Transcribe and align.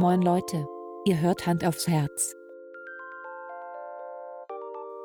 Moin 0.00 0.22
Leute, 0.22 0.64
ihr 1.06 1.18
hört 1.20 1.44
Hand 1.44 1.64
aufs 1.64 1.88
Herz. 1.88 2.36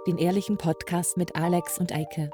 Den 0.06 0.20
ehrlichen 0.20 0.60
Podcast 0.60 1.18
mit 1.18 1.36
Alex 1.36 1.80
und 1.80 1.92
Eike. 1.92 2.30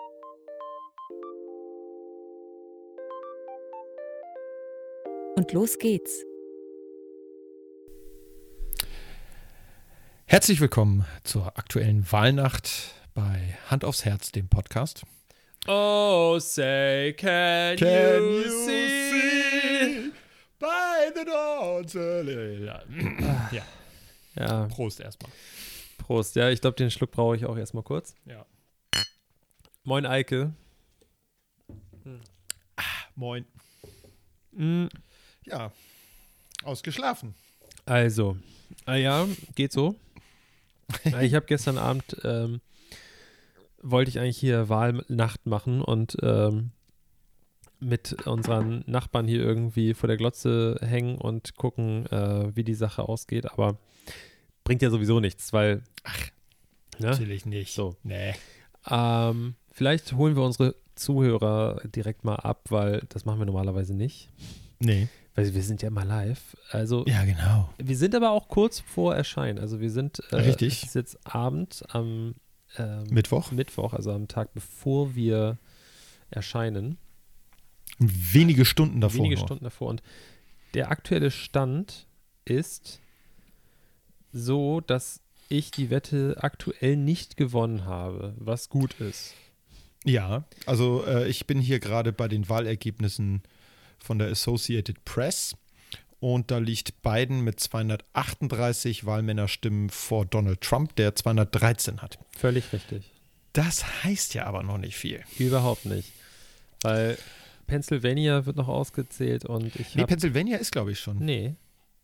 Und 5.37 5.53
los 5.53 5.77
geht's. 5.77 6.25
Herzlich 10.25 10.59
willkommen 10.59 11.05
zur 11.23 11.57
aktuellen 11.57 12.11
Wahlnacht 12.11 12.93
bei 13.13 13.57
Hand 13.69 13.85
aufs 13.85 14.03
Herz, 14.03 14.33
dem 14.33 14.49
Podcast. 14.49 15.03
Oh, 15.65 16.39
say, 16.39 17.13
can, 17.13 17.77
Can 17.77 18.21
you, 18.21 18.41
you 18.41 18.49
see? 18.65 18.99
By 20.11 20.28
early 21.95 22.65
Ja, 22.65 23.65
Ja, 24.35 24.67
Prost 24.67 24.99
erstmal. 24.99 25.31
Prost. 25.97 26.35
Ja, 26.35 26.49
ich 26.49 26.61
glaube, 26.61 26.75
den 26.77 26.91
Schluck 26.91 27.11
brauche 27.11 27.35
ich 27.35 27.45
auch 27.45 27.57
erstmal 27.57 27.83
kurz. 27.83 28.15
Ja. 28.25 28.45
Moin, 29.83 30.05
Eike. 30.05 30.53
Moin. 33.15 33.45
Mm, 34.51 34.87
Ja, 35.45 35.71
ausgeschlafen. 36.63 37.35
Also, 37.85 38.37
ah 38.85 38.95
ja, 38.95 39.27
geht 39.55 39.71
so. 39.71 39.95
Ah, 41.13 41.21
ich 41.21 41.35
habe 41.35 41.45
gestern 41.45 41.77
Abend, 41.77 42.17
ähm, 42.23 42.61
wollte 43.81 44.09
ich 44.09 44.19
eigentlich 44.19 44.37
hier 44.39 44.69
Wahlnacht 44.69 45.45
machen 45.45 45.81
und 45.83 46.17
ähm, 46.23 46.71
mit 47.79 48.25
unseren 48.27 48.83
Nachbarn 48.87 49.27
hier 49.27 49.41
irgendwie 49.41 49.93
vor 49.93 50.07
der 50.07 50.17
Glotze 50.17 50.79
hängen 50.81 51.17
und 51.17 51.55
gucken, 51.55 52.05
äh, 52.07 52.55
wie 52.55 52.63
die 52.63 52.73
Sache 52.73 53.03
ausgeht. 53.07 53.51
Aber 53.51 53.77
bringt 54.63 54.81
ja 54.81 54.89
sowieso 54.89 55.19
nichts, 55.19 55.53
weil. 55.53 55.83
Ach, 56.03 56.27
ne? 56.99 57.07
Natürlich 57.07 57.45
nicht. 57.45 57.73
So. 57.73 57.95
Nee. 58.03 58.33
Ähm, 58.89 59.55
vielleicht 59.71 60.13
holen 60.13 60.35
wir 60.35 60.43
unsere 60.43 60.75
Zuhörer 60.95 61.81
direkt 61.85 62.23
mal 62.23 62.35
ab, 62.35 62.65
weil 62.69 63.03
das 63.09 63.25
machen 63.25 63.39
wir 63.39 63.45
normalerweise 63.45 63.95
nicht. 63.95 64.29
Nee. 64.79 65.07
Weil 65.35 65.53
wir 65.53 65.63
sind 65.63 65.81
ja 65.81 65.87
immer 65.87 66.05
live. 66.05 66.57
Also 66.71 67.05
Ja, 67.07 67.23
genau. 67.23 67.69
wir 67.77 67.97
sind 67.97 68.13
aber 68.15 68.31
auch 68.31 68.49
kurz 68.49 68.79
vor 68.81 69.15
Erscheinen. 69.15 69.59
Also 69.59 69.79
wir 69.79 69.89
sind 69.89 70.21
äh, 70.31 70.35
Richtig. 70.37 70.83
Es 70.83 70.89
ist 70.89 70.95
jetzt 70.95 71.17
Abend 71.25 71.83
am 71.89 72.35
ähm, 72.77 73.03
Mittwoch. 73.09 73.51
Mittwoch, 73.51 73.93
also 73.93 74.11
am 74.11 74.27
Tag 74.27 74.53
bevor 74.53 75.15
wir 75.15 75.57
erscheinen. 76.29 76.97
Wenige 77.99 78.65
Stunden 78.65 79.01
davor. 79.01 79.19
wenige 79.19 79.35
noch. 79.35 79.47
Stunden 79.47 79.63
davor. 79.65 79.89
Und 79.89 80.01
der 80.73 80.89
aktuelle 80.89 81.31
Stand 81.31 82.07
ist 82.45 82.99
so, 84.31 84.81
dass 84.81 85.21
ich 85.49 85.71
die 85.71 85.89
Wette 85.89 86.37
aktuell 86.39 86.95
nicht 86.95 87.37
gewonnen 87.37 87.85
habe, 87.85 88.33
was 88.37 88.69
gut 88.69 88.99
ist. 88.99 89.33
Ja, 90.05 90.45
also 90.65 91.03
äh, 91.05 91.27
ich 91.27 91.45
bin 91.45 91.59
hier 91.59 91.79
gerade 91.79 92.13
bei 92.13 92.27
den 92.27 92.47
Wahlergebnissen 92.47 93.43
von 93.97 94.19
der 94.19 94.29
Associated 94.29 95.03
Press 95.03 95.55
und 96.19 96.51
da 96.51 96.57
liegt 96.57 97.01
Biden 97.01 97.41
mit 97.41 97.59
238 97.59 99.05
Wahlmännerstimmen 99.05 99.89
vor 99.89 100.25
Donald 100.25 100.61
Trump, 100.61 100.95
der 100.95 101.15
213 101.15 102.01
hat. 102.01 102.19
Völlig 102.37 102.71
richtig. 102.71 103.11
Das 103.53 104.03
heißt 104.03 104.35
ja 104.35 104.45
aber 104.45 104.63
noch 104.63 104.77
nicht 104.77 104.95
viel. 104.95 105.23
Überhaupt 105.37 105.85
nicht. 105.85 106.11
Weil 106.81 107.17
Pennsylvania 107.69 108.45
wird 108.45 108.55
noch 108.55 108.67
ausgezählt 108.67 109.45
und 109.45 109.75
ich 109.75 109.95
Nee. 109.95 110.05
Pennsylvania 110.05 110.57
ist, 110.57 110.71
glaube 110.71 110.91
ich, 110.91 110.99
schon. 110.99 111.17
Nee, 111.19 111.55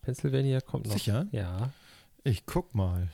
Pennsylvania 0.02 0.60
kommt 0.60 0.86
noch. 0.86 0.94
Sicher? 0.94 1.26
Ja. 1.32 1.72
Ich 2.24 2.46
guck 2.46 2.74
mal. 2.74 3.08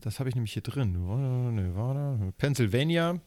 Das 0.00 0.18
habe 0.18 0.28
ich 0.28 0.34
nämlich 0.34 0.52
hier 0.52 0.62
drin. 0.62 2.32
Pennsylvania, 2.38 3.20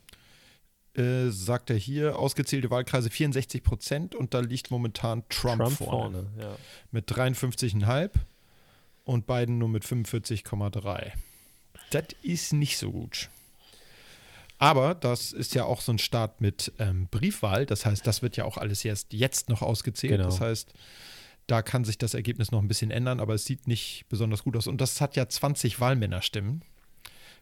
äh, 0.96 1.30
sagt 1.30 1.70
er 1.70 1.76
hier, 1.76 2.18
ausgezählte 2.18 2.70
Wahlkreise 2.70 3.10
64 3.10 3.64
Prozent 3.64 4.16
und 4.16 4.34
da 4.34 4.40
liegt 4.40 4.72
momentan 4.72 5.24
Trump, 5.30 5.62
Trump 5.62 5.78
vorne. 5.78 6.24
vorne. 6.24 6.28
Ja. 6.40 6.56
Mit 6.92 7.12
53,5 7.12 8.12
und 9.04 9.28
Biden 9.28 9.58
nur 9.58 9.70
mit 9.70 9.84
45,3. 9.84 11.12
Das 11.92 12.06
ist 12.22 12.54
nicht 12.54 12.78
so 12.78 12.92
gut. 12.92 13.30
Aber 14.64 14.96
das 14.96 15.34
ist 15.34 15.56
ja 15.56 15.66
auch 15.66 15.82
so 15.82 15.92
ein 15.92 16.00
Start 16.00 16.40
mit 16.40 16.72
ähm, 16.80 17.08
Briefwahl. 17.12 17.66
Das 17.66 17.86
heißt, 17.86 18.08
das 18.08 18.22
wird 18.22 18.38
ja 18.38 18.46
auch 18.46 18.58
alles 18.58 18.86
erst 18.86 19.12
jetzt 19.12 19.50
noch 19.50 19.62
ausgezählt. 19.62 20.14
Genau. 20.14 20.24
Das 20.24 20.40
heißt, 20.40 20.74
da 21.48 21.62
kann 21.62 21.84
sich 21.84 21.98
das 21.98 22.14
Ergebnis 22.14 22.52
noch 22.52 22.62
ein 22.62 22.70
bisschen 22.70 22.90
ändern, 22.90 23.20
aber 23.20 23.34
es 23.34 23.44
sieht 23.44 23.68
nicht 23.68 24.06
besonders 24.08 24.44
gut 24.44 24.56
aus. 24.56 24.68
Und 24.68 24.80
das 24.80 25.02
hat 25.02 25.18
ja 25.18 25.28
20 25.28 25.82
Wahlmännerstimmen. 25.82 26.64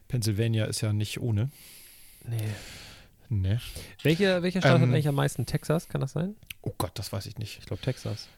Pennsylvania 0.08 0.64
ist 0.64 0.80
ja 0.80 0.92
nicht 0.92 1.20
ohne. 1.20 1.50
Nee. 2.26 2.38
Ne? 3.28 3.60
Welcher, 4.02 4.42
welcher 4.42 4.60
Staat 4.60 4.74
Ähm, 4.74 4.82
hat 4.82 4.88
eigentlich 4.88 5.06
am 5.06 5.14
meisten? 5.14 5.46
Texas, 5.46 5.88
kann 5.88 6.00
das 6.00 6.10
sein? 6.12 6.34
Oh 6.60 6.74
Gott, 6.76 6.90
das 6.96 7.12
weiß 7.12 7.26
ich 7.26 7.38
nicht. 7.38 7.60
Ich 7.60 7.66
glaube 7.66 7.82
Texas. 7.82 8.28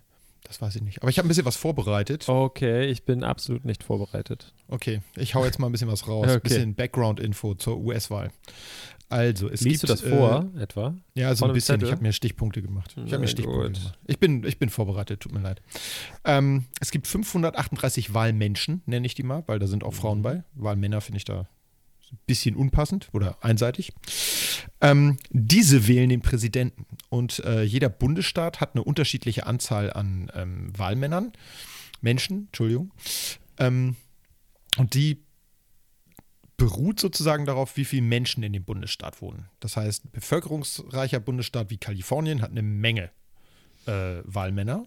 Das 0.44 0.60
weiß 0.60 0.76
ich 0.76 0.82
nicht. 0.82 1.02
Aber 1.02 1.10
ich 1.10 1.18
habe 1.18 1.26
ein 1.26 1.28
bisschen 1.28 1.46
was 1.46 1.56
vorbereitet. 1.56 2.28
Okay, 2.28 2.86
ich 2.86 3.04
bin 3.04 3.24
absolut 3.24 3.64
nicht 3.64 3.82
vorbereitet. 3.82 4.52
Okay, 4.68 5.00
ich 5.16 5.34
hau 5.34 5.44
jetzt 5.44 5.58
mal 5.58 5.66
ein 5.66 5.72
bisschen 5.72 5.88
was 5.88 6.06
raus. 6.06 6.24
Okay. 6.24 6.34
Ein 6.34 6.40
bisschen 6.42 6.74
Background-Info 6.74 7.54
zur 7.54 7.78
US-Wahl. 7.78 8.30
Also, 9.08 9.48
es 9.48 9.60
Liest 9.60 9.82
gibt. 9.82 9.90
du 9.90 9.94
das 9.94 10.02
äh, 10.02 10.16
vor, 10.16 10.50
etwa? 10.58 10.94
Ja, 11.14 11.34
so 11.34 11.40
Von 11.40 11.50
ein 11.50 11.54
bisschen. 11.54 11.74
Zettel? 11.74 11.88
Ich 11.88 11.92
habe 11.92 12.02
mir 12.02 12.12
Stichpunkte 12.12 12.62
gemacht. 12.62 12.94
Ich 13.04 13.12
habe 13.12 13.20
mir 13.20 13.28
Stichpunkte 13.28 13.68
gut. 13.68 13.78
gemacht. 13.78 13.98
Ich 14.06 14.18
bin, 14.18 14.44
ich 14.44 14.58
bin 14.58 14.70
vorbereitet, 14.70 15.20
tut 15.20 15.32
mir 15.32 15.40
leid. 15.40 15.60
Ähm, 16.24 16.64
es 16.80 16.90
gibt 16.90 17.06
538 17.06 18.14
Wahlmenschen, 18.14 18.82
nenne 18.86 19.06
ich 19.06 19.14
die 19.14 19.22
mal, 19.22 19.42
weil 19.46 19.58
da 19.58 19.66
sind 19.66 19.84
auch 19.84 19.94
Frauen 19.94 20.22
bei. 20.22 20.42
Wahlmänner 20.54 21.00
finde 21.00 21.18
ich 21.18 21.24
da 21.24 21.46
bisschen 22.26 22.56
unpassend 22.56 23.08
oder 23.12 23.42
einseitig. 23.42 23.92
Ähm, 24.80 25.18
diese 25.30 25.86
wählen 25.86 26.08
den 26.08 26.22
Präsidenten. 26.22 26.86
Und 27.08 27.40
äh, 27.40 27.62
jeder 27.62 27.88
Bundesstaat 27.88 28.60
hat 28.60 28.74
eine 28.74 28.84
unterschiedliche 28.84 29.46
Anzahl 29.46 29.92
an 29.92 30.30
ähm, 30.34 30.72
Wahlmännern, 30.76 31.32
Menschen, 32.00 32.46
Entschuldigung. 32.46 32.92
Ähm, 33.58 33.96
und 34.76 34.94
die 34.94 35.22
beruht 36.56 37.00
sozusagen 37.00 37.46
darauf, 37.46 37.76
wie 37.76 37.84
viele 37.84 38.02
Menschen 38.02 38.42
in 38.42 38.52
dem 38.52 38.64
Bundesstaat 38.64 39.20
wohnen. 39.20 39.48
Das 39.60 39.76
heißt, 39.76 40.04
ein 40.04 40.10
bevölkerungsreicher 40.12 41.20
Bundesstaat 41.20 41.70
wie 41.70 41.78
Kalifornien 41.78 42.42
hat 42.42 42.50
eine 42.50 42.62
Menge 42.62 43.10
äh, 43.86 44.22
Wahlmänner. 44.24 44.86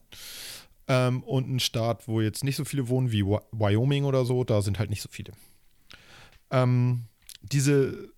Ähm, 0.88 1.24
und 1.24 1.50
ein 1.50 1.60
Staat, 1.60 2.08
wo 2.08 2.22
jetzt 2.22 2.46
nicht 2.46 2.56
so 2.56 2.64
viele 2.64 2.88
wohnen, 2.88 3.12
wie 3.12 3.26
Wy- 3.26 3.42
Wyoming 3.52 4.06
oder 4.06 4.24
so, 4.24 4.46
da 4.46 4.62
sind 4.62 4.80
halt 4.80 4.90
nicht 4.90 5.02
so 5.02 5.10
viele. 5.12 5.34
Ähm, 6.50 7.04
diese 7.52 8.10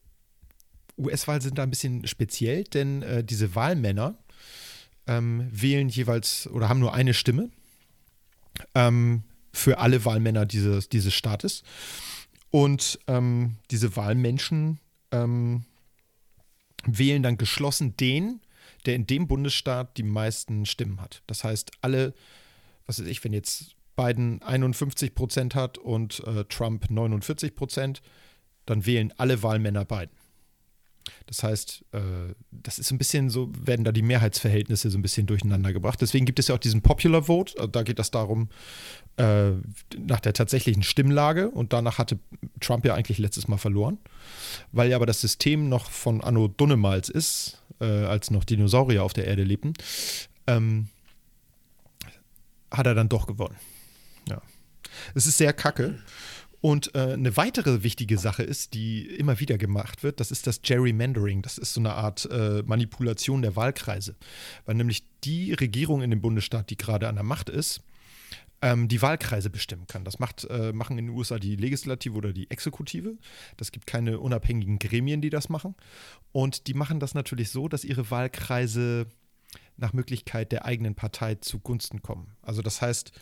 US-Wahl 0.98 1.42
sind 1.42 1.58
da 1.58 1.64
ein 1.64 1.70
bisschen 1.70 2.06
speziell, 2.08 2.64
denn 2.64 3.02
äh, 3.04 3.24
diese 3.24 3.56
Wahlmänner 3.56 4.18
ähm, 5.08 5.48
wählen 5.52 5.90
jeweils 5.90 6.48
oder 6.48 6.70
haben 6.70 6.80
nur 6.80 6.94
eine 6.94 7.14
Stimme 7.14 7.50
ähm, 8.76 9.24
für 9.54 9.80
alle 9.80 10.06
Wahlmänner 10.06 10.46
dieses, 10.46 10.90
dieses 10.90 11.14
Staates. 11.14 11.64
Und 12.52 13.00
ähm, 13.08 13.56
diese 13.72 13.96
Wahlmenschen 13.96 14.80
ähm, 15.12 15.66
wählen 16.86 17.24
dann 17.24 17.38
geschlossen 17.38 17.96
den, 17.98 18.42
der 18.86 18.96
in 18.96 19.08
dem 19.08 19.28
Bundesstaat 19.28 19.98
die 19.98 20.04
meisten 20.04 20.66
Stimmen 20.66 21.02
hat. 21.02 21.22
Das 21.28 21.44
heißt, 21.44 21.72
alle, 21.82 22.14
was 22.86 23.00
weiß 23.00 23.08
ich, 23.08 23.24
wenn 23.24 23.34
jetzt 23.34 23.76
Biden 23.96 24.42
51 24.42 25.14
Prozent 25.14 25.56
hat 25.56 25.78
und 25.78 26.22
äh, 26.26 26.46
Trump 26.46 26.90
49 26.90 27.56
Prozent, 27.56 28.02
dann 28.70 28.86
wählen 28.86 29.14
alle 29.18 29.42
Wahlmänner 29.44 29.86
Biden. 29.86 30.12
Das 31.26 31.44
heißt, 31.44 31.86
äh, 31.92 32.34
das 32.52 32.80
ist 32.80 32.92
ein 32.92 32.98
bisschen 32.98 33.30
so, 33.30 33.52
werden 33.56 33.84
da 33.84 33.92
die 33.92 34.02
Mehrheitsverhältnisse 34.02 34.90
so 34.90 34.98
ein 34.98 35.02
bisschen 35.02 35.28
durcheinander 35.28 35.74
gebracht. 35.74 36.02
Deswegen 36.02 36.26
gibt 36.26 36.40
es 36.40 36.48
ja 36.48 36.56
auch 36.56 36.60
diesen 36.60 36.82
Popular 36.82 37.24
Vote. 37.24 37.54
Also 37.58 37.68
Da 37.68 37.84
geht 37.84 38.00
das 38.00 38.12
darum, 38.12 38.50
äh, 39.18 39.52
nach 39.98 40.20
der 40.20 40.34
tatsächlichen 40.34 40.84
Stimmlage. 40.84 41.50
Und 41.50 41.74
danach 41.74 41.98
hatte 41.98 42.20
Trump 42.60 42.86
ja 42.86 42.96
eigentlich 42.96 43.18
letztes 43.18 43.48
Mal 43.48 43.58
verloren. 43.58 43.98
Weil 44.72 44.90
ja 44.90 44.96
aber 44.96 45.06
das 45.06 45.22
System 45.22 45.70
noch 45.70 45.90
von 45.90 46.22
Anno 46.22 46.48
Dunnemals 46.48 47.10
ist, 47.10 47.62
äh, 47.80 47.86
als 47.86 48.32
noch 48.32 48.44
Dinosaurier 48.44 49.04
auf 49.04 49.14
der 49.14 49.26
Erde 49.26 49.44
lebten, 49.44 49.74
ähm, 50.48 50.90
hat 52.72 52.88
er 52.88 52.96
dann 52.96 53.10
doch 53.10 53.26
gewonnen. 53.28 53.56
Ja. 54.28 54.42
Es 55.16 55.28
ist 55.28 55.38
sehr 55.38 55.54
kacke. 55.54 56.00
Und 56.62 56.94
äh, 56.94 57.14
eine 57.14 57.38
weitere 57.38 57.84
wichtige 57.84 58.18
Sache 58.18 58.44
ist, 58.44 58.74
die 58.74 59.06
immer 59.06 59.40
wieder 59.40 59.58
gemacht 59.58 60.04
wird, 60.04 60.20
das 60.20 60.32
ist 60.32 60.46
das 60.46 60.62
Gerrymandering. 60.62 61.42
Das 61.42 61.58
ist 61.58 61.74
so 61.74 61.80
eine 61.80 61.94
Art 61.94 62.28
äh, 62.32 62.64
Manipulation 62.64 63.42
der 63.42 63.56
Wahlkreise. 63.56 64.16
Weil 64.66 64.76
nämlich 64.76 65.06
die 65.24 65.54
Regierung 65.54 66.02
in 66.02 66.10
dem 66.10 66.22
Bundesstaat, 66.22 66.70
die 66.70 66.78
gerade 66.78 67.08
an 67.08 67.16
der 67.16 67.24
Macht 67.24 67.50
ist, 67.50 67.82
ähm, 68.62 68.88
die 68.90 69.02
Wahlkreise 69.02 69.50
bestimmen 69.50 69.88
kann. 69.88 70.04
Das 70.04 70.20
macht, 70.20 70.46
äh, 70.50 70.74
machen 70.74 70.98
in 70.98 71.08
den 71.08 71.16
USA 71.16 71.40
die 71.40 71.56
Legislative 71.56 72.16
oder 72.16 72.34
die 72.34 72.50
Exekutive. 72.52 73.18
Das 73.58 73.72
gibt 73.72 73.88
keine 73.88 74.20
unabhängigen 74.20 74.80
Gremien, 74.80 75.22
die 75.22 75.30
das 75.30 75.48
machen. 75.50 75.76
Und 76.34 76.68
die 76.68 76.74
machen 76.74 77.00
das 77.00 77.14
natürlich 77.14 77.52
so, 77.52 77.70
dass 77.70 77.86
ihre 77.86 78.12
Wahlkreise 78.12 79.08
nach 79.78 79.94
Möglichkeit 79.94 80.52
der 80.52 80.66
eigenen 80.66 80.94
Partei 80.94 81.36
zugunsten 81.36 82.02
kommen. 82.02 82.36
Also 82.42 82.62
das 82.62 82.82
heißt, 82.82 83.14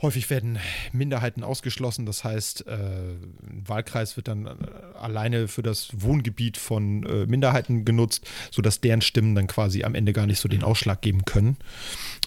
Häufig 0.00 0.30
werden 0.30 0.58
Minderheiten 0.92 1.42
ausgeschlossen, 1.42 2.06
das 2.06 2.22
heißt, 2.22 2.68
äh, 2.68 2.72
ein 2.72 3.64
Wahlkreis 3.66 4.16
wird 4.16 4.28
dann 4.28 4.46
äh, 4.46 4.50
alleine 4.96 5.48
für 5.48 5.62
das 5.62 5.88
Wohngebiet 5.92 6.56
von 6.56 7.04
äh, 7.04 7.26
Minderheiten 7.26 7.84
genutzt, 7.84 8.24
sodass 8.52 8.80
deren 8.80 9.00
Stimmen 9.00 9.34
dann 9.34 9.48
quasi 9.48 9.82
am 9.82 9.96
Ende 9.96 10.12
gar 10.12 10.26
nicht 10.26 10.38
so 10.38 10.48
den 10.48 10.62
Ausschlag 10.62 11.00
geben 11.00 11.24
können. 11.24 11.56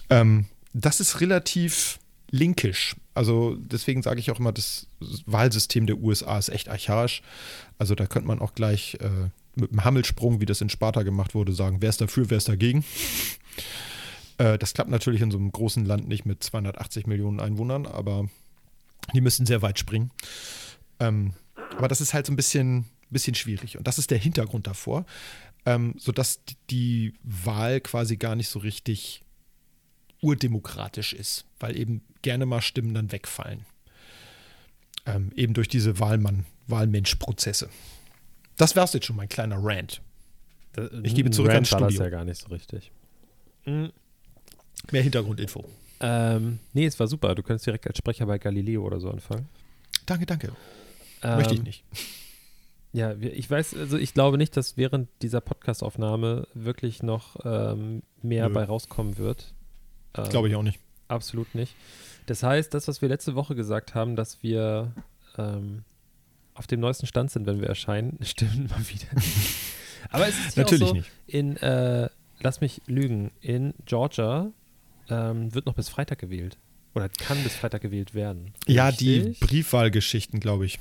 Ähm, 0.10 0.48
das 0.74 1.00
ist 1.00 1.22
relativ 1.22 2.00
linkisch. 2.30 2.98
Also 3.14 3.56
deswegen 3.58 4.02
sage 4.02 4.20
ich 4.20 4.32
auch 4.32 4.40
immer, 4.40 4.52
das 4.52 4.88
Wahlsystem 5.26 5.86
der 5.86 5.98
USA 5.98 6.38
ist 6.38 6.50
echt 6.50 6.68
archaisch. 6.68 7.22
Also 7.78 7.96
da 7.96 8.06
könnte 8.06 8.28
man 8.28 8.40
auch 8.40 8.54
gleich 8.54 8.98
mit 9.56 9.72
einem 9.72 9.84
Hammelsprung, 9.84 10.40
wie 10.40 10.46
das 10.46 10.62
in 10.62 10.70
Sparta 10.70 11.04
gemacht 11.04 11.36
wurde, 11.36 11.52
sagen, 11.52 11.78
wer 11.82 11.90
ist 11.90 12.00
dafür, 12.00 12.30
wer 12.30 12.38
ist 12.38 12.48
dagegen. 12.48 12.86
Äh, 14.42 14.58
das 14.58 14.74
klappt 14.74 14.90
natürlich 14.90 15.22
in 15.22 15.30
so 15.30 15.38
einem 15.38 15.52
großen 15.52 15.86
Land 15.86 16.08
nicht 16.08 16.26
mit 16.26 16.44
280 16.44 17.06
Millionen 17.06 17.40
Einwohnern, 17.40 17.86
aber 17.86 18.28
die 19.14 19.22
müssen 19.22 19.46
sehr 19.46 19.62
weit 19.62 19.78
springen. 19.78 20.12
Ähm, 21.00 21.34
aber 21.78 21.88
das 21.88 22.02
ist 22.02 22.14
halt 22.14 22.26
so 22.26 22.34
ein 22.34 22.36
bisschen, 22.36 22.86
bisschen 23.12 23.36
schwierig. 23.36 23.78
Und 23.78 23.88
das 23.88 24.00
ist 24.00 24.10
der 24.10 24.18
Hintergrund 24.18 24.66
davor, 24.66 25.06
ähm, 25.66 25.94
sodass 25.98 26.42
die 26.72 27.14
Wahl 27.22 27.82
quasi 27.82 28.18
gar 28.18 28.36
nicht 28.36 28.50
so 28.50 28.60
richtig 28.60 29.24
urdemokratisch 30.22 31.14
ist, 31.14 31.46
weil 31.60 31.78
eben 31.78 32.02
gerne 32.24 32.48
mal 32.48 32.62
Stimmen 32.62 32.96
dann 32.96 33.12
wegfallen. 33.12 33.66
Ähm, 35.06 35.32
eben 35.36 35.54
durch 35.54 35.68
diese 35.68 36.00
Wahlmann, 36.00 36.46
Wahlmensch-Prozesse. 36.68 37.70
Das 38.58 38.76
wär's 38.76 38.94
jetzt 38.94 39.06
schon, 39.06 39.16
mein 39.16 39.30
kleiner 39.30 39.58
Rant. 39.60 40.02
Ich 41.04 41.16
gebe 41.16 41.30
zurück 41.32 41.52
ans 41.52 41.68
Studio. 41.68 41.88
Das 41.88 41.98
ja 41.98 42.10
gar 42.10 42.26
nicht 42.26 42.40
so 42.40 42.48
richtig. 42.48 42.92
Mhm. 43.66 43.92
Mehr 44.92 45.04
Hintergrundinfo. 45.04 45.66
Ähm, 46.00 46.60
nee, 46.74 46.86
es 46.86 47.00
war 47.00 47.08
super. 47.08 47.36
Du 47.36 47.44
könntest 47.44 47.66
direkt 47.68 47.88
als 47.88 47.98
Sprecher 47.98 48.26
bei 48.26 48.40
Galileo 48.40 48.84
oder 48.84 49.00
so 49.00 49.10
anfangen. 49.10 49.48
Danke, 50.06 50.26
danke. 50.26 50.52
Ähm, 51.22 51.38
Möchte 51.38 51.54
ich 51.54 51.64
nicht. 51.64 51.84
Ja, 52.94 53.14
ich 53.14 53.50
weiß, 53.50 53.78
also 53.78 53.98
ich 53.98 54.14
glaube 54.14 54.38
nicht, 54.38 54.58
dass 54.58 54.76
während 54.76 55.08
dieser 55.22 55.40
Podcastaufnahme 55.40 56.46
wirklich 56.54 57.02
noch 57.02 57.38
ähm, 57.46 58.04
mehr 58.22 58.50
Nö. 58.50 58.54
bei 58.54 58.66
rauskommen 58.66 59.18
wird. 59.18 59.54
Ähm, 60.14 60.28
glaube 60.28 60.50
ich 60.50 60.56
auch 60.56 60.64
nicht. 60.64 60.78
Absolut 61.08 61.56
nicht. 61.56 61.74
Das 62.26 62.44
heißt, 62.44 62.74
das, 62.74 62.90
was 62.90 63.02
wir 63.02 63.08
letzte 63.08 63.34
Woche 63.34 63.56
gesagt 63.56 63.96
haben, 63.96 64.18
dass 64.18 64.44
wir 64.44 64.92
ähm, 65.38 65.84
auf 66.54 66.68
dem 66.68 66.82
neuesten 66.82 67.08
Stand 67.08 67.32
sind, 67.32 67.46
wenn 67.46 67.62
wir 67.62 67.70
erscheinen, 67.70 68.20
stimmt 68.24 68.70
mal 68.70 68.90
wieder. 68.90 69.08
Aber 70.10 70.28
es 70.28 70.38
ist 70.48 70.58
natürlich 70.58 70.88
so, 70.90 70.94
nicht. 70.94 71.12
In, 71.28 71.56
äh, 71.58 72.10
lass 72.42 72.60
mich 72.60 72.82
lügen, 72.88 73.32
in 73.40 73.74
Georgia 73.86 74.52
ähm, 75.12 75.54
wird 75.54 75.66
noch 75.66 75.76
bis 75.76 75.90
Freitag 75.90 76.20
gewählt. 76.20 76.58
Oder 76.94 77.10
kann 77.10 77.42
bis 77.44 77.56
Freitag 77.56 77.82
gewählt 77.82 78.14
werden. 78.14 78.54
Ja, 78.68 78.88
Richtig? 78.88 79.40
die 79.40 79.46
Briefwahlgeschichten, 79.46 80.40
glaube 80.40 80.66
ich. 80.66 80.80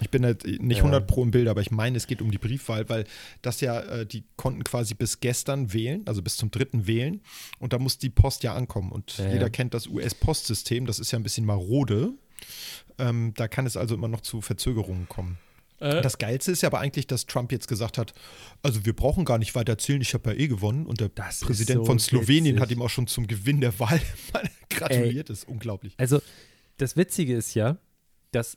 Ich 0.00 0.10
bin 0.10 0.24
halt 0.24 0.44
nicht 0.44 0.78
100 0.78 1.06
pro 1.06 1.22
im 1.22 1.30
Bild, 1.30 1.46
aber 1.46 1.60
ich 1.60 1.70
meine, 1.70 1.96
es 1.96 2.06
geht 2.06 2.20
um 2.20 2.30
die 2.30 2.38
Briefwahl, 2.38 2.88
weil 2.88 3.04
das 3.42 3.60
ja, 3.60 3.80
äh, 3.80 4.06
die 4.06 4.24
konnten 4.36 4.64
quasi 4.64 4.94
bis 4.94 5.20
gestern 5.20 5.72
wählen, 5.72 6.02
also 6.06 6.20
bis 6.20 6.36
zum 6.36 6.50
dritten 6.50 6.86
wählen. 6.86 7.20
Und 7.60 7.72
da 7.72 7.78
muss 7.78 7.98
die 7.98 8.10
Post 8.10 8.42
ja 8.42 8.54
ankommen. 8.54 8.90
Und 8.90 9.18
ja, 9.18 9.26
jeder 9.26 9.42
ja. 9.42 9.48
kennt 9.48 9.72
das 9.72 9.86
US-Postsystem, 9.86 10.86
das 10.86 10.98
ist 10.98 11.12
ja 11.12 11.18
ein 11.18 11.22
bisschen 11.22 11.46
marode. 11.46 12.12
Ähm, 12.98 13.32
da 13.36 13.48
kann 13.48 13.66
es 13.66 13.76
also 13.76 13.94
immer 13.94 14.08
noch 14.08 14.20
zu 14.20 14.40
Verzögerungen 14.40 15.08
kommen. 15.08 15.38
Äh. 15.84 16.00
Das 16.00 16.16
Geilste 16.16 16.50
ist 16.50 16.62
ja 16.62 16.70
aber 16.70 16.80
eigentlich, 16.80 17.06
dass 17.06 17.26
Trump 17.26 17.52
jetzt 17.52 17.68
gesagt 17.68 17.98
hat, 17.98 18.14
also 18.62 18.86
wir 18.86 18.96
brauchen 18.96 19.26
gar 19.26 19.36
nicht 19.36 19.54
weiter 19.54 19.72
erzählen, 19.72 20.00
ich 20.00 20.14
habe 20.14 20.30
ja 20.30 20.36
eh 20.36 20.48
gewonnen. 20.48 20.86
Und 20.86 21.00
der 21.00 21.10
Präsident 21.10 21.80
so 21.80 21.84
von 21.84 21.98
Slowenien 21.98 22.56
witzig. 22.56 22.60
hat 22.60 22.70
ihm 22.70 22.80
auch 22.80 22.88
schon 22.88 23.06
zum 23.06 23.26
Gewinn 23.26 23.60
der 23.60 23.78
Wahl 23.78 24.00
gratuliert. 24.70 25.28
Das 25.28 25.40
ist 25.40 25.48
unglaublich. 25.48 25.94
Also 25.98 26.22
das 26.78 26.96
Witzige 26.96 27.36
ist 27.36 27.54
ja, 27.54 27.76
dass 28.32 28.56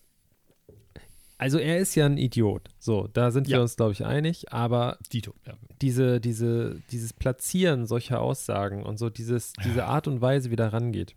also 1.38 1.60
er 1.60 1.78
ist 1.78 1.94
ja 1.96 2.06
ein 2.06 2.18
Idiot. 2.18 2.70
So, 2.80 3.08
da 3.12 3.30
sind 3.30 3.48
ja. 3.48 3.58
wir 3.58 3.62
uns, 3.62 3.76
glaube 3.76 3.92
ich, 3.92 4.06
einig. 4.06 4.52
Aber 4.54 4.98
Dito, 5.12 5.36
ja. 5.46 5.54
diese, 5.82 6.20
diese, 6.20 6.82
dieses 6.92 7.14
Platzieren 7.14 7.86
solcher 7.86 8.22
Aussagen 8.22 8.84
und 8.84 8.98
so 8.98 9.10
dieses, 9.10 9.54
ja. 9.58 9.64
diese 9.66 9.86
Art 9.86 10.08
und 10.08 10.22
Weise, 10.22 10.50
wie 10.50 10.56
da 10.56 10.70
rangeht, 10.70 11.14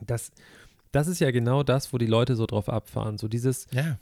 das, 0.00 0.32
das 0.90 1.06
ist 1.06 1.20
ja 1.20 1.30
genau 1.30 1.62
das, 1.62 1.92
wo 1.92 1.98
die 1.98 2.06
Leute 2.06 2.34
so 2.34 2.46
drauf 2.46 2.68
abfahren. 2.68 3.18
So 3.18 3.28
dieses, 3.28 3.68
ja 3.70 3.98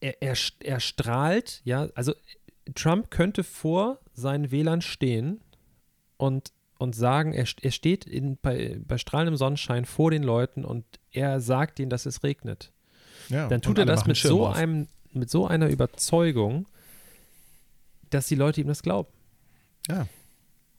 er, 0.00 0.22
er, 0.22 0.36
er 0.60 0.80
strahlt, 0.80 1.60
ja, 1.64 1.88
also 1.94 2.12
Trump 2.74 3.10
könnte 3.10 3.44
vor 3.44 3.98
seinen 4.12 4.50
Wählern 4.50 4.80
stehen 4.80 5.40
und, 6.16 6.52
und 6.78 6.94
sagen, 6.94 7.32
er, 7.32 7.46
er 7.62 7.70
steht 7.70 8.04
in, 8.04 8.36
bei, 8.40 8.80
bei 8.86 8.98
strahlendem 8.98 9.36
Sonnenschein 9.36 9.84
vor 9.84 10.10
den 10.10 10.22
Leuten 10.22 10.64
und 10.64 10.84
er 11.10 11.40
sagt 11.40 11.80
ihnen, 11.80 11.90
dass 11.90 12.06
es 12.06 12.22
regnet. 12.22 12.72
Ja, 13.28 13.48
Dann 13.48 13.60
tut 13.60 13.78
er 13.78 13.86
das 13.86 14.06
mit 14.06 14.16
so, 14.16 14.46
einem, 14.46 14.88
mit 15.12 15.30
so 15.30 15.46
einer 15.46 15.68
Überzeugung, 15.68 16.66
dass 18.10 18.26
die 18.26 18.34
Leute 18.34 18.60
ihm 18.60 18.68
das 18.68 18.82
glauben. 18.82 19.08
Ja. 19.88 20.06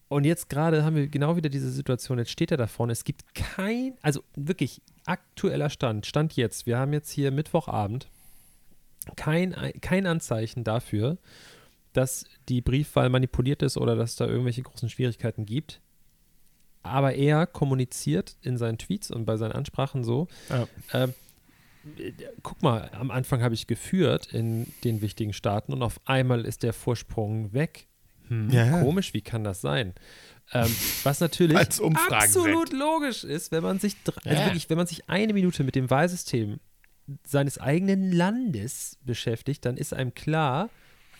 Und 0.07 0.25
jetzt 0.25 0.50
gerade 0.50 0.83
haben 0.83 0.95
wir 0.95 1.07
genau 1.07 1.36
wieder 1.36 1.50
diese 1.50 1.69
Situation, 1.69 2.18
jetzt 2.18 2.31
steht 2.31 2.50
er 2.50 2.57
da 2.57 2.65
vorne, 2.65 2.94
es 2.94 3.04
gibt 3.04 3.36
kein, 3.36 3.94
also 4.01 4.24
wirklich 4.36 4.81
aktueller 5.06 5.69
Stand, 5.69 6.07
Stand 6.07 6.36
jetzt, 6.36 6.65
wir 6.65 6.80
haben 6.80 6.94
jetzt 6.94 7.12
hier 7.12 7.31
Mittwochabend, 7.31 8.10
kein, 9.15 9.56
kein 9.81 10.06
Anzeichen 10.06 10.63
dafür, 10.63 11.17
dass 11.94 12.25
die 12.47 12.61
Briefwahl 12.61 13.09
manipuliert 13.09 13.61
ist 13.61 13.77
oder 13.77 13.95
dass 13.95 14.15
da 14.15 14.25
irgendwelche 14.25 14.61
großen 14.61 14.89
Schwierigkeiten 14.89 15.45
gibt. 15.45 15.81
Aber 16.81 17.13
er 17.13 17.45
kommuniziert 17.45 18.38
in 18.41 18.57
seinen 18.57 18.77
Tweets 18.77 19.11
und 19.11 19.25
bei 19.25 19.38
seinen 19.38 19.51
Ansprachen 19.51 20.03
so. 20.03 20.27
Ja. 20.50 20.67
Äh, 20.94 21.09
guck 22.44 22.61
mal, 22.61 22.89
am 22.94 23.11
Anfang 23.11 23.41
habe 23.41 23.53
ich 23.53 23.67
geführt 23.67 24.27
in 24.33 24.67
den 24.83 25.01
wichtigen 25.01 25.33
Staaten 25.33 25.73
und 25.73 25.81
auf 25.81 26.00
einmal 26.05 26.45
ist 26.45 26.63
der 26.63 26.73
Vorsprung 26.73 27.53
weg. 27.53 27.88
Hm, 28.27 28.50
ja, 28.50 28.65
ja. 28.65 28.81
Komisch, 28.81 29.13
wie 29.13 29.21
kann 29.21 29.44
das 29.44 29.62
sein? 29.62 29.94
Ähm, 30.51 30.73
was 31.03 31.19
natürlich 31.19 31.57
absolut 31.57 32.71
weg. 32.71 32.79
logisch 32.79 33.23
ist, 33.23 33.51
wenn 33.51 33.62
man 33.63 33.79
sich 33.79 33.95
also 34.23 34.44
wirklich, 34.44 34.69
wenn 34.69 34.77
man 34.77 34.88
sich 34.88 35.09
eine 35.09 35.33
Minute 35.33 35.63
mit 35.63 35.75
dem 35.75 35.89
Wahlsystem 35.89 36.59
seines 37.25 37.57
eigenen 37.57 38.11
Landes 38.11 38.97
beschäftigt, 39.03 39.65
dann 39.65 39.77
ist 39.77 39.94
einem 39.94 40.13
klar, 40.13 40.69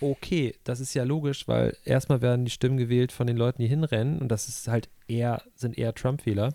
okay, 0.02 0.56
das 0.64 0.80
ist 0.80 0.94
ja 0.94 1.04
logisch, 1.04 1.48
weil 1.48 1.76
erstmal 1.84 2.22
werden 2.22 2.46
die 2.46 2.52
Stimmen 2.52 2.78
gewählt 2.78 3.12
von 3.12 3.28
den 3.28 3.38
Leuten, 3.38 3.62
die 3.62 3.68
hinrennen 3.68 4.20
und 4.20 4.30
das 4.30 4.48
ist 4.48 4.68
halt 4.68 4.90
eher, 5.08 5.42
sind 5.56 5.78
eher 5.78 5.94
Trump-Wähler. 5.94 6.54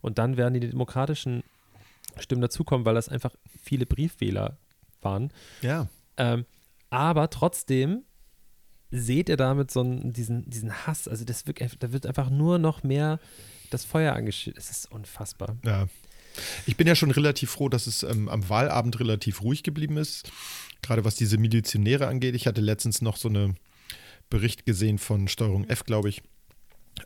Und 0.00 0.18
dann 0.18 0.36
werden 0.36 0.54
die 0.54 0.60
demokratischen 0.60 1.42
Stimmen 2.18 2.42
dazukommen, 2.42 2.86
weil 2.86 2.94
das 2.94 3.08
einfach 3.08 3.34
viele 3.60 3.86
Briefwähler 3.86 4.56
waren. 5.02 5.32
Ja. 5.62 5.88
Ähm, 6.16 6.46
aber 6.90 7.28
trotzdem 7.30 8.04
seht 8.90 9.28
ihr 9.28 9.36
damit 9.36 9.70
so 9.70 9.80
einen, 9.80 10.12
diesen, 10.12 10.48
diesen 10.48 10.86
Hass. 10.86 11.08
Also 11.08 11.24
das 11.24 11.46
wird, 11.46 11.60
da 11.80 11.92
wird 11.92 12.06
einfach 12.06 12.30
nur 12.30 12.58
noch 12.58 12.82
mehr 12.82 13.18
das 13.70 13.84
Feuer 13.84 14.14
angeschüttet. 14.14 14.62
Es 14.62 14.70
ist 14.70 14.92
unfassbar. 14.92 15.56
Ja. 15.64 15.88
Ich 16.66 16.76
bin 16.76 16.86
ja 16.86 16.94
schon 16.94 17.10
relativ 17.10 17.50
froh, 17.50 17.68
dass 17.68 17.86
es 17.86 18.02
ähm, 18.02 18.28
am 18.28 18.48
Wahlabend 18.48 18.98
relativ 19.00 19.42
ruhig 19.42 19.62
geblieben 19.62 19.96
ist. 19.96 20.30
Gerade 20.82 21.04
was 21.04 21.16
diese 21.16 21.38
Milizionäre 21.38 22.06
angeht. 22.06 22.34
Ich 22.34 22.46
hatte 22.46 22.60
letztens 22.60 23.02
noch 23.02 23.16
so 23.16 23.28
einen 23.28 23.56
Bericht 24.30 24.66
gesehen 24.66 24.98
von 24.98 25.28
Steuerung 25.28 25.64
F, 25.68 25.84
glaube 25.84 26.08
ich, 26.08 26.22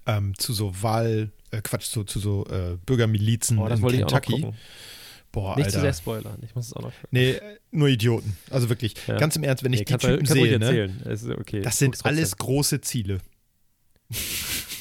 ähm, 0.06 0.36
zu 0.38 0.52
so 0.52 0.82
Wahl, 0.82 1.32
äh, 1.50 1.60
Quatsch, 1.60 1.86
zu, 1.86 2.04
zu 2.04 2.18
so 2.18 2.46
äh, 2.46 2.76
Bürgermilizen 2.86 3.58
oh, 3.58 3.66
in 3.66 3.80
Kentucky. 3.80 4.46
Boah, 5.32 5.54
Nicht 5.56 5.66
Alter. 5.66 5.78
zu 5.78 5.80
sehr 5.80 5.92
spoilern, 5.92 6.38
ich 6.42 6.54
muss 6.56 6.66
es 6.66 6.72
auch 6.72 6.82
noch. 6.82 6.92
Nee, 7.12 7.36
nur 7.70 7.88
Idioten. 7.88 8.36
Also 8.50 8.68
wirklich, 8.68 8.94
ja. 9.06 9.16
ganz 9.16 9.36
im 9.36 9.44
Ernst, 9.44 9.62
wenn 9.62 9.72
ich 9.72 9.80
nee, 9.80 9.84
die 9.84 9.96
Typen 9.96 10.26
sehe, 10.26 10.58
ne, 10.58 10.92
okay. 11.38 11.62
das 11.62 11.78
sind 11.78 12.04
alles 12.04 12.36
große 12.36 12.80
Ziele. 12.80 13.18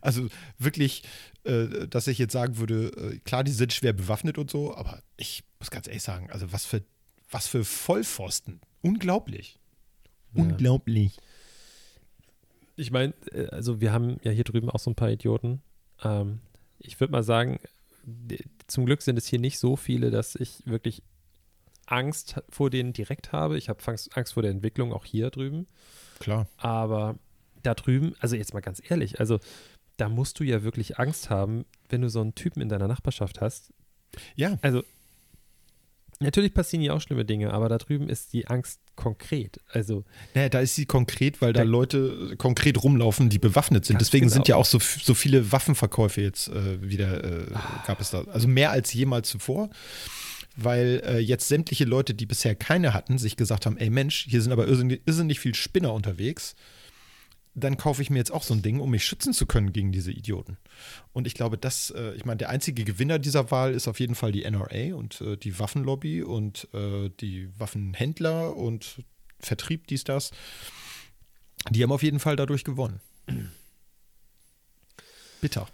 also 0.00 0.28
wirklich 0.58 1.02
äh, 1.44 1.86
dass 1.88 2.06
ich 2.06 2.18
jetzt 2.18 2.32
sagen 2.32 2.56
würde, 2.56 2.86
äh, 2.96 3.18
klar, 3.18 3.44
die 3.44 3.52
sind 3.52 3.72
schwer 3.72 3.92
bewaffnet 3.92 4.38
und 4.38 4.50
so, 4.50 4.74
aber 4.74 5.02
ich 5.18 5.44
muss 5.58 5.70
ganz 5.70 5.86
ehrlich 5.86 6.02
sagen, 6.02 6.30
also 6.30 6.52
was 6.52 6.64
für, 6.64 6.82
was 7.30 7.46
für 7.46 7.64
Vollpfosten. 7.64 8.60
Unglaublich. 8.80 9.60
Ja. 10.32 10.42
Unglaublich. 10.42 11.18
Ich 12.76 12.90
meine, 12.90 13.12
äh, 13.32 13.48
also 13.48 13.82
wir 13.82 13.92
haben 13.92 14.16
ja 14.22 14.30
hier 14.30 14.44
drüben 14.44 14.70
auch 14.70 14.78
so 14.78 14.90
ein 14.90 14.94
paar 14.94 15.10
Idioten. 15.10 15.60
Ähm, 16.02 16.40
ich 16.78 16.98
würde 16.98 17.12
mal 17.12 17.22
sagen, 17.22 17.60
zum 18.66 18.86
Glück 18.86 19.02
sind 19.02 19.18
es 19.18 19.26
hier 19.26 19.38
nicht 19.38 19.58
so 19.58 19.76
viele, 19.76 20.10
dass 20.10 20.36
ich 20.36 20.62
wirklich 20.64 21.02
Angst 21.84 22.40
vor 22.48 22.70
denen 22.70 22.94
direkt 22.94 23.32
habe. 23.32 23.58
Ich 23.58 23.68
habe 23.68 23.80
Angst 23.86 24.32
vor 24.32 24.42
der 24.42 24.50
Entwicklung 24.50 24.94
auch 24.94 25.04
hier 25.04 25.28
drüben. 25.28 25.66
Klar. 26.20 26.48
Aber 26.56 27.18
da 27.62 27.74
drüben, 27.74 28.14
also 28.18 28.36
jetzt 28.36 28.54
mal 28.54 28.60
ganz 28.60 28.82
ehrlich, 28.88 29.20
also 29.20 29.40
da 29.96 30.08
musst 30.08 30.40
du 30.40 30.44
ja 30.44 30.62
wirklich 30.62 30.98
Angst 30.98 31.30
haben, 31.30 31.64
wenn 31.88 32.02
du 32.02 32.08
so 32.08 32.20
einen 32.20 32.34
Typen 32.34 32.60
in 32.60 32.68
deiner 32.68 32.88
Nachbarschaft 32.88 33.40
hast. 33.40 33.72
Ja. 34.36 34.58
Also, 34.62 34.82
Natürlich 36.20 36.54
passieren 36.54 36.80
hier 36.80 36.94
auch 36.94 37.00
schlimme 37.00 37.24
Dinge, 37.24 37.52
aber 37.52 37.68
da 37.68 37.76
drüben 37.76 38.08
ist 38.08 38.32
die 38.32 38.46
Angst 38.46 38.80
konkret. 38.94 39.58
Also 39.68 40.04
Naja, 40.34 40.48
da 40.48 40.60
ist 40.60 40.76
sie 40.76 40.86
konkret, 40.86 41.42
weil 41.42 41.52
da, 41.52 41.60
Da- 41.64 41.68
Leute 41.68 42.36
konkret 42.38 42.82
rumlaufen, 42.82 43.28
die 43.30 43.40
bewaffnet 43.40 43.84
sind. 43.84 44.00
Deswegen 44.00 44.28
sind 44.28 44.44
genau. 44.46 44.56
ja 44.58 44.60
auch 44.60 44.64
so, 44.64 44.78
so 44.78 45.12
viele 45.14 45.50
Waffenverkäufe 45.50 46.20
jetzt 46.22 46.48
äh, 46.48 46.80
wieder, 46.88 47.24
äh, 47.24 47.46
gab 47.86 48.00
es 48.00 48.10
da. 48.10 48.22
Also 48.24 48.46
mehr 48.46 48.70
als 48.70 48.92
jemals 48.92 49.28
zuvor. 49.28 49.70
Weil 50.56 51.02
äh, 51.04 51.18
jetzt 51.18 51.48
sämtliche 51.48 51.84
Leute, 51.84 52.14
die 52.14 52.26
bisher 52.26 52.54
keine 52.54 52.94
hatten, 52.94 53.18
sich 53.18 53.36
gesagt 53.36 53.66
haben, 53.66 53.76
ey 53.76 53.90
Mensch, 53.90 54.24
hier 54.28 54.40
sind 54.40 54.52
aber 54.52 54.68
irrsinnig, 54.68 55.02
irrsinnig 55.04 55.40
viel 55.40 55.54
Spinner 55.56 55.92
unterwegs. 55.92 56.54
Dann 57.56 57.76
kaufe 57.76 58.02
ich 58.02 58.10
mir 58.10 58.18
jetzt 58.18 58.32
auch 58.32 58.42
so 58.42 58.52
ein 58.52 58.62
Ding, 58.62 58.80
um 58.80 58.90
mich 58.90 59.04
schützen 59.04 59.32
zu 59.32 59.46
können 59.46 59.72
gegen 59.72 59.92
diese 59.92 60.10
Idioten. 60.10 60.56
Und 61.12 61.26
ich 61.28 61.34
glaube, 61.34 61.56
das, 61.56 61.90
äh, 61.90 62.14
ich 62.14 62.24
meine, 62.24 62.38
der 62.38 62.48
einzige 62.50 62.84
Gewinner 62.84 63.18
dieser 63.20 63.50
Wahl 63.52 63.74
ist 63.74 63.86
auf 63.86 64.00
jeden 64.00 64.16
Fall 64.16 64.32
die 64.32 64.42
NRA 64.44 64.94
und 64.96 65.20
äh, 65.20 65.36
die 65.36 65.58
Waffenlobby 65.58 66.22
und 66.22 66.66
äh, 66.74 67.10
die 67.20 67.48
Waffenhändler 67.58 68.56
und 68.56 69.02
Vertrieb, 69.38 69.86
dies, 69.86 70.02
das. 70.04 70.32
Die 71.70 71.82
haben 71.82 71.92
auf 71.92 72.02
jeden 72.02 72.18
Fall 72.18 72.34
dadurch 72.36 72.64
gewonnen. 72.64 73.00
Bitter. 75.40 75.68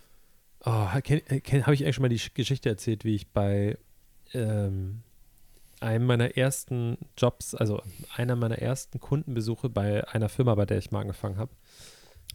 Oh, 0.64 0.70
Habe 0.70 1.00
ich 1.06 1.30
eigentlich 1.30 1.94
schon 1.94 2.02
mal 2.02 2.08
die 2.08 2.18
Sch- 2.20 2.34
Geschichte 2.34 2.68
erzählt, 2.68 3.04
wie 3.04 3.14
ich 3.14 3.28
bei 3.28 3.78
ähm, 4.34 5.02
einem 5.80 6.06
meiner 6.06 6.36
ersten 6.36 6.98
Jobs, 7.16 7.54
also 7.54 7.82
einer 8.16 8.36
meiner 8.36 8.58
ersten 8.58 9.00
Kundenbesuche 9.00 9.68
bei 9.68 10.06
einer 10.08 10.28
Firma, 10.28 10.54
bei 10.54 10.66
der 10.66 10.78
ich 10.78 10.90
mal 10.90 11.00
angefangen 11.00 11.38
habe, 11.38 11.52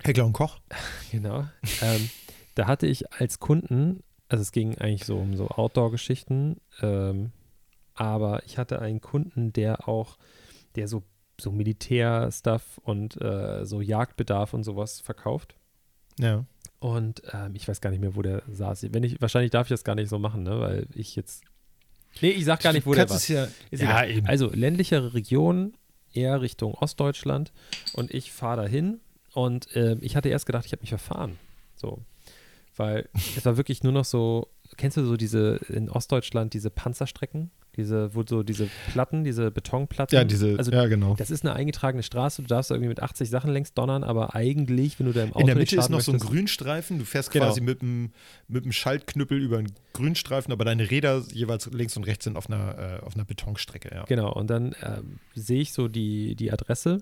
Heckler 0.04 0.26
und 0.26 0.34
Koch. 0.34 0.60
genau, 1.12 1.46
ähm, 1.82 2.10
da 2.56 2.68
hatte 2.68 2.88
ich 2.88 3.12
als 3.14 3.40
Kunden, 3.40 4.04
also 4.28 4.42
es 4.42 4.52
ging 4.52 4.78
eigentlich 4.78 5.06
so 5.06 5.18
um 5.18 5.36
so 5.36 5.50
Outdoor-Geschichten, 5.50 6.60
ähm, 6.82 7.32
aber 7.94 8.44
ich 8.46 8.58
hatte 8.58 8.80
einen 8.80 9.02
Kunden, 9.02 9.54
der 9.54 9.88
auch, 9.88 10.18
der 10.76 10.88
so, 10.88 11.04
so 11.40 11.52
Militär-Stuff 11.52 12.80
und 12.84 13.20
äh, 13.22 13.66
so 13.66 13.82
Jagdbedarf 13.82 14.54
und 14.54 14.64
sowas 14.64 15.00
verkauft. 15.00 15.56
Ja. 16.20 16.46
Und 16.80 17.24
ähm, 17.34 17.56
ich 17.56 17.68
weiß 17.68 17.82
gar 17.82 17.90
nicht 17.90 18.02
mehr, 18.02 18.16
wo 18.16 18.22
der 18.22 18.44
saß. 18.52 18.94
Wenn 18.94 19.04
ich, 19.04 19.22
wahrscheinlich 19.22 19.52
darf 19.52 19.68
ich 19.68 19.70
das 19.70 19.84
gar 19.84 19.96
nicht 19.96 20.10
so 20.10 20.20
machen, 20.20 20.44
ne? 20.44 20.60
Weil 20.60 20.88
ich 20.94 21.16
jetzt. 21.16 21.44
Nee, 22.22 22.30
ich 22.30 22.46
sag 22.46 22.62
gar 22.62 22.74
nicht, 22.74 22.86
wo 22.86 22.94
der 22.94 23.10
war. 23.10 23.22
ja, 23.28 23.48
Ist 23.72 23.82
ja, 23.84 24.06
eben. 24.06 24.28
Also 24.28 24.50
ländlichere 24.54 25.14
Region, 25.14 25.76
eher 26.14 26.42
Richtung 26.42 26.74
Ostdeutschland. 26.74 27.52
Und 27.94 28.14
ich 28.14 28.32
fahre 28.32 28.64
dahin 28.64 29.00
und 29.34 29.68
ähm, 29.76 30.00
ich 30.02 30.16
hatte 30.16 30.30
erst 30.30 30.46
gedacht, 30.46 30.66
ich 30.66 30.72
habe 30.72 30.82
mich 30.82 30.90
verfahren. 30.90 31.38
So. 31.76 32.00
Weil 32.78 33.10
es 33.36 33.46
war 33.46 33.58
wirklich 33.58 33.84
nur 33.84 33.92
noch 33.92 34.06
so, 34.06 34.50
kennst 34.78 34.98
du 34.98 35.06
so 35.06 35.18
diese 35.18 35.60
in 35.70 35.90
Ostdeutschland, 35.90 36.54
diese 36.54 36.70
Panzerstrecken? 36.70 37.52
Diese, 37.78 38.14
wo 38.16 38.24
so 38.28 38.44
diese 38.44 38.70
Platten, 38.92 39.24
diese 39.24 39.52
Betonplatten. 39.52 40.16
ja, 40.16 40.24
diese, 40.24 40.58
also 40.58 40.72
ja, 40.72 40.86
genau. 40.88 41.16
das 41.16 41.30
ist 41.32 41.44
eine 41.46 41.54
eingetragene 41.56 42.04
Straße, 42.04 42.42
du 42.42 42.48
darfst 42.48 42.72
da 42.72 42.76
irgendwie 42.76 42.90
mit 42.90 43.02
80 43.02 43.30
Sachen 43.30 43.52
längs 43.52 43.74
donnern, 43.74 44.04
aber 44.04 44.36
eigentlich, 44.36 44.98
wenn 45.00 45.08
du 45.08 45.14
da 45.14 45.24
im 45.24 45.30
Auto 45.32 45.40
In 45.42 45.48
der 45.48 45.56
Mitte 45.56 45.76
ist 45.76 45.90
noch 45.90 46.02
so 46.02 46.12
ein 46.12 46.16
möchtest- 46.16 46.32
Grünstreifen. 46.32 47.00
Du 47.00 47.06
fährst 47.06 47.32
Genau. 47.32 47.46
quasi 47.48 47.62
mit 47.62 47.82
dem, 47.82 48.12
mit 48.48 48.66
dem 48.66 48.72
Schaltknüppel 48.72 49.38
über 49.42 49.58
einen 49.60 49.72
Grünstreifen, 49.94 50.52
aber 50.54 50.66
deine 50.66 50.90
Räder 50.92 51.24
jeweils 51.34 51.66
links 51.72 51.96
und 51.98 52.04
rechts 52.06 52.24
sind 52.26 52.38
auf 52.38 52.50
einer, 52.50 53.00
äh, 53.02 53.06
auf 53.06 53.16
einer 53.16 53.26
Betonstrecke. 53.26 53.90
Ja. 53.94 54.04
Genau, 54.06 54.32
und 54.34 54.50
dann 54.50 54.76
ähm, 54.84 55.20
sehe 55.36 55.62
ich 55.62 55.74
so 55.74 55.88
die, 55.88 56.36
die 56.36 56.52
Adresse. 56.52 57.00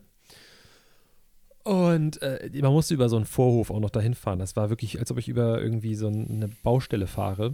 Und 1.63 2.21
äh, 2.21 2.49
man 2.61 2.73
musste 2.73 2.93
über 2.93 3.07
so 3.07 3.15
einen 3.15 3.25
Vorhof 3.25 3.71
auch 3.71 3.79
noch 3.79 3.89
dahin 3.89 4.15
fahren. 4.15 4.39
Das 4.39 4.55
war 4.57 4.69
wirklich, 4.69 4.99
als 4.99 5.11
ob 5.11 5.17
ich 5.17 5.29
über 5.29 5.61
irgendwie 5.61 5.95
so 5.95 6.07
ein- 6.07 6.27
eine 6.29 6.49
Baustelle 6.49 7.07
fahre. 7.07 7.53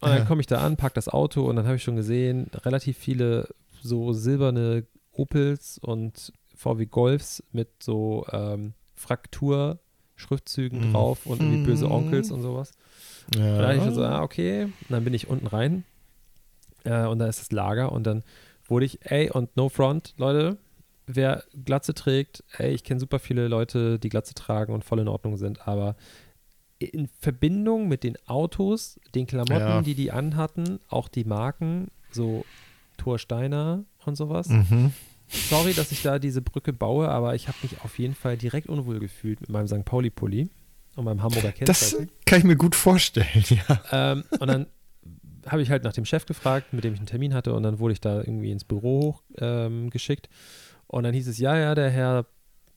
Und 0.00 0.10
dann 0.10 0.26
komme 0.26 0.40
ich 0.40 0.46
da 0.46 0.58
an, 0.58 0.76
park 0.76 0.94
das 0.94 1.08
Auto 1.08 1.42
und 1.48 1.56
dann 1.56 1.66
habe 1.66 1.76
ich 1.76 1.82
schon 1.82 1.96
gesehen, 1.96 2.50
relativ 2.64 2.96
viele 2.96 3.48
so 3.82 4.12
silberne 4.12 4.84
Opels 5.12 5.78
und 5.78 6.32
VW 6.54 6.86
Golfs 6.86 7.42
mit 7.52 7.68
so 7.82 8.24
ähm, 8.32 8.74
Fraktur-Schriftzügen 8.94 10.80
Mhm. 10.80 10.92
drauf 10.92 11.26
und 11.26 11.40
irgendwie 11.40 11.58
böse 11.58 11.86
Mhm. 11.86 11.92
Onkels 11.92 12.30
und 12.30 12.42
sowas. 12.42 12.72
Ja. 13.34 13.40
Und 13.40 13.58
dann 13.58 13.62
dachte 13.62 13.76
ich 13.78 13.84
schon 13.84 13.94
so, 13.94 14.04
ah, 14.04 14.22
okay. 14.22 14.64
Und 14.64 14.90
dann 14.90 15.04
bin 15.04 15.14
ich 15.14 15.28
unten 15.28 15.46
rein 15.46 15.84
äh, 16.84 17.06
und 17.06 17.18
da 17.18 17.26
ist 17.26 17.40
das 17.40 17.52
Lager 17.52 17.92
und 17.92 18.04
dann 18.06 18.22
wurde 18.66 18.86
ich, 18.86 18.98
ey, 19.10 19.30
und 19.30 19.56
no 19.56 19.68
front, 19.68 20.14
Leute, 20.18 20.58
wer 21.06 21.42
Glatze 21.64 21.94
trägt, 21.94 22.44
ey, 22.58 22.72
ich 22.72 22.84
kenne 22.84 23.00
super 23.00 23.18
viele 23.18 23.48
Leute, 23.48 23.98
die 23.98 24.08
Glatze 24.10 24.34
tragen 24.34 24.72
und 24.74 24.84
voll 24.84 24.98
in 25.00 25.08
Ordnung 25.08 25.36
sind, 25.36 25.66
aber 25.66 25.96
in 26.78 27.08
Verbindung 27.20 27.88
mit 27.88 28.04
den 28.04 28.16
Autos, 28.26 28.98
den 29.14 29.26
Klamotten, 29.26 29.58
Ja. 29.60 29.82
die 29.82 29.94
die 29.94 30.10
anhatten, 30.12 30.78
auch 30.88 31.08
die 31.08 31.24
Marken, 31.24 31.88
so 32.10 32.44
Thor 32.96 33.18
Steiner 33.18 33.84
und 34.04 34.16
sowas. 34.16 34.48
Mhm. 34.48 34.92
Sorry, 35.28 35.74
dass 35.74 35.92
ich 35.92 36.02
da 36.02 36.18
diese 36.18 36.40
Brücke 36.40 36.72
baue, 36.72 37.08
aber 37.08 37.34
ich 37.34 37.48
habe 37.48 37.58
mich 37.62 37.80
auf 37.82 37.98
jeden 37.98 38.14
Fall 38.14 38.36
direkt 38.36 38.68
unwohl 38.68 38.98
gefühlt 38.98 39.40
mit 39.40 39.50
meinem 39.50 39.66
St. 39.68 39.84
Pauli-Pulli 39.84 40.48
und 40.96 41.04
meinem 41.04 41.22
Hamburger 41.22 41.52
Das 41.64 41.80
Kennzeichen. 41.90 42.10
kann 42.24 42.38
ich 42.38 42.44
mir 42.44 42.56
gut 42.56 42.74
vorstellen, 42.74 43.44
ja. 43.50 43.80
Ähm, 43.92 44.24
und 44.40 44.46
dann 44.48 44.66
habe 45.46 45.62
ich 45.62 45.70
halt 45.70 45.84
nach 45.84 45.92
dem 45.92 46.04
Chef 46.04 46.26
gefragt, 46.26 46.72
mit 46.72 46.84
dem 46.84 46.94
ich 46.94 47.00
einen 47.00 47.06
Termin 47.06 47.34
hatte, 47.34 47.52
und 47.54 47.62
dann 47.62 47.78
wurde 47.78 47.92
ich 47.92 48.00
da 48.00 48.18
irgendwie 48.18 48.50
ins 48.50 48.64
Büro 48.64 49.00
hoch, 49.02 49.22
ähm, 49.38 49.90
geschickt. 49.90 50.28
Und 50.86 51.04
dann 51.04 51.12
hieß 51.14 51.28
es, 51.28 51.38
ja, 51.38 51.56
ja, 51.58 51.74
der 51.74 51.90
Herr 51.90 52.26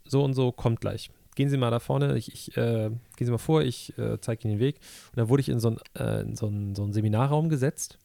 so 0.06 0.24
und 0.24 0.34
so 0.34 0.52
kommt 0.52 0.82
gleich. 0.82 1.10
Gehen 1.36 1.50
Sie 1.50 1.58
mal 1.58 1.72
da 1.72 1.80
vorne, 1.80 2.18
ich, 2.18 2.34
ich 2.34 2.58
äh, 2.58 2.90
gehen 2.90 3.26
Sie 3.26 3.32
mal 3.32 3.38
vor, 3.38 3.62
ich 3.62 3.98
äh, 3.98 4.20
zeige 4.20 4.44
Ihnen 4.44 4.58
den 4.58 4.60
Weg. 4.60 4.80
Und 5.12 5.18
dann 5.18 5.30
wurde 5.30 5.42
ich 5.42 5.50
in 5.50 5.60
so 5.60 5.70
einen 5.70 6.32
äh, 6.32 6.36
so 6.36 6.52
so 6.74 6.92
Seminarraum 6.92 7.50
gesetzt. 7.50 7.98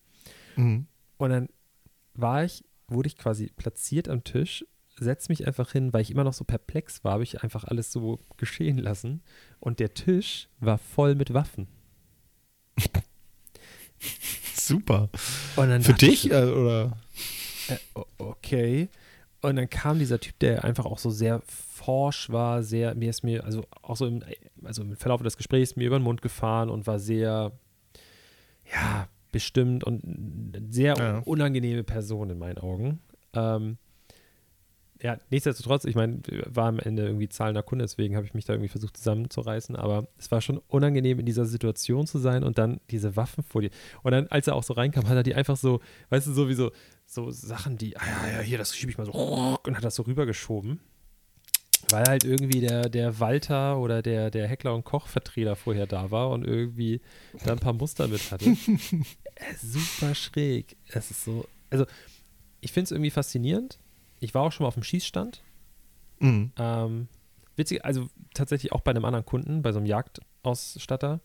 Mhm. 0.56 0.86
Und 1.18 1.30
dann 1.30 1.48
war 2.14 2.44
ich, 2.44 2.64
wurde 2.88 3.08
ich 3.08 3.16
quasi 3.16 3.50
platziert 3.56 4.08
am 4.08 4.24
Tisch, 4.24 4.64
setz 4.98 5.28
mich 5.28 5.46
einfach 5.46 5.72
hin, 5.72 5.92
weil 5.92 6.02
ich 6.02 6.10
immer 6.10 6.24
noch 6.24 6.32
so 6.32 6.44
perplex 6.44 7.04
war, 7.04 7.12
habe 7.12 7.22
ich 7.22 7.42
einfach 7.42 7.64
alles 7.64 7.92
so 7.92 8.20
geschehen 8.36 8.78
lassen. 8.78 9.22
Und 9.60 9.80
der 9.80 9.94
Tisch 9.94 10.48
war 10.60 10.78
voll 10.78 11.14
mit 11.14 11.34
Waffen. 11.34 11.68
Super. 14.54 15.10
Für 15.82 15.94
dich 15.94 16.30
äh, 16.30 16.44
oder? 16.44 16.96
Äh, 17.68 17.76
okay. 18.18 18.88
Und 19.46 19.54
dann 19.54 19.70
kam 19.70 20.00
dieser 20.00 20.18
Typ, 20.18 20.36
der 20.40 20.64
einfach 20.64 20.86
auch 20.86 20.98
so 20.98 21.08
sehr 21.10 21.40
forsch 21.46 22.30
war, 22.30 22.64
sehr, 22.64 22.96
mir 22.96 23.10
ist 23.10 23.22
mir, 23.22 23.44
also 23.44 23.64
auch 23.80 23.96
so 23.96 24.04
im, 24.04 24.24
also 24.64 24.82
im 24.82 24.96
Verlauf 24.96 25.22
des 25.22 25.36
Gesprächs 25.36 25.76
mir 25.76 25.86
über 25.86 26.00
den 26.00 26.02
Mund 26.02 26.20
gefahren 26.20 26.68
und 26.68 26.88
war 26.88 26.98
sehr, 26.98 27.52
ja, 28.72 29.06
bestimmt 29.30 29.84
und 29.84 30.02
eine 30.02 30.66
sehr 30.72 30.96
Ja. 30.98 31.18
unangenehme 31.24 31.84
Person 31.84 32.30
in 32.30 32.38
meinen 32.40 32.58
Augen. 32.58 32.98
Ähm, 33.34 33.76
ja, 35.00 35.18
nichtsdestotrotz, 35.30 35.84
ich 35.84 35.94
meine, 35.94 36.22
war 36.46 36.66
am 36.66 36.80
Ende 36.80 37.04
irgendwie 37.04 37.28
zahlender 37.28 37.62
Kunde, 37.62 37.84
deswegen 37.84 38.16
habe 38.16 38.26
ich 38.26 38.34
mich 38.34 38.46
da 38.46 38.54
irgendwie 38.54 38.70
versucht 38.70 38.96
zusammenzureißen, 38.96 39.76
aber 39.76 40.08
es 40.18 40.30
war 40.32 40.40
schon 40.40 40.58
unangenehm, 40.66 41.20
in 41.20 41.26
dieser 41.26 41.44
Situation 41.44 42.08
zu 42.08 42.18
sein 42.18 42.42
und 42.42 42.58
dann 42.58 42.80
diese 42.90 43.14
Waffen 43.14 43.44
vor 43.44 43.60
dir. 43.60 43.70
Und 44.02 44.10
dann, 44.10 44.26
als 44.28 44.48
er 44.48 44.56
auch 44.56 44.64
so 44.64 44.72
reinkam, 44.74 45.06
hat 45.08 45.14
er 45.14 45.22
die 45.22 45.34
einfach 45.36 45.56
so, 45.56 45.80
weißt 46.08 46.26
du, 46.26 46.32
so 46.32 46.48
wie 46.48 46.54
so, 46.54 46.72
so 47.06 47.30
Sachen, 47.30 47.78
die, 47.78 47.96
ah 47.96 48.06
ja, 48.06 48.32
ja, 48.32 48.40
hier, 48.40 48.58
das 48.58 48.76
schiebe 48.76 48.90
ich 48.90 48.98
mal 48.98 49.06
so 49.06 49.12
und 49.12 49.76
hat 49.76 49.84
das 49.84 49.94
so 49.94 50.02
rübergeschoben. 50.02 50.80
Weil 51.88 52.04
halt 52.04 52.24
irgendwie 52.24 52.60
der, 52.60 52.88
der 52.88 53.20
Walter 53.20 53.78
oder 53.78 54.02
der, 54.02 54.30
der 54.30 54.48
Heckler 54.48 54.74
und 54.74 54.84
Koch-Vertreter 54.84 55.54
vorher 55.54 55.86
da 55.86 56.10
war 56.10 56.30
und 56.30 56.44
irgendwie 56.44 57.00
da 57.44 57.52
ein 57.52 57.60
paar 57.60 57.72
Muster 57.72 58.08
mit 58.08 58.30
hatte. 58.30 58.56
Äh, 59.38 59.54
Super 59.62 60.14
schräg. 60.14 60.78
Es 60.88 61.10
ist 61.10 61.22
so, 61.22 61.46
also 61.68 61.84
ich 62.62 62.72
finde 62.72 62.84
es 62.84 62.90
irgendwie 62.90 63.10
faszinierend. 63.10 63.78
Ich 64.18 64.32
war 64.32 64.40
auch 64.40 64.50
schon 64.50 64.64
mal 64.64 64.68
auf 64.68 64.74
dem 64.76 64.82
Schießstand. 64.82 65.42
Mhm. 66.20 66.52
Ähm, 66.58 67.08
witzig, 67.54 67.84
also 67.84 68.08
tatsächlich 68.32 68.72
auch 68.72 68.80
bei 68.80 68.92
einem 68.92 69.04
anderen 69.04 69.26
Kunden, 69.26 69.60
bei 69.60 69.72
so 69.72 69.78
einem 69.78 69.86
Jagdausstatter. 69.86 71.20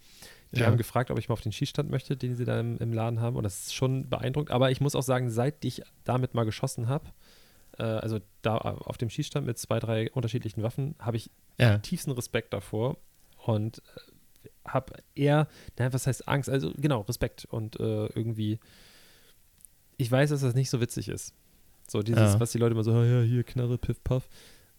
Die 0.54 0.60
Ja. 0.60 0.66
haben 0.68 0.78
gefragt, 0.78 1.12
ob 1.12 1.18
ich 1.18 1.30
mal 1.30 1.34
auf 1.34 1.42
den 1.42 1.52
Schießstand 1.54 1.90
möchte, 1.90 2.18
den 2.18 2.36
sie 2.36 2.44
da 2.46 2.60
im, 2.60 2.78
im 2.78 2.92
Laden 2.94 3.22
haben. 3.22 3.36
Und 3.38 3.44
das 3.44 3.68
ist 3.68 3.74
schon 3.74 4.10
beeindruckend. 4.10 4.52
Aber 4.52 4.70
ich 4.72 4.82
muss 4.82 4.96
auch 4.96 5.04
sagen, 5.04 5.30
seit 5.30 5.64
ich 5.64 5.82
damit 6.04 6.34
mal 6.34 6.44
geschossen 6.44 6.90
habe, 6.90 7.06
äh, 7.78 7.84
also 7.84 8.20
da 8.42 8.58
auf 8.58 8.98
dem 8.98 9.10
Schießstand 9.10 9.46
mit 9.46 9.58
zwei, 9.58 9.80
drei 9.80 10.12
unterschiedlichen 10.12 10.62
Waffen, 10.62 10.96
habe 11.00 11.16
ich 11.18 11.30
Ja. 11.58 11.78
tiefsten 11.80 12.12
Respekt 12.12 12.54
davor 12.54 12.98
und 13.46 13.78
äh, 14.44 14.50
habe 14.68 14.94
eher, 15.16 15.48
nein, 15.80 15.94
was 15.94 16.06
heißt 16.06 16.28
Angst? 16.28 16.50
Also 16.50 16.72
genau, 16.76 17.02
Respekt 17.02 17.46
und 17.46 17.80
äh, 17.80 18.08
irgendwie, 18.08 18.60
ich 19.98 20.12
weiß, 20.12 20.32
dass 20.32 20.42
das 20.42 20.54
nicht 20.56 20.70
so 20.70 20.82
witzig 20.82 21.08
ist. 21.10 21.34
So 21.88 22.02
dieses, 22.02 22.34
Ja. 22.34 22.40
was 22.40 22.52
die 22.52 22.58
Leute 22.58 22.74
immer 22.74 22.84
so, 22.84 22.92
"Ah 22.94 23.06
ja, 23.06 23.22
hier, 23.22 23.44
Knarre, 23.44 23.78
Piff, 23.78 24.04
Puff. 24.04 24.28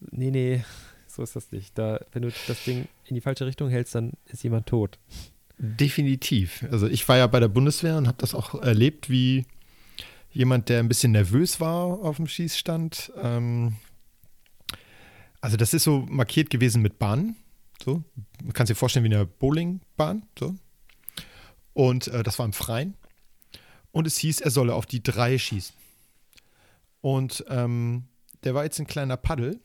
Nee, 0.00 0.31
nee, 0.31 0.64
so 1.07 1.23
ist 1.23 1.37
das 1.37 1.50
nicht. 1.52 1.76
Da, 1.79 2.00
wenn 2.12 2.23
du 2.23 2.33
das 2.45 2.62
Ding 2.62 2.88
in 3.05 3.14
die 3.14 3.21
falsche 3.21 3.47
Richtung 3.47 3.69
hältst, 3.71 3.95
dann 3.95 4.12
ist 4.26 4.43
jemand 4.43 4.67
tot. 4.67 4.99
Definitiv. 5.64 6.66
Also 6.73 6.88
ich 6.88 7.09
war 7.09 7.19
ja 7.19 7.28
bei 7.28 7.38
der 7.38 7.47
Bundeswehr 7.47 7.97
und 7.97 8.09
habe 8.09 8.19
das 8.19 8.35
auch 8.35 8.61
erlebt, 8.61 9.09
wie 9.09 9.47
jemand, 10.33 10.69
der 10.69 10.81
ein 10.81 10.88
bisschen 10.88 11.12
nervös 11.12 11.61
war 11.61 11.85
auf 11.85 12.16
dem 12.16 12.26
Schießstand. 12.26 13.12
Ähm, 13.16 13.76
also 15.40 15.57
das 15.57 15.73
ist 15.73 15.85
so 15.85 16.04
markiert 16.09 16.50
gewesen 16.50 16.83
mit 16.83 16.99
Bahnen. 16.99 17.37
So, 17.81 18.02
man 18.42 18.52
kann 18.52 18.66
sich 18.66 18.76
vorstellen 18.76 19.04
wie 19.04 19.14
eine 19.14 19.25
Bowlingbahn. 19.25 20.26
So. 20.37 20.57
Und 21.75 22.09
äh, 22.09 22.25
das 22.25 22.40
war 22.40 22.47
im 22.47 22.52
Freien. 22.52 22.95
Und 23.92 24.09
es 24.09 24.16
hieß, 24.16 24.40
er 24.40 24.50
solle 24.50 24.75
auf 24.75 24.87
die 24.87 25.02
drei 25.04 25.38
schießen. 25.38 25.76
Und 27.02 27.45
ähm, 27.49 28.09
der 28.42 28.54
war 28.57 28.64
jetzt 28.64 28.81
ein 28.81 28.88
kleiner 28.88 29.16
Paddel 29.16 29.61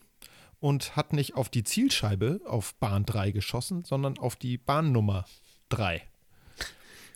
und 0.60 0.96
hat 0.96 1.14
nicht 1.14 1.34
auf 1.34 1.50
die 1.50 1.64
Zielscheibe 1.64 2.40
auf 2.46 2.76
Bahn 2.76 3.04
3 3.04 3.32
geschossen, 3.32 3.84
sondern 3.84 4.20
auf 4.20 4.36
die 4.36 4.60
Bahnnummer 4.60 5.26
3. 5.70 6.02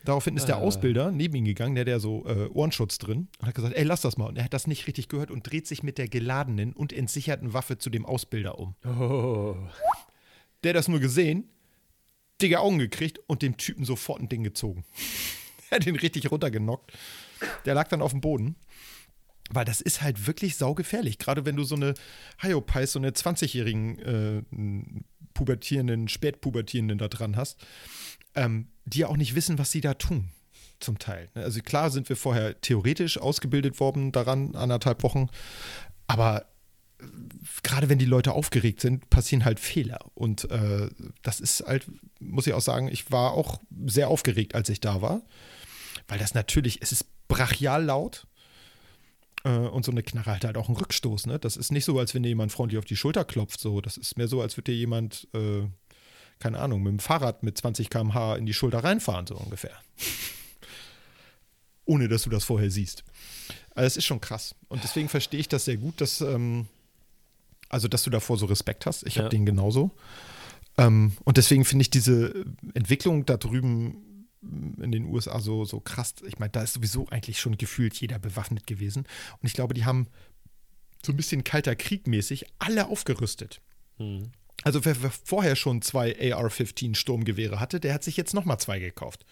Daraufhin 0.04 0.36
ist 0.36 0.46
der 0.48 0.56
Ah. 0.56 0.60
Ausbilder 0.60 1.12
neben 1.12 1.36
ihn 1.36 1.44
gegangen, 1.44 1.76
der 1.76 1.82
hat 1.82 1.88
ja 1.88 1.98
so 2.00 2.26
äh, 2.26 2.48
Ohrenschutz 2.48 2.98
drin, 2.98 3.28
und 3.38 3.46
hat 3.46 3.54
gesagt, 3.54 3.74
ey, 3.76 3.84
lass 3.84 4.00
das 4.00 4.16
mal. 4.16 4.26
Und 4.26 4.36
er 4.36 4.44
hat 4.44 4.52
das 4.52 4.66
nicht 4.66 4.86
richtig 4.88 5.08
gehört 5.08 5.30
und 5.30 5.48
dreht 5.48 5.66
sich 5.68 5.84
mit 5.84 5.96
der 5.96 6.08
geladenen 6.08 6.72
und 6.72 6.92
entsicherten 6.92 7.52
Waffe 7.52 7.78
zu 7.78 7.88
dem 7.88 8.04
Ausbilder 8.04 8.58
um. 8.58 8.74
Oh. 8.84 9.54
Der 10.64 10.70
hat 10.70 10.76
das 10.76 10.88
nur 10.88 10.98
gesehen, 10.98 11.48
dicke 12.40 12.58
Augen 12.58 12.78
gekriegt 12.80 13.20
und 13.28 13.42
dem 13.42 13.56
Typen 13.56 13.84
sofort 13.84 14.20
ein 14.20 14.28
Ding 14.28 14.42
gezogen. 14.42 14.84
er 15.70 15.76
hat 15.76 15.86
ihn 15.86 15.96
richtig 15.96 16.30
runtergenockt. 16.32 16.92
Der 17.64 17.74
lag 17.74 17.86
dann 17.88 18.02
auf 18.02 18.10
dem 18.10 18.20
Boden. 18.20 18.56
Weil 19.50 19.64
das 19.64 19.80
ist 19.80 20.00
halt 20.02 20.26
wirklich 20.26 20.56
saugefährlich. 20.56 21.18
Gerade 21.18 21.44
wenn 21.44 21.56
du 21.56 21.64
so 21.64 21.74
eine 21.74 21.94
Hyopies, 22.40 22.92
so 22.92 22.98
eine 22.98 23.10
20-jährigen 23.10 23.98
äh, 23.98 24.42
pubertierenden, 25.34 26.08
spätpubertierenden 26.08 26.96
da 26.98 27.08
dran 27.08 27.36
hast, 27.36 27.60
ähm, 28.34 28.68
die 28.84 29.04
auch 29.04 29.16
nicht 29.16 29.34
wissen, 29.34 29.58
was 29.58 29.70
sie 29.70 29.80
da 29.80 29.94
tun. 29.94 30.28
Zum 30.80 30.98
Teil. 30.98 31.28
ne? 31.34 31.44
Also 31.44 31.60
klar 31.60 31.90
sind 31.90 32.08
wir 32.08 32.16
vorher 32.16 32.60
theoretisch 32.60 33.18
ausgebildet 33.18 33.78
worden 33.78 34.10
daran, 34.10 34.54
anderthalb 34.56 35.02
Wochen. 35.02 35.28
Aber 36.08 36.46
äh, 36.98 37.04
gerade 37.62 37.88
wenn 37.88 37.98
die 37.98 38.04
Leute 38.04 38.32
aufgeregt 38.32 38.80
sind, 38.80 39.08
passieren 39.08 39.44
halt 39.44 39.60
Fehler. 39.60 40.00
Und 40.14 40.50
äh, 40.50 40.88
das 41.22 41.40
ist 41.40 41.64
halt, 41.66 41.86
muss 42.18 42.46
ich 42.46 42.52
auch 42.52 42.60
sagen, 42.60 42.88
ich 42.88 43.12
war 43.12 43.32
auch 43.32 43.60
sehr 43.86 44.08
aufgeregt, 44.08 44.54
als 44.54 44.68
ich 44.68 44.80
da 44.80 45.00
war. 45.02 45.22
Weil 46.08 46.18
das 46.18 46.34
natürlich, 46.34 46.82
es 46.82 46.90
ist 46.90 47.06
brachial 47.28 47.84
laut. 47.84 48.26
Äh, 49.44 49.50
und 49.50 49.84
so 49.84 49.92
eine 49.92 50.02
Knarre 50.02 50.34
hat 50.34 50.44
halt 50.44 50.56
auch 50.56 50.68
einen 50.68 50.76
Rückstoß. 50.76 51.26
Ne? 51.26 51.38
Das 51.38 51.56
ist 51.56 51.72
nicht 51.72 51.84
so, 51.84 51.98
als 51.98 52.14
wenn 52.14 52.22
dir 52.22 52.28
jemand 52.28 52.52
freundlich 52.52 52.78
auf 52.78 52.84
die 52.84 52.96
Schulter 52.96 53.24
klopft. 53.24 53.60
So. 53.60 53.80
Das 53.80 53.96
ist 53.96 54.16
mehr 54.16 54.28
so, 54.28 54.40
als 54.40 54.56
würde 54.56 54.72
dir 54.72 54.78
jemand, 54.78 55.28
äh, 55.34 55.62
keine 56.42 56.58
Ahnung, 56.58 56.82
mit 56.82 56.90
dem 56.90 56.98
Fahrrad 56.98 57.42
mit 57.42 57.56
20 57.56 57.88
km/h 57.88 58.36
in 58.36 58.46
die 58.46 58.54
Schulter 58.54 58.82
reinfahren, 58.82 59.26
so 59.26 59.36
ungefähr. 59.36 59.76
Ohne 61.84 62.08
dass 62.08 62.22
du 62.22 62.30
das 62.30 62.44
vorher 62.44 62.70
siehst. 62.70 63.04
Also 63.74 63.86
es 63.86 63.96
ist 63.96 64.04
schon 64.04 64.20
krass. 64.20 64.54
Und 64.68 64.82
deswegen 64.84 65.08
verstehe 65.08 65.40
ich 65.40 65.48
das 65.48 65.64
sehr 65.64 65.76
gut, 65.76 66.00
dass, 66.00 66.20
ähm, 66.20 66.66
also, 67.68 67.88
dass 67.88 68.02
du 68.04 68.10
davor 68.10 68.36
so 68.38 68.46
Respekt 68.46 68.86
hast. 68.86 69.04
Ich 69.06 69.16
Ja. 69.16 69.22
habe 69.22 69.30
den 69.30 69.46
genauso. 69.46 69.90
Ähm, 70.78 71.12
und 71.24 71.36
deswegen 71.36 71.64
finde 71.64 71.82
ich 71.82 71.90
diese 71.90 72.44
Entwicklung 72.74 73.26
da 73.26 73.36
drüben 73.36 74.26
in 74.80 74.90
den 74.92 75.04
USA 75.06 75.40
so, 75.40 75.64
so 75.64 75.80
krass. 75.80 76.14
Ich 76.26 76.38
meine, 76.38 76.50
da 76.50 76.62
ist 76.62 76.74
sowieso 76.74 77.06
eigentlich 77.08 77.38
schon 77.40 77.56
gefühlt 77.56 77.94
jeder 77.96 78.18
bewaffnet 78.18 78.66
gewesen. 78.66 79.04
Und 79.40 79.46
ich 79.46 79.52
glaube, 79.54 79.74
die 79.74 79.84
haben 79.84 80.08
so 81.04 81.12
ein 81.12 81.16
bisschen 81.16 81.44
kalter 81.44 81.76
Krieg 81.76 82.06
mäßig 82.06 82.46
alle 82.58 82.86
aufgerüstet. 82.88 83.60
Hm. 83.98 84.30
Also 84.64 84.84
wer, 84.84 85.02
wer 85.02 85.10
vorher 85.10 85.56
schon 85.56 85.82
zwei 85.82 86.14
AR-15 86.32 86.94
Sturmgewehre 86.94 87.60
hatte, 87.60 87.80
der 87.80 87.94
hat 87.94 88.04
sich 88.04 88.16
jetzt 88.16 88.34
nochmal 88.34 88.58
zwei 88.58 88.78
gekauft. 88.78 89.24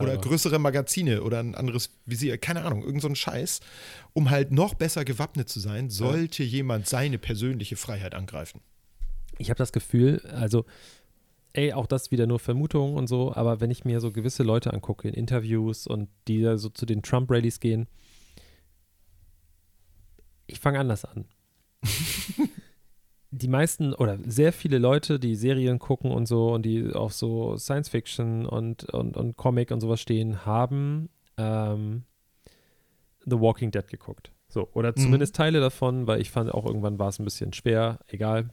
Oder 0.00 0.16
größere 0.16 0.58
Magazine 0.58 1.22
oder 1.22 1.38
ein 1.38 1.54
anderes 1.54 1.90
Visier, 2.06 2.38
keine 2.38 2.64
Ahnung, 2.64 2.82
irgend 2.82 3.02
so 3.02 3.08
ein 3.08 3.14
Scheiß, 3.14 3.60
um 4.14 4.30
halt 4.30 4.50
noch 4.50 4.74
besser 4.74 5.04
gewappnet 5.04 5.48
zu 5.48 5.60
sein, 5.60 5.90
sollte 5.90 6.42
jemand 6.42 6.88
seine 6.88 7.18
persönliche 7.18 7.76
Freiheit 7.76 8.14
angreifen. 8.14 8.60
Ich 9.38 9.48
habe 9.50 9.58
das 9.58 9.72
Gefühl, 9.72 10.22
also, 10.34 10.64
ey, 11.52 11.72
auch 11.72 11.86
das 11.86 12.10
wieder 12.10 12.26
nur 12.26 12.40
Vermutungen 12.40 12.96
und 12.96 13.06
so, 13.06 13.34
aber 13.34 13.60
wenn 13.60 13.70
ich 13.70 13.84
mir 13.84 14.00
so 14.00 14.10
gewisse 14.10 14.42
Leute 14.42 14.72
angucke 14.72 15.08
in 15.08 15.14
Interviews 15.14 15.86
und 15.86 16.08
die 16.26 16.42
da 16.42 16.58
so 16.58 16.68
zu 16.68 16.84
den 16.84 17.02
Trump-Rallies 17.02 17.60
gehen, 17.60 17.86
ich 20.46 20.58
fange 20.58 20.80
anders 20.80 21.04
an. 21.04 21.26
die 23.32 23.48
meisten 23.48 23.94
oder 23.94 24.18
sehr 24.26 24.52
viele 24.52 24.78
Leute, 24.78 25.20
die 25.20 25.36
Serien 25.36 25.78
gucken 25.78 26.10
und 26.10 26.26
so 26.26 26.52
und 26.52 26.62
die 26.62 26.92
auf 26.92 27.12
so 27.12 27.56
Science 27.56 27.88
Fiction 27.88 28.44
und, 28.46 28.84
und, 28.84 29.16
und 29.16 29.36
Comic 29.36 29.70
und 29.70 29.80
sowas 29.80 30.00
stehen, 30.00 30.44
haben 30.44 31.08
ähm, 31.36 32.02
The 33.24 33.38
Walking 33.38 33.70
Dead 33.70 33.86
geguckt. 33.86 34.32
So, 34.48 34.68
oder 34.74 34.90
Mhm. 34.90 34.96
zumindest 34.96 35.36
Teile 35.36 35.60
davon, 35.60 36.06
weil 36.08 36.20
ich 36.20 36.30
fand 36.30 36.52
auch 36.52 36.66
irgendwann 36.66 36.98
war 36.98 37.08
es 37.08 37.18
ein 37.20 37.24
bisschen 37.24 37.52
schwer, 37.52 38.00
egal. 38.08 38.50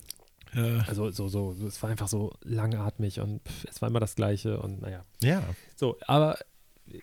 Also 0.88 1.10
so, 1.12 1.28
so, 1.28 1.56
es 1.68 1.82
war 1.84 1.90
einfach 1.90 2.08
so 2.08 2.34
langatmig 2.44 3.20
und 3.20 3.42
pff, 3.48 3.66
es 3.70 3.82
war 3.82 3.90
immer 3.90 4.00
das 4.00 4.16
Gleiche 4.16 4.60
und 4.60 4.82
naja. 4.82 5.04
ja. 5.22 5.42
So, 5.76 5.98
aber 6.06 6.38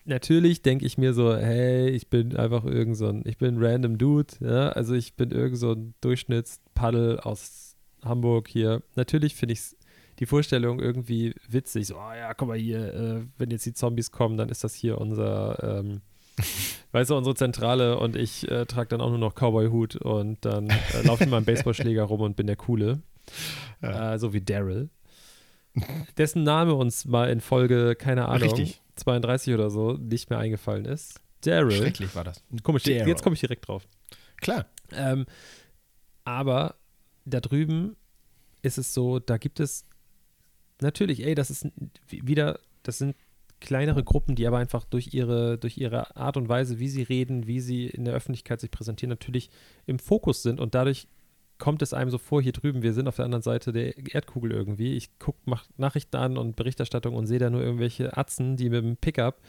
natürlich 0.04 0.62
denke 0.62 0.86
ich 0.86 0.96
mir 0.96 1.12
so, 1.12 1.34
hey, 1.36 1.88
ich 1.90 2.08
bin 2.08 2.36
einfach 2.36 2.64
irgend 2.64 2.96
so 2.96 3.06
ein, 3.08 3.22
ich 3.26 3.36
bin 3.36 3.56
ein 3.56 3.62
random 3.64 3.98
Dude, 3.98 4.32
ja, 4.40 4.68
also 4.70 4.94
ich 4.94 5.14
bin 5.14 5.30
irgend 5.30 5.58
so 5.58 5.72
ein 5.72 5.94
Durchschnittspaddel 6.00 7.20
aus 7.20 7.63
Hamburg 8.04 8.48
hier. 8.48 8.82
Natürlich 8.94 9.34
finde 9.34 9.54
ich 9.54 9.60
die 10.18 10.26
Vorstellung 10.26 10.80
irgendwie 10.80 11.34
witzig, 11.48 11.88
so, 11.88 11.96
oh 11.96 12.12
ja, 12.16 12.34
guck 12.34 12.48
mal 12.48 12.58
hier, 12.58 12.94
äh, 12.94 13.26
wenn 13.38 13.50
jetzt 13.50 13.66
die 13.66 13.74
Zombies 13.74 14.10
kommen, 14.10 14.36
dann 14.36 14.48
ist 14.48 14.62
das 14.62 14.74
hier 14.74 14.98
unser, 14.98 15.80
ähm, 15.80 16.02
weißt 16.92 17.10
du, 17.10 17.16
unsere 17.16 17.34
Zentrale 17.34 17.98
und 17.98 18.16
ich 18.16 18.48
äh, 18.50 18.66
trage 18.66 18.88
dann 18.88 19.00
auch 19.00 19.10
nur 19.10 19.18
noch 19.18 19.34
Cowboy-Hut 19.34 19.96
und 19.96 20.44
dann 20.44 20.70
äh, 20.70 21.02
laufe 21.02 21.24
ich 21.24 21.26
mit 21.26 21.30
meinem 21.30 21.44
Baseballschläger 21.44 22.04
rum 22.04 22.20
und 22.20 22.36
bin 22.36 22.46
der 22.46 22.56
Coole. 22.56 23.02
Ja. 23.82 24.14
Äh, 24.14 24.18
so 24.18 24.32
wie 24.32 24.40
Daryl. 24.40 24.90
Dessen 26.16 26.44
Name 26.44 26.74
uns 26.74 27.04
mal 27.04 27.30
in 27.30 27.40
Folge, 27.40 27.96
keine 27.96 28.28
Ahnung, 28.28 28.50
Richtig. 28.50 28.80
32 28.96 29.54
oder 29.54 29.70
so, 29.70 29.94
nicht 29.94 30.30
mehr 30.30 30.38
eingefallen 30.38 30.84
ist. 30.84 31.20
Daryl. 31.40 31.72
Schrecklich 31.72 32.14
war 32.14 32.24
das. 32.24 32.42
Komisch, 32.62 32.84
Daryl. 32.84 33.08
jetzt 33.08 33.22
komme 33.22 33.34
ich 33.34 33.40
direkt 33.40 33.66
drauf. 33.66 33.86
Klar. 34.40 34.66
Ähm, 34.92 35.26
aber 36.24 36.76
da 37.24 37.40
drüben 37.40 37.96
ist 38.62 38.78
es 38.78 38.94
so, 38.94 39.18
da 39.18 39.36
gibt 39.36 39.60
es 39.60 39.86
natürlich, 40.80 41.24
ey, 41.24 41.34
das 41.34 41.50
ist 41.50 41.66
wieder, 42.08 42.58
das 42.82 42.98
sind 42.98 43.16
kleinere 43.60 44.04
Gruppen, 44.04 44.34
die 44.34 44.46
aber 44.46 44.58
einfach 44.58 44.84
durch 44.84 45.14
ihre, 45.14 45.56
durch 45.58 45.78
ihre 45.78 46.16
Art 46.16 46.36
und 46.36 46.48
Weise, 46.48 46.78
wie 46.78 46.88
sie 46.88 47.02
reden, 47.02 47.46
wie 47.46 47.60
sie 47.60 47.86
in 47.86 48.04
der 48.04 48.14
Öffentlichkeit 48.14 48.60
sich 48.60 48.70
präsentieren, 48.70 49.10
natürlich 49.10 49.50
im 49.86 49.98
Fokus 49.98 50.42
sind 50.42 50.60
und 50.60 50.74
dadurch 50.74 51.06
kommt 51.56 51.82
es 51.82 51.94
einem 51.94 52.10
so 52.10 52.18
vor, 52.18 52.42
hier 52.42 52.52
drüben, 52.52 52.82
wir 52.82 52.92
sind 52.92 53.06
auf 53.06 53.16
der 53.16 53.24
anderen 53.24 53.42
Seite 53.42 53.72
der 53.72 53.96
Erdkugel 54.12 54.50
irgendwie. 54.50 54.94
Ich 54.94 55.18
gucke, 55.20 55.38
mache 55.44 55.66
Nachrichten 55.76 56.16
an 56.16 56.36
und 56.36 56.56
Berichterstattung 56.56 57.14
und 57.14 57.26
sehe 57.26 57.38
da 57.38 57.48
nur 57.48 57.62
irgendwelche 57.62 58.16
Atzen, 58.16 58.56
die 58.56 58.68
mit 58.68 58.82
dem 58.84 58.96
Pickup 58.96 59.40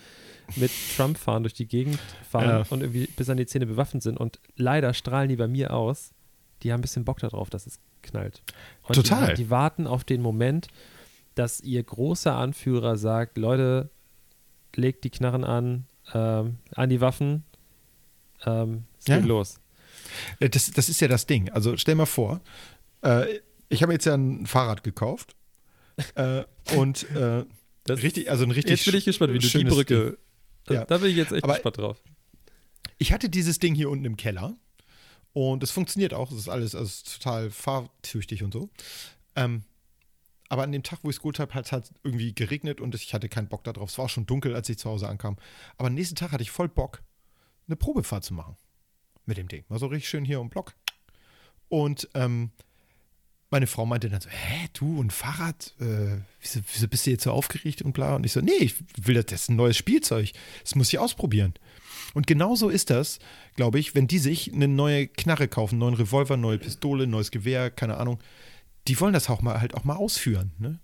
mit 0.56 0.72
Trump 0.96 1.18
fahren, 1.18 1.42
durch 1.42 1.56
die 1.56 1.68
Gegend 1.68 1.98
fahren 2.30 2.48
Ja. 2.48 2.66
und 2.70 2.82
irgendwie 2.82 3.08
bis 3.08 3.28
an 3.30 3.38
die 3.38 3.48
Zähne 3.48 3.66
bewaffnet 3.66 4.04
sind. 4.04 4.20
Und 4.20 4.40
leider 4.56 4.94
strahlen 4.94 5.30
die 5.30 5.36
bei 5.36 5.48
mir 5.48 5.74
aus. 5.74 6.14
Die 6.64 6.72
haben 6.72 6.80
ein 6.80 6.82
bisschen 6.82 7.06
Bock 7.06 7.20
darauf, 7.20 7.50
dass 7.50 7.68
es 7.68 7.80
knallt. 8.02 8.42
Und 8.84 8.96
Total. 8.96 9.34
Die, 9.36 9.44
die 9.44 9.50
warten 9.50 9.88
auf 9.88 10.04
den 10.04 10.22
Moment, 10.22 10.68
dass 11.36 11.60
ihr 11.62 11.84
großer 11.84 12.36
Anführer 12.36 12.98
sagt, 12.98 13.38
Leute, 13.38 13.90
legt 14.76 15.04
die 15.04 15.10
Knarren 15.10 15.44
an, 15.44 15.86
ähm, 16.14 16.58
an 16.74 16.90
die 16.90 17.02
Waffen, 17.02 17.44
ähm, 18.46 18.86
es 19.00 19.08
Ja. 19.08 19.18
geht 19.18 19.26
los. 19.26 19.60
Äh, 20.40 20.50
Das, 20.50 20.72
das 20.72 20.90
ist 20.90 21.02
ja 21.02 21.08
das 21.08 21.26
Ding. 21.26 21.50
Also 21.52 21.78
stell 21.78 21.96
mal 21.96 22.06
vor, 22.06 22.42
äh, 23.04 23.40
ich 23.70 23.82
habe 23.84 23.94
jetzt 23.94 24.06
ja 24.06 24.14
ein 24.16 24.46
Fahrrad 24.46 24.84
gekauft 24.84 25.36
äh, 26.16 26.44
und 26.76 27.10
äh, 27.12 27.46
Das- 27.88 28.02
richtig, 28.02 28.32
also 28.32 28.44
ein 28.46 28.52
richtig 28.52 28.72
Jetzt 28.80 28.86
bin 28.86 28.96
ich 28.96 29.06
gespannt, 29.06 29.34
wie 29.34 29.40
du 29.40 29.48
die 29.48 29.64
Brücke. 29.64 30.18
Ding. 30.68 30.76
Ja. 30.78 30.86
Da 30.86 30.98
bin 30.98 31.12
ich 31.12 31.16
jetzt 31.18 31.32
echt 31.32 31.44
Aber- 31.44 31.54
gespannt 31.54 31.78
drauf. 31.78 32.02
Ich 32.98 33.12
hatte 33.14 33.30
dieses 33.30 33.60
Ding 33.60 33.76
hier 33.76 33.90
unten 33.90 34.06
im 34.06 34.18
Keller 34.18 34.56
und 35.36 35.64
es 35.64 35.72
funktioniert 35.72 36.14
auch. 36.14 36.32
Es 36.32 36.38
ist 36.38 36.50
alles 36.50 36.76
also 36.76 36.86
ist 36.86 37.22
total 37.22 37.52
fahrtüchtig 37.52 38.42
und 38.42 38.54
so. 38.54 38.70
Ähm, 39.36 39.66
aber 40.48 40.64
an 40.64 40.72
dem 40.72 40.82
Tag, 40.82 41.00
wo 41.04 41.10
ich 41.10 41.18
es 41.18 41.20
geholt 41.20 41.40
habe, 41.40 41.54
hat 41.54 41.66
es 41.66 41.74
halt 41.74 41.92
irgendwie 42.04 42.34
geregnet 42.34 42.80
und 42.80 42.96
ich 42.96 43.14
hatte 43.14 43.28
keinen 43.28 43.50
Bock 43.50 43.66
darauf. 43.66 43.90
Es 43.90 43.98
war 43.98 44.08
schon 44.08 44.26
dunkel, 44.26 44.56
als 44.56 44.70
ich 44.70 44.78
zu 44.78 44.90
Hause 44.90 45.10
ankam. 45.10 45.36
Aber 45.78 45.90
am 45.90 45.94
nächsten 45.94 46.16
Tag 46.16 46.32
hatte 46.32 46.42
ich 46.42 46.52
voll 46.52 46.70
Bock, 46.70 47.04
eine 47.68 47.76
Probefahrt 47.76 48.24
zu 48.24 48.34
machen 48.34 48.56
mit 49.26 49.36
dem 49.36 49.50
Ding. 49.50 49.66
War 49.68 49.78
so 49.78 49.88
richtig 49.88 50.08
schön 50.08 50.24
hier 50.24 50.40
im 50.40 50.50
Block. 50.50 50.74
Und 51.68 52.08
ähm, 52.14 52.52
meine 53.50 53.68
Frau 53.68 53.86
meinte 53.86 54.10
dann 54.10 54.22
so, 54.22 54.30
hä, 54.30 54.68
du 54.74 55.00
und 55.00 55.14
Fahrrad, 55.14 55.74
äh, 55.80 56.18
wieso, 56.42 56.62
wieso 56.74 56.88
bist 56.88 57.06
du 57.06 57.12
jetzt 57.12 57.24
so 57.24 57.32
aufgeregt 57.32 57.82
und 57.82 57.94
bla? 57.94 58.16
Und 58.16 58.26
ich 58.26 58.32
so, 58.32 58.42
nee, 58.42 58.52
ich 58.60 58.76
will 58.98 59.16
das, 59.16 59.26
das 59.28 59.42
ist 59.44 59.50
ein 59.50 59.56
neues 59.56 59.78
Spielzeug. 59.78 60.32
Das 60.64 60.76
muss 60.76 60.92
ich 60.92 61.00
ausprobieren. 61.00 61.54
Und 62.14 62.28
genauso 62.28 62.70
ist 62.70 62.90
das, 62.90 63.20
glaube 63.56 63.80
ich, 63.80 63.94
wenn 63.94 64.08
die 64.08 64.20
sich 64.20 64.54
eine 64.54 64.68
neue 64.68 65.08
Knarre 65.08 65.48
kaufen, 65.48 65.78
neuen 65.78 65.96
Revolver, 65.96 66.38
neue 66.38 66.58
Pistole, 66.58 67.08
neues 67.08 67.32
Gewehr, 67.32 67.70
keine 67.70 67.98
Ahnung. 67.98 68.20
Die 68.88 69.00
wollen 69.00 69.14
das 69.14 69.30
auch 69.30 69.42
mal 69.42 69.60
halt 69.60 69.74
auch 69.74 69.84
mal 69.84 69.96
ausführen, 69.96 70.52
ne? 70.58 70.80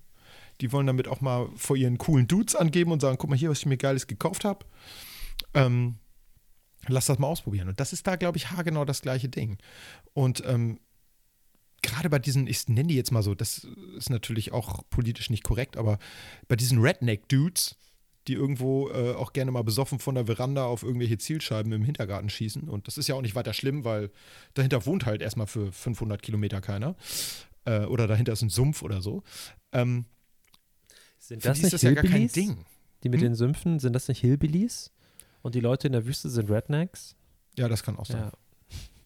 Die 0.59 0.71
wollen 0.71 0.85
damit 0.85 1.07
auch 1.07 1.21
mal 1.21 1.49
vor 1.55 1.75
ihren 1.75 1.97
coolen 1.97 2.27
Dudes 2.27 2.55
angeben 2.55 2.91
und 2.91 2.99
sagen, 2.99 3.17
guck 3.17 3.29
mal 3.29 3.39
hier, 3.39 3.49
was 3.49 3.59
ich 3.59 3.65
mir 3.65 3.77
Geiles 3.77 4.05
gekauft 4.05 4.45
habe. 4.45 4.65
Ähm, 5.55 5.95
lass 6.87 7.07
das 7.07 7.17
mal 7.17 7.27
ausprobieren. 7.27 7.69
Und 7.69 7.79
das 7.79 7.93
ist 7.93 8.05
da, 8.05 8.15
glaube 8.15 8.37
ich, 8.37 8.51
haargenau 8.51 8.85
das 8.85 9.01
gleiche 9.01 9.27
Ding. 9.27 9.57
Und 10.13 10.43
ähm, 10.45 10.79
gerade 11.81 12.09
bei 12.09 12.19
diesen, 12.19 12.47
ich 12.47 12.67
nenne 12.67 12.87
die 12.89 12.95
jetzt 12.95 13.11
mal 13.11 13.23
so, 13.23 13.35
das 13.35 13.67
ist 13.97 14.09
natürlich 14.09 14.51
auch 14.51 14.83
politisch 14.89 15.29
nicht 15.29 15.43
korrekt, 15.43 15.77
aber 15.77 15.99
bei 16.47 16.55
diesen 16.55 16.79
Redneck-Dudes, 16.79 17.75
die 18.27 18.33
irgendwo 18.33 18.89
äh, 18.89 19.13
auch 19.15 19.33
gerne 19.33 19.51
mal 19.51 19.63
besoffen 19.63 19.97
von 19.99 20.13
der 20.15 20.25
Veranda 20.25 20.65
auf 20.65 20.83
irgendwelche 20.83 21.17
Zielscheiben 21.17 21.71
im 21.71 21.83
Hintergarten 21.83 22.29
schießen. 22.29 22.69
Und 22.69 22.87
das 22.87 22.97
ist 22.99 23.07
ja 23.07 23.15
auch 23.15 23.21
nicht 23.21 23.33
weiter 23.33 23.53
schlimm, 23.53 23.83
weil 23.83 24.11
dahinter 24.53 24.85
wohnt 24.85 25.05
halt 25.07 25.21
erstmal 25.23 25.47
für 25.47 25.71
500 25.71 26.21
Kilometer 26.21 26.61
keiner. 26.61 26.95
Äh, 27.65 27.85
oder 27.85 28.05
dahinter 28.07 28.33
ist 28.33 28.43
ein 28.43 28.49
Sumpf 28.49 28.83
oder 28.83 29.01
so. 29.01 29.23
Ähm, 29.71 30.05
Sind 31.17 31.43
das 31.45 31.57
die 31.57 31.63
nicht 31.63 31.73
ist 31.73 31.73
das 31.73 31.81
ja 31.81 31.93
gar 31.93 32.03
kein? 32.03 32.27
Ding. 32.27 32.65
Die 33.03 33.09
mit 33.09 33.21
Hm? 33.21 33.29
den 33.29 33.35
Sümpfen, 33.35 33.79
sind 33.79 33.93
das 33.93 34.07
nicht 34.07 34.19
Hillbillies? 34.21 34.91
Und 35.41 35.55
die 35.55 35.59
Leute 35.59 35.87
in 35.87 35.93
der 35.93 36.05
Wüste 36.05 36.29
sind 36.29 36.51
Rednecks? 36.51 37.15
Ja, 37.57 37.67
das 37.67 37.81
kann 37.81 37.97
auch 37.97 38.05
sein. 38.05 38.21
Ja. 38.21 38.31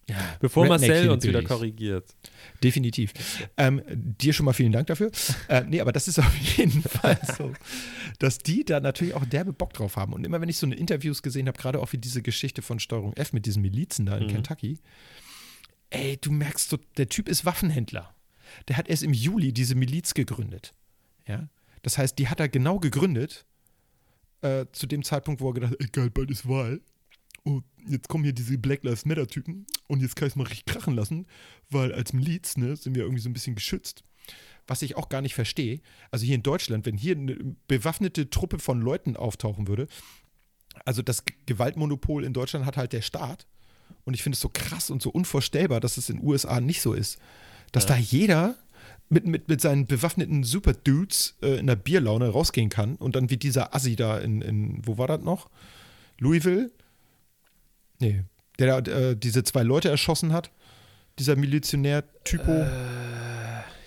Ja. 0.08 0.18
Bevor 0.39 0.65
Redneck 0.65 0.89
Marcel 0.89 1.10
uns 1.10 1.24
wieder 1.26 1.41
korrigiert. 1.41 2.15
Definitiv. 2.63 3.12
Ähm, 3.58 3.82
dir 3.88 4.34
schon 4.34 4.46
mal 4.46 4.54
vielen 4.54 4.72
Dank 4.72 4.88
dafür. 4.88 5.12
Äh, 5.48 5.63
nee, 5.68 5.80
aber 5.82 5.91
das 5.91 6.08
ist 6.08 6.18
auf 6.20 6.36
jeden 6.58 6.82
Fall 6.82 7.20
so, 7.38 7.54
dass 8.20 8.39
die 8.39 8.63
da 8.65 8.80
natürlich 8.80 9.13
auch 9.13 9.26
derbe 9.26 9.54
Bock 9.54 9.74
drauf 9.74 9.96
haben. 9.96 10.13
Und 10.13 10.26
immer 10.26 10.41
wenn 10.41 10.50
ich 10.50 10.58
so 10.58 10.65
eine 10.65 10.76
Interviews 10.76 11.22
gesehen 11.22 11.48
habe, 11.48 11.58
gerade 11.58 11.80
auch 11.80 11.91
wie 11.94 11.98
diese 11.98 12.22
Geschichte 12.22 12.62
von 12.62 12.80
Steuerung 12.80 13.13
F 13.13 13.32
mit 13.34 13.46
diesen 13.46 13.62
Milizen 13.62 14.06
da 14.06 14.18
in 14.18 14.26
Mhm. 14.26 14.30
Kentucky, 14.30 14.80
ey, 15.91 16.18
du 16.18 16.32
merkst 16.32 16.70
so, 16.70 16.78
der 16.98 17.10
Typ 17.10 17.30
ist 17.30 17.46
Waffenhändler. 17.46 18.13
Der 18.68 18.78
hat 18.78 18.88
erst 18.88 19.04
im 19.04 19.13
Juli 19.13 19.54
diese 19.54 19.76
Miliz 19.76 20.13
gegründet. 20.13 20.74
Ja. 21.28 21.48
Das 21.84 21.98
heißt, 21.98 22.18
die 22.18 22.28
hat 22.28 22.39
er 22.39 22.50
genau 22.50 22.80
gegründet, 22.80 23.46
äh, 24.41 24.65
zu 24.72 24.88
dem 24.88 25.04
Zeitpunkt, 25.04 25.41
wo 25.41 25.50
er 25.50 25.54
gedacht 25.54 25.72
hat, 25.72 25.82
ey, 25.82 25.88
geil, 25.91 26.10
bald 26.10 26.32
ist 26.32 26.48
Wahl. 26.48 26.82
Und 27.45 27.63
jetzt 27.88 28.10
kommen 28.10 28.23
hier 28.23 28.34
diese 28.34 28.58
Black 28.58 28.84
Lives 28.84 29.05
Matter-Typen 29.05 29.67
und 29.88 30.01
jetzt 30.01 30.15
kann 30.15 30.27
ich 30.27 30.34
es 30.34 30.36
mal 30.36 30.47
richtig 30.47 30.65
krachen 30.65 30.95
lassen, 30.95 31.27
weil 31.69 31.93
als 31.93 32.12
Miliz 32.12 32.58
ne, 32.58 32.75
sind 32.75 32.95
wir 32.95 33.03
irgendwie 33.03 33.21
so 33.21 33.29
ein 33.29 33.34
bisschen 33.34 33.55
geschützt. 33.55 34.03
Was 34.67 34.81
ich 34.81 34.97
auch 34.97 35.10
gar 35.10 35.21
nicht 35.21 35.36
verstehe. 35.36 35.79
Also 36.10 36.25
hier 36.25 36.34
in 36.34 36.41
Deutschland, 36.41 36.88
wenn 36.88 36.97
hier 36.97 37.15
eine 37.15 37.55
bewaffnete 37.67 38.31
Truppe 38.31 38.58
von 38.58 38.81
Leuten 38.81 39.15
auftauchen 39.15 39.67
würde, 39.67 39.88
also 40.86 41.03
das 41.03 41.23
Gewaltmonopol 41.45 42.23
in 42.25 42.34
Deutschland 42.34 42.65
hat 42.65 42.75
halt 42.77 42.91
der 42.91 43.03
Staat. 43.03 43.45
Und 44.03 44.15
ich 44.15 44.23
finde 44.23 44.36
es 44.36 44.41
so 44.41 44.49
krass 44.51 44.89
und 44.89 45.03
so 45.03 45.12
unvorstellbar, 45.12 45.79
dass 45.79 45.97
es 45.97 46.10
in 46.10 46.17
den 46.17 46.25
USA 46.25 46.60
nicht 46.60 46.81
so 46.81 46.93
ist. 46.93 47.19
Dass 47.71 47.84
Ja. 47.84 47.89
da 47.89 47.97
jeder 47.97 48.55
mit, 49.10 49.27
mit, 49.27 49.47
mit 49.47 49.62
seinen 49.62 49.86
bewaffneten 49.86 50.43
Super-Dudes 50.43 51.38
äh, 51.43 51.60
in 51.60 51.67
der 51.67 51.75
Bierlaune 51.75 52.29
rausgehen 52.29 52.69
kann 52.69 52.95
und 52.95 53.15
dann 53.15 53.29
wie 53.29 53.38
dieser 53.38 53.75
Assi 53.75 53.95
da 53.95 54.17
in, 54.17 54.41
in 54.41 54.81
wo 54.86 54.97
war 54.97 55.08
das 55.08 55.21
noch? 55.21 55.49
Louisville? 56.17 56.71
Nee, 57.99 58.23
der 58.60 58.81
da 58.81 58.91
äh, 58.91 59.15
diese 59.15 59.43
zwei 59.43 59.63
Leute 59.63 59.89
erschossen 59.89 60.34
hat. 60.34 60.51
Dieser 61.19 61.36
Milizionär-Typo. 61.36 62.65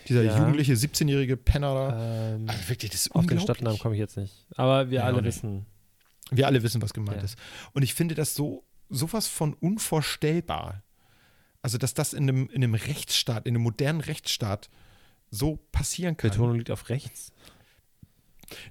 dieser 0.09 0.23
Äh, 0.23 0.27
ja. 0.27 0.39
jugendliche 0.39 0.73
17-jährige 0.75 1.37
Penner 1.37 1.75
da. 1.75 2.35
Ähm, 2.35 2.49
Also 2.49 2.69
wirklich, 2.69 2.91
das 2.91 3.03
ist 3.03 3.15
auf 3.15 3.27
den. 3.27 3.41
Stadtnamen 3.41 3.79
komme 3.79 3.95
ich 3.95 3.99
jetzt 4.01 4.17
nicht. 4.17 4.47
Aber 4.57 4.91
wir 4.91 5.01
Ja, 5.01 5.05
alle 5.05 5.23
wissen. 5.25 5.67
Wir 6.31 6.47
alle 6.47 6.63
wissen, 6.63 6.81
was 6.83 6.93
gemeint 6.95 7.19
Ja. 7.19 7.25
ist. 7.25 7.37
Und 7.73 7.83
ich 7.83 7.95
finde 7.95 8.15
das 8.15 8.35
so 8.35 8.65
sowas 8.91 9.29
von 9.29 9.53
unvorstellbar. 9.55 10.83
Also, 11.61 11.77
dass 11.77 11.93
das 11.93 12.13
in 12.15 12.23
einem, 12.29 12.49
in 12.49 12.63
einem 12.65 12.75
Rechtsstaat, 12.75 13.47
in 13.47 13.55
einem 13.55 13.63
modernen 13.65 14.01
Rechtsstaat 14.01 14.71
so 15.31 15.59
passieren 15.73 16.17
kann. 16.17 16.31
Betonung 16.31 16.57
liegt 16.57 16.71
auf 16.71 16.89
rechts. 16.89 17.33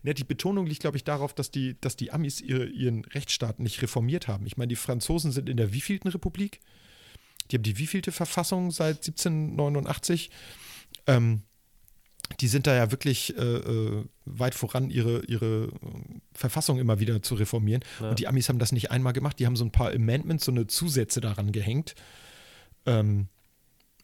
Ja, 0.04 0.14
die 0.14 0.24
Betonung 0.24 0.66
liegt, 0.66 0.82
glaube 0.82 0.98
ich, 0.98 1.04
darauf, 1.04 1.34
dass 1.34 1.52
die, 1.52 1.80
dass 1.82 1.96
die 1.96 2.12
Amis 2.12 2.42
ihre, 2.42 2.66
ihren 2.66 3.06
Rechtsstaat 3.06 3.60
nicht 3.60 3.82
reformiert 3.82 4.28
haben. 4.28 4.46
Ich 4.46 4.58
meine, 4.58 4.70
die 4.70 4.76
Franzosen 4.76 5.32
sind 5.32 5.50
in 5.50 5.58
der 5.58 5.74
wievielten 5.74 6.10
Republik? 6.10 6.60
Die 7.52 7.56
haben 7.56 7.64
die 7.64 7.78
wievielte 7.78 8.12
Verfassung 8.12 8.72
seit 8.72 8.98
1789? 8.98 10.30
Ähm, 11.06 11.44
die 12.42 12.48
sind 12.48 12.68
da 12.68 12.76
ja 12.76 12.92
wirklich 12.92 13.38
äh, 13.38 13.42
äh, 13.42 14.06
weit 14.26 14.54
voran, 14.54 14.90
ihre, 14.90 15.24
ihre 15.26 15.66
äh, 15.66 15.70
Verfassung 16.34 16.78
immer 16.78 17.00
wieder 17.00 17.22
zu 17.22 17.36
reformieren. 17.36 17.84
Ja. 18.02 18.10
Und 18.10 18.20
die 18.20 18.28
Amis 18.28 18.50
haben 18.50 18.60
das 18.60 18.72
nicht 18.72 18.92
einmal 18.92 19.14
gemacht. 19.14 19.40
Die 19.40 19.46
haben 19.46 19.56
so 19.56 19.64
ein 19.64 19.72
paar 19.72 19.92
Amendments, 19.94 20.46
so 20.46 20.52
eine 20.52 20.68
Zusätze 20.68 21.22
daran 21.22 21.52
gehängt. 21.52 21.96
Ähm, 22.86 23.28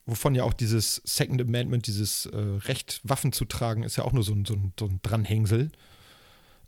wovon 0.05 0.35
ja 0.35 0.43
auch 0.43 0.53
dieses 0.53 1.01
Second 1.05 1.41
Amendment, 1.41 1.87
dieses 1.87 2.25
äh, 2.25 2.37
Recht, 2.37 3.01
Waffen 3.03 3.31
zu 3.31 3.45
tragen, 3.45 3.83
ist 3.83 3.95
ja 3.95 4.03
auch 4.03 4.11
nur 4.11 4.23
so 4.23 4.33
ein, 4.33 4.45
so 4.45 4.53
ein, 4.53 4.73
so 4.79 4.85
ein 4.85 4.99
Dranhängsel. 5.01 5.71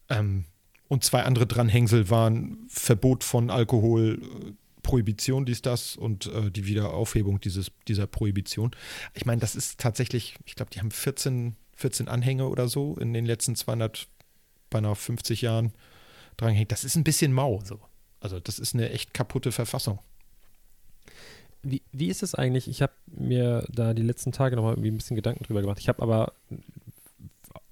Ähm, 0.09 0.45
und 0.87 1.03
zwei 1.03 1.23
andere 1.23 1.47
Dranhängsel 1.47 2.09
waren 2.09 2.65
Verbot 2.69 3.23
von 3.23 3.49
Alkohol, 3.49 4.21
äh, 4.21 4.51
Prohibition, 4.83 5.45
dies, 5.45 5.63
das 5.63 5.95
und 5.95 6.27
äh, 6.27 6.51
die 6.51 6.67
Wiederaufhebung 6.67 7.41
dieses, 7.41 7.71
dieser 7.87 8.05
Prohibition. 8.05 8.71
Ich 9.15 9.25
meine, 9.25 9.41
das 9.41 9.55
ist 9.55 9.79
tatsächlich, 9.79 10.35
ich 10.45 10.55
glaube, 10.55 10.69
die 10.71 10.79
haben 10.79 10.91
14, 10.91 11.55
14 11.75 12.07
Anhänge 12.07 12.47
oder 12.47 12.67
so 12.67 12.95
in 12.97 13.11
den 13.11 13.25
letzten 13.25 13.55
200, 13.55 14.07
beinahe 14.69 14.95
50 14.95 15.41
Jahren 15.41 15.73
drangehängt. 16.37 16.71
Das 16.71 16.83
ist 16.83 16.95
ein 16.95 17.03
bisschen 17.03 17.33
mau 17.33 17.61
so. 17.63 17.79
Also 18.19 18.39
das 18.39 18.59
ist 18.59 18.75
eine 18.75 18.91
echt 18.91 19.13
kaputte 19.13 19.51
Verfassung. 19.51 19.99
Wie, 21.67 21.81
wie 21.91 22.07
ist 22.09 22.21
es 22.21 22.35
eigentlich? 22.35 22.67
Ich 22.67 22.81
habe 22.83 22.93
mir 23.07 23.65
da 23.71 23.93
die 23.95 24.03
letzten 24.03 24.31
Tage 24.31 24.55
nochmal 24.55 24.73
irgendwie 24.73 24.91
ein 24.91 24.97
bisschen 24.97 25.15
Gedanken 25.15 25.43
drüber 25.45 25.61
gemacht. 25.61 25.79
Ich 25.79 25.89
habe 25.89 26.01
aber 26.03 26.33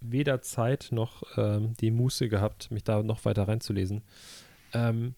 weder 0.02 0.42
Zeit 0.42 0.88
noch 0.92 1.24
ähm, 1.38 1.76
die 1.80 1.92
Muße 1.92 2.28
gehabt, 2.28 2.72
mich 2.72 2.84
da 2.84 3.04
noch 3.04 3.24
weiter 3.26 3.48
reinzulesen. 3.48 4.02
Ähm, 4.74 5.14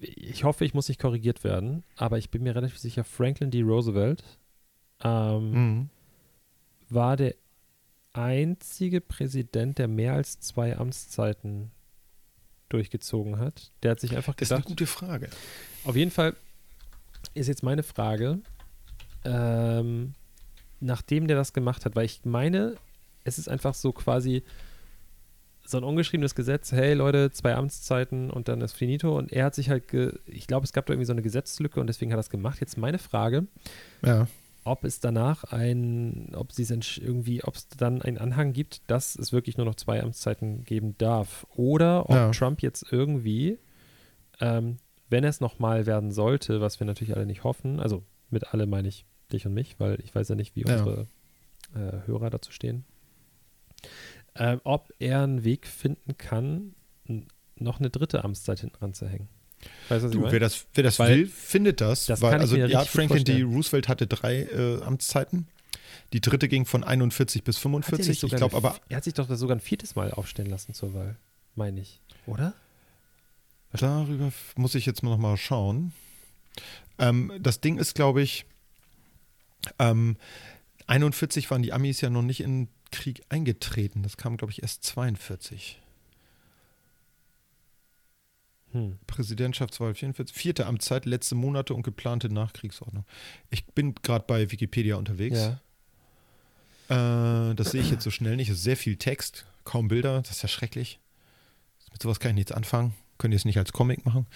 ich 0.00 0.44
hoffe, 0.44 0.64
ich 0.64 0.74
muss 0.74 0.88
nicht 0.88 1.00
korrigiert 1.00 1.44
werden, 1.44 1.84
aber 1.96 2.18
ich 2.18 2.30
bin 2.30 2.42
mir 2.42 2.54
relativ 2.54 2.78
sicher, 2.78 3.04
Franklin 3.04 3.50
D. 3.50 3.62
Roosevelt 3.62 4.22
ähm, 5.02 5.50
Mhm. 5.52 5.88
war 6.88 7.16
der 7.16 7.34
einzige 8.12 9.00
Präsident, 9.00 9.78
der 9.78 9.88
mehr 9.88 10.14
als 10.14 10.40
zwei 10.40 10.76
Amtszeiten 10.76 11.70
durchgezogen 12.68 13.38
hat. 13.38 13.72
Der 13.82 13.92
hat 13.92 14.00
sich 14.00 14.16
einfach 14.16 14.34
Das 14.34 14.48
ist 14.48 14.52
eine 14.52 14.60
gedacht, 14.62 14.68
gute 14.70 14.86
Frage. 14.86 15.30
auf 15.84 15.96
jeden 15.96 16.10
Fall 16.10 16.34
ist 17.34 17.48
jetzt 17.48 17.62
meine 17.62 17.82
Frage, 17.82 18.38
ähm, 19.24 20.14
nachdem 20.80 21.26
der 21.28 21.36
das 21.36 21.52
gemacht 21.52 21.84
hat, 21.84 21.96
weil 21.96 22.04
ich 22.06 22.20
meine, 22.24 22.76
es 23.24 23.38
ist 23.38 23.48
einfach 23.48 23.74
so 23.74 23.92
quasi 23.92 24.42
so 25.66 25.78
ein 25.78 25.84
ungeschriebenes 25.84 26.34
Gesetz, 26.34 26.72
hey 26.72 26.92
Leute, 26.92 27.30
zwei 27.30 27.54
Amtszeiten 27.54 28.30
und 28.30 28.48
dann 28.48 28.60
ist 28.60 28.74
finito 28.74 29.16
und 29.16 29.32
er 29.32 29.46
hat 29.46 29.54
sich 29.54 29.70
halt, 29.70 29.88
ge 29.88 30.12
ich 30.26 30.46
glaube, 30.46 30.64
es 30.64 30.74
gab 30.74 30.84
da 30.86 30.92
irgendwie 30.92 31.06
so 31.06 31.12
eine 31.14 31.22
Gesetzeslücke 31.22 31.80
und 31.80 31.86
deswegen 31.86 32.12
hat 32.12 32.16
er 32.18 32.18
das 32.18 32.28
gemacht. 32.30 32.60
Jetzt 32.60 32.76
meine 32.76 32.98
Frage, 32.98 33.46
Ja. 34.04 34.26
ob 34.64 34.84
es 34.84 35.00
danach 35.00 35.44
ein, 35.44 36.32
ob 36.34 36.52
sie 36.52 36.64
es 36.64 36.98
irgendwie, 36.98 37.42
ob 37.44 37.54
es 37.54 37.66
dann 37.68 38.02
einen 38.02 38.18
Anhang 38.18 38.52
gibt, 38.52 38.82
dass 38.90 39.16
es 39.16 39.32
wirklich 39.32 39.56
nur 39.56 39.64
noch 39.64 39.76
zwei 39.76 40.02
Amtszeiten 40.02 40.64
geben 40.64 40.98
darf. 40.98 41.46
Oder 41.56 42.10
ob 42.10 42.14
Ja. 42.14 42.30
Trump 42.32 42.60
jetzt 42.60 42.84
irgendwie, 42.92 43.58
ähm, 44.40 44.76
wenn 45.10 45.24
es 45.24 45.40
nochmal 45.40 45.86
werden 45.86 46.12
sollte, 46.12 46.60
was 46.60 46.80
wir 46.80 46.86
natürlich 46.86 47.14
alle 47.16 47.26
nicht 47.26 47.44
hoffen, 47.44 47.80
also 47.80 48.02
mit 48.30 48.52
alle 48.54 48.66
meine 48.66 48.88
ich 48.88 49.04
dich 49.32 49.46
und 49.46 49.54
mich, 49.54 49.78
weil 49.78 49.98
ich 50.02 50.14
weiß 50.14 50.28
ja 50.28 50.34
nicht, 50.34 50.54
wie 50.56 50.62
Ja. 50.62 50.72
unsere 50.78 51.06
äh, 51.74 52.06
Hörer 52.06 52.30
dazu 52.30 52.52
stehen, 52.52 52.84
ähm, 54.36 54.60
ob 54.64 54.92
er 54.98 55.22
einen 55.22 55.44
Weg 55.44 55.66
finden 55.66 56.16
kann, 56.18 56.74
noch 57.56 57.78
eine 57.78 57.90
dritte 57.90 58.24
Amtszeit 58.24 58.60
hinten 58.60 58.76
ranzuhängen. 58.76 59.28
Weißt 59.88 60.12
du, 60.12 60.30
wer 60.30 60.40
das, 60.40 60.66
wer 60.74 60.84
das 60.84 60.98
Weil- 60.98 61.16
will, 61.18 61.26
findet 61.26 61.80
das. 61.80 62.06
Das 62.06 62.20
weil, 62.20 62.38
also 62.40 62.56
ja, 62.56 62.84
Franklin 62.84 63.24
D. 63.24 63.42
Roosevelt 63.42 63.88
hatte 63.88 64.06
drei 64.06 64.42
äh, 64.42 64.82
Amtszeiten. 64.82 65.46
Die 66.12 66.20
dritte 66.20 66.48
ging 66.48 66.66
von 66.66 66.84
41 66.84 67.44
bis 67.44 67.56
Hat 67.56 67.60
er 67.60 67.62
45. 67.62 68.08
nicht 68.08 68.22
Ich 68.24 68.36
glaube 68.36 68.56
aber, 68.56 68.76
Er 68.88 68.98
hat 68.98 69.04
sich 69.04 69.14
doch 69.14 69.28
sogar 69.36 69.56
ein 69.56 69.60
viertes 69.60 69.94
Mal 69.96 70.10
aufstellen 70.10 70.50
lassen 70.50 70.74
zur 70.74 70.92
Wahl, 70.94 71.16
meine 71.54 71.80
ich. 71.80 72.02
Oder? 72.26 72.54
Darüber 73.82 74.32
muss 74.56 74.74
ich 74.74 74.86
jetzt 74.86 75.02
noch 75.02 75.18
mal 75.18 75.36
schauen. 75.36 75.92
Ähm, 76.98 77.32
das 77.40 77.60
Ding 77.60 77.78
ist, 77.78 77.94
glaube 77.94 78.22
ich, 78.22 78.46
ähm, 79.78 80.16
41 80.86 81.50
waren 81.50 81.62
die 81.62 81.72
Amis 81.72 82.00
ja 82.00 82.10
noch 82.10 82.22
nicht 82.22 82.40
in 82.40 82.66
den 82.66 82.68
Krieg 82.90 83.22
eingetreten. 83.28 84.02
Das 84.02 84.16
kam, 84.16 84.36
glaube 84.36 84.52
ich, 84.52 84.62
erst 84.62 84.84
42. 84.84 85.80
Hm. 88.72 88.98
Präsidentschaftswahl 89.06 89.94
44, 89.94 90.36
vierte 90.36 90.66
Amtszeit, 90.66 91.06
letzte 91.06 91.36
Monate 91.36 91.74
und 91.74 91.82
geplante 91.82 92.28
Nachkriegsordnung. 92.28 93.04
Ich 93.50 93.64
bin 93.66 93.94
gerade 93.94 94.24
bei 94.26 94.50
Wikipedia 94.50 94.96
unterwegs. 94.96 95.38
Ja. 96.88 97.50
Äh, 97.50 97.54
das 97.54 97.70
sehe 97.70 97.80
ich 97.80 97.90
jetzt 97.90 98.02
so 98.02 98.10
schnell 98.10 98.36
nicht. 98.36 98.48
Es 98.48 98.58
ist 98.58 98.64
sehr 98.64 98.76
viel 98.76 98.96
Text, 98.96 99.46
kaum 99.64 99.88
Bilder. 99.88 100.22
Das 100.22 100.32
ist 100.32 100.42
ja 100.42 100.48
schrecklich. 100.48 100.98
Mit 101.92 102.02
sowas 102.02 102.18
kann 102.18 102.30
ich 102.30 102.36
nichts 102.36 102.52
anfangen. 102.52 102.94
Ihr 103.32 103.36
es 103.36 103.44
nicht 103.44 103.58
als 103.58 103.72
Comic 103.72 104.04
machen? 104.04 104.26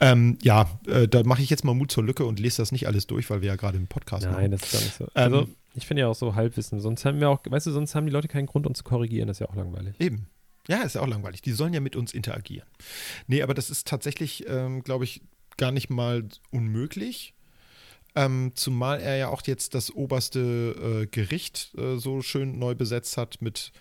Ähm, 0.00 0.38
ja, 0.42 0.68
äh, 0.86 1.08
da 1.08 1.22
mache 1.24 1.42
ich 1.42 1.50
jetzt 1.50 1.64
mal 1.64 1.74
Mut 1.74 1.90
zur 1.90 2.04
Lücke 2.04 2.24
und 2.24 2.38
lese 2.38 2.58
das 2.58 2.72
nicht 2.72 2.86
alles 2.86 3.06
durch, 3.06 3.28
weil 3.30 3.40
wir 3.40 3.48
ja 3.48 3.56
gerade 3.56 3.76
im 3.78 3.86
Podcast 3.86 4.24
Nein, 4.24 4.34
machen. 4.34 4.50
das 4.52 4.62
ist 4.62 4.72
gar 4.72 4.80
nicht 4.80 4.94
so. 4.94 5.04
Ähm, 5.04 5.10
Also, 5.14 5.48
ich 5.74 5.86
finde 5.86 6.02
ja 6.02 6.08
auch 6.08 6.14
so 6.14 6.34
Halbwissen. 6.34 6.80
Sonst 6.80 7.04
haben 7.04 7.20
wir 7.20 7.30
auch, 7.30 7.40
weißt 7.48 7.66
du, 7.66 7.70
sonst 7.70 7.94
haben 7.94 8.06
die 8.06 8.12
Leute 8.12 8.28
keinen 8.28 8.46
Grund, 8.46 8.66
uns 8.66 8.78
zu 8.78 8.84
korrigieren. 8.84 9.28
Das 9.28 9.36
ist 9.36 9.40
ja 9.40 9.48
auch 9.48 9.56
langweilig. 9.56 9.94
Eben. 9.98 10.26
Ja, 10.68 10.82
ist 10.82 10.94
ja 10.96 11.00
auch 11.00 11.06
langweilig. 11.06 11.40
Die 11.40 11.52
sollen 11.52 11.72
ja 11.72 11.80
mit 11.80 11.96
uns 11.96 12.12
interagieren. 12.12 12.68
Nee, 13.26 13.42
aber 13.42 13.54
das 13.54 13.70
ist 13.70 13.86
tatsächlich, 13.86 14.46
ähm, 14.48 14.82
glaube 14.82 15.04
ich, 15.04 15.22
gar 15.56 15.72
nicht 15.72 15.88
mal 15.88 16.24
unmöglich. 16.50 17.34
Ähm, 18.14 18.52
zumal 18.54 19.00
er 19.00 19.16
ja 19.16 19.28
auch 19.28 19.42
jetzt 19.46 19.74
das 19.74 19.90
oberste 19.90 21.02
äh, 21.02 21.06
Gericht 21.06 21.72
äh, 21.78 21.96
so 21.96 22.20
schön 22.22 22.58
neu 22.58 22.74
besetzt 22.74 23.16
hat 23.16 23.40
mit 23.40 23.72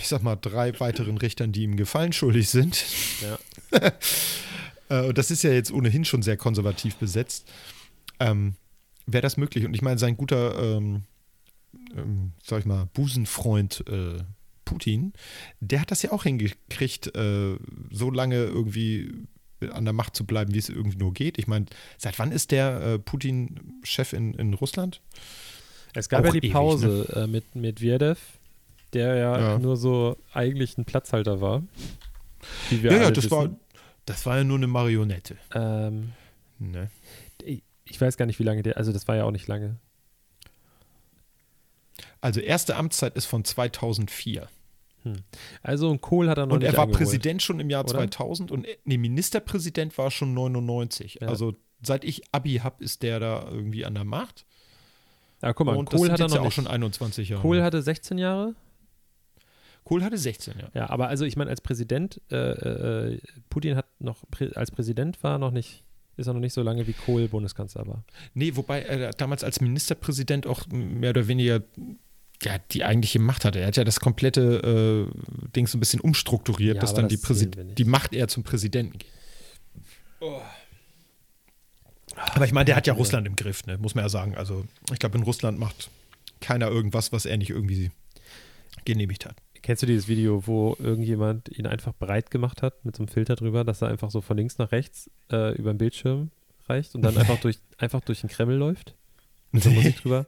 ich 0.00 0.08
sag 0.08 0.22
mal, 0.22 0.36
drei 0.36 0.78
weiteren 0.80 1.18
Richtern, 1.18 1.52
die 1.52 1.62
ihm 1.62 1.76
Gefallen 1.76 2.12
schuldig 2.12 2.48
sind. 2.50 2.84
Ja. 3.22 3.92
Äh, 4.90 5.02
und 5.02 5.18
das 5.18 5.30
ist 5.30 5.42
ja 5.42 5.50
jetzt 5.50 5.70
ohnehin 5.70 6.06
schon 6.06 6.22
sehr 6.22 6.38
konservativ 6.38 6.96
besetzt. 6.96 7.46
Ähm, 8.20 8.54
Wäre 9.04 9.20
das 9.20 9.36
möglich? 9.36 9.66
Und 9.66 9.74
ich 9.74 9.82
meine, 9.82 9.98
sein 9.98 10.16
guter, 10.16 10.58
ähm, 10.58 11.02
ähm, 11.94 12.32
sag 12.42 12.60
ich 12.60 12.64
mal, 12.64 12.88
Busenfreund 12.94 13.84
äh, 13.86 14.22
Putin, 14.64 15.12
der 15.60 15.82
hat 15.82 15.90
das 15.90 16.00
ja 16.02 16.12
auch 16.12 16.22
hingekriegt, 16.22 17.14
äh, 17.14 17.56
so 17.90 18.10
lange 18.10 18.36
irgendwie 18.36 19.12
an 19.60 19.84
der 19.84 19.94
Macht 19.94 20.14
zu 20.14 20.24
bleiben, 20.24 20.54
wie 20.54 20.58
es 20.58 20.68
irgendwie 20.68 20.98
nur 20.98 21.12
geht. 21.12 21.38
Ich 21.38 21.46
meine, 21.46 21.66
seit 21.96 22.18
wann 22.18 22.32
ist 22.32 22.50
der 22.50 22.80
äh, 22.80 22.98
Putin 22.98 23.80
Chef 23.82 24.12
in, 24.12 24.34
in 24.34 24.54
Russland? 24.54 25.00
Es 25.94 26.08
gab 26.08 26.20
Auch 26.20 26.26
ja 26.26 26.32
die 26.32 26.38
ewig, 26.38 26.52
Pause 26.52 27.08
äh, 27.14 27.26
mit 27.26 27.56
Medvedev, 27.56 28.18
der 28.92 29.14
ja, 29.16 29.38
Ja. 29.40 29.58
nur 29.58 29.76
so 29.76 30.16
eigentlich 30.32 30.78
ein 30.78 30.84
Platzhalter 30.84 31.40
war. 31.40 31.62
Wie 32.70 32.82
wir 32.82 32.92
Ja, 32.92 33.02
ja, 33.02 33.10
das 33.10 33.30
war, 33.30 33.50
das 34.06 34.24
war 34.26 34.38
ja 34.38 34.44
nur 34.44 34.56
eine 34.58 34.66
Marionette. 34.66 35.36
Ähm, 35.54 36.12
Ne? 36.60 36.90
ich, 37.84 38.00
weiß 38.00 38.16
gar 38.16 38.26
nicht, 38.26 38.38
wie 38.40 38.44
lange 38.44 38.62
der, 38.62 38.76
also 38.76 38.92
das 38.92 39.06
war 39.06 39.14
ja 39.16 39.24
auch 39.24 39.30
nicht 39.30 39.46
lange. 39.46 39.76
Also 42.20 42.40
erste 42.40 42.76
Amtszeit 42.76 43.14
ist 43.16 43.26
von 43.26 43.44
2004. 43.44 44.48
Also 45.62 45.90
ein 45.90 46.00
Kohl 46.00 46.28
hat 46.28 46.36
er 46.38 46.46
noch 46.46 46.54
Und 46.54 46.58
nicht 46.62 46.72
er 46.72 46.76
war 46.76 46.84
eingeholt. 46.84 46.98
Präsident 47.08 47.42
schon 47.42 47.60
im 47.60 47.70
Jahr 47.70 47.84
oder? 47.84 47.94
2000 47.94 48.50
und 48.50 48.66
nee, 48.84 48.98
Ministerpräsident 48.98 49.96
war 49.96 50.10
schon 50.10 50.34
99. 50.34 51.18
Ja. 51.22 51.28
Also 51.28 51.54
seit 51.82 52.04
ich 52.04 52.22
Abi 52.32 52.56
habe, 52.56 52.82
ist 52.84 53.02
der 53.02 53.20
da 53.20 53.48
irgendwie 53.50 53.84
an 53.86 53.94
der 53.94 54.04
Macht. 54.04 54.44
Ja, 55.40 55.52
guck 55.52 55.66
mal, 55.66 55.76
und 55.76 55.88
Kohl 55.88 56.08
das 56.08 56.14
hat 56.14 56.20
er 56.20 56.28
noch 56.28 56.40
auch 56.40 56.44
nicht. 56.46 56.54
schon 56.54 56.66
21 56.66 57.28
Jahre. 57.28 57.42
Kohl 57.42 57.62
hatte 57.62 57.80
16 57.80 58.18
Jahre. 58.18 58.54
Kohl 59.88 60.04
hatte 60.04 60.18
16, 60.18 60.54
ja. 60.60 60.68
Ja, 60.74 60.90
aber 60.90 61.08
also 61.08 61.24
ich 61.24 61.36
meine, 61.36 61.48
als 61.48 61.62
Präsident, 61.62 62.20
äh, 62.30 62.36
äh, 62.36 63.20
Putin 63.48 63.74
hat 63.74 63.86
noch, 64.00 64.18
als 64.54 64.70
Präsident 64.70 65.22
war 65.22 65.38
noch 65.38 65.50
nicht, 65.50 65.82
ist 66.18 66.26
er 66.26 66.34
noch 66.34 66.40
nicht 66.40 66.52
so 66.52 66.60
lange 66.62 66.86
wie 66.86 66.92
Kohl 66.92 67.26
Bundeskanzler 67.28 67.86
war. 67.86 68.04
Nee, 68.34 68.54
wobei 68.54 68.82
er 68.82 69.12
damals 69.12 69.42
als 69.44 69.62
Ministerpräsident 69.62 70.46
auch 70.46 70.66
mehr 70.68 71.10
oder 71.10 71.26
weniger 71.26 71.62
ja, 72.42 72.58
die 72.70 72.84
eigentliche 72.84 73.18
Macht 73.18 73.46
hatte. 73.46 73.60
Er 73.60 73.68
hat 73.68 73.76
ja 73.78 73.84
das 73.84 73.98
komplette 73.98 75.08
äh, 75.10 75.48
Ding 75.56 75.66
so 75.66 75.78
ein 75.78 75.80
bisschen 75.80 76.00
umstrukturiert, 76.00 76.76
Ja, 76.76 76.80
dass 76.82 76.92
dann 76.92 77.08
die, 77.08 77.18
das 77.18 77.30
nicht. 77.40 77.78
die 77.78 77.84
Macht 77.84 78.12
eher 78.12 78.28
zum 78.28 78.42
Präsidenten 78.44 78.98
geht. 78.98 79.10
Aber 82.34 82.44
ich 82.44 82.52
meine, 82.52 82.66
der 82.66 82.76
hat 82.76 82.86
ja 82.86 82.92
Ja. 82.92 82.98
Russland 82.98 83.26
im 83.26 83.36
Griff, 83.36 83.64
ne? 83.66 83.78
muss 83.78 83.94
man 83.94 84.04
ja 84.04 84.08
sagen. 84.08 84.36
Also 84.36 84.66
ich 84.92 84.98
glaube, 84.98 85.16
in 85.16 85.24
Russland 85.24 85.58
macht 85.58 85.88
keiner 86.40 86.68
irgendwas, 86.68 87.10
was 87.12 87.24
er 87.26 87.36
nicht 87.38 87.50
irgendwie 87.50 87.90
genehmigt 88.84 89.24
hat. 89.26 89.36
Kennst 89.68 89.82
du 89.82 89.86
dieses 89.86 90.08
Video, 90.08 90.46
wo 90.46 90.78
irgendjemand 90.78 91.50
ihn 91.50 91.66
einfach 91.66 91.92
breit 91.92 92.30
gemacht 92.30 92.62
hat 92.62 92.86
mit 92.86 92.96
so 92.96 93.02
einem 93.02 93.08
Filter 93.08 93.36
drüber, 93.36 93.64
dass 93.64 93.82
er 93.82 93.88
einfach 93.88 94.10
so 94.10 94.22
von 94.22 94.38
links 94.38 94.56
nach 94.56 94.72
rechts 94.72 95.10
äh, 95.30 95.54
über 95.58 95.74
den 95.74 95.76
Bildschirm 95.76 96.30
reicht 96.70 96.94
und 96.94 97.02
dann 97.02 97.14
einfach 97.18 97.38
durch, 97.38 97.58
einfach 97.76 98.00
durch 98.00 98.22
den 98.22 98.30
Kreml 98.30 98.54
läuft? 98.54 98.94
Mit 99.52 99.64
so 99.64 99.68
Musik 99.68 99.96
drüber? 99.96 100.26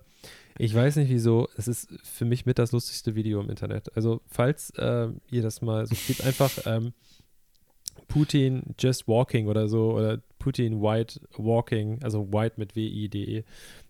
Ich 0.59 0.75
weiß 0.75 0.97
nicht 0.97 1.09
wieso, 1.09 1.49
es 1.57 1.69
ist 1.69 1.89
für 2.03 2.27
mich 2.27 2.45
mit 2.45 2.59
das 2.59 2.73
lustigste 2.73 3.15
Video 3.15 3.41
im 3.41 3.49
Internet. 3.49 3.97
Also, 3.97 4.21
falls 4.27 4.75
äh, 4.77 5.09
ihr 5.31 5.41
das 5.41 5.63
mal 5.63 5.87
so 5.87 5.97
gebt, 6.07 6.23
einfach 6.23 6.51
ähm, 6.67 6.93
Putin 8.09 8.75
just 8.79 9.09
walking 9.09 9.47
oder 9.47 9.69
so 9.69 9.95
oder 9.95 10.21
Putin 10.39 10.83
white 10.83 11.19
walking, 11.39 12.03
also 12.03 12.31
white 12.31 12.57
mit 12.59 12.77
W-I-D-E. 12.77 13.45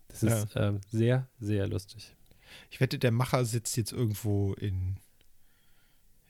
Das 0.06 0.22
ist 0.22 0.46
ähm, 0.54 0.80
sehr, 0.92 1.26
sehr 1.40 1.66
lustig. 1.66 2.14
Ich 2.70 2.78
wette, 2.80 3.00
der 3.00 3.10
Macher 3.10 3.44
sitzt 3.44 3.76
jetzt 3.76 3.90
irgendwo 3.90 4.54
in, 4.54 4.94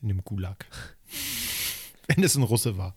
in 0.03 0.09
dem 0.09 0.25
Gulag. 0.25 0.67
Wenn 2.09 2.25
es 2.25 2.35
ein 2.37 2.43
Russe 2.43 2.77
war. 2.77 2.97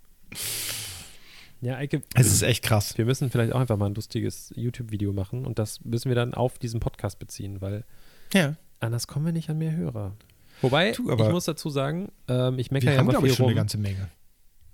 Ja, 1.61 1.77
Eike, 1.77 2.01
Es 2.15 2.27
ist 2.27 2.41
echt 2.41 2.63
krass. 2.63 2.97
Wir 2.97 3.05
müssen 3.05 3.29
vielleicht 3.29 3.53
auch 3.53 3.59
einfach 3.59 3.77
mal 3.77 3.85
ein 3.85 3.95
lustiges 3.95 4.51
YouTube-Video 4.55 5.13
machen 5.13 5.45
und 5.45 5.59
das 5.59 5.83
müssen 5.85 6.09
wir 6.09 6.15
dann 6.15 6.33
auf 6.33 6.59
diesen 6.59 6.79
Podcast 6.79 7.19
beziehen, 7.19 7.61
weil 7.61 7.85
Ja. 8.33 8.55
anders 8.79 9.07
kommen 9.07 9.25
wir 9.25 9.33
nicht 9.33 9.49
an 9.49 9.57
mehr 9.59 9.73
Hörer. 9.75 10.13
Wobei, 10.61 10.91
Du, 10.91 11.09
ich 11.11 11.29
muss 11.29 11.45
dazu 11.45 11.69
sagen, 11.69 12.11
ähm, 12.27 12.59
ich 12.59 12.71
meckere 12.71 12.93
ja 12.93 12.97
haben, 12.99 13.09
viel 13.11 13.29
ich, 13.29 13.35
schon 13.35 13.45
eine 13.45 13.53
rum. 13.53 13.57
ganze 13.57 13.77
Menge. 13.77 14.09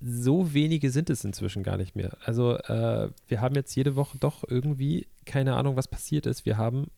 So 0.00 0.52
wenige 0.54 0.90
sind 0.90 1.10
es 1.10 1.24
inzwischen 1.24 1.62
gar 1.62 1.76
nicht 1.76 1.94
mehr. 1.94 2.16
Also 2.24 2.56
äh, 2.56 3.10
wir 3.28 3.40
haben 3.40 3.54
jetzt 3.54 3.74
jede 3.76 3.96
Woche 3.96 4.18
doch 4.18 4.44
irgendwie, 4.48 5.06
keine 5.26 5.56
Ahnung, 5.56 5.76
was 5.76 5.88
passiert 5.88 6.26
ist. 6.26 6.44
Wir 6.46 6.56
haben 6.56 6.90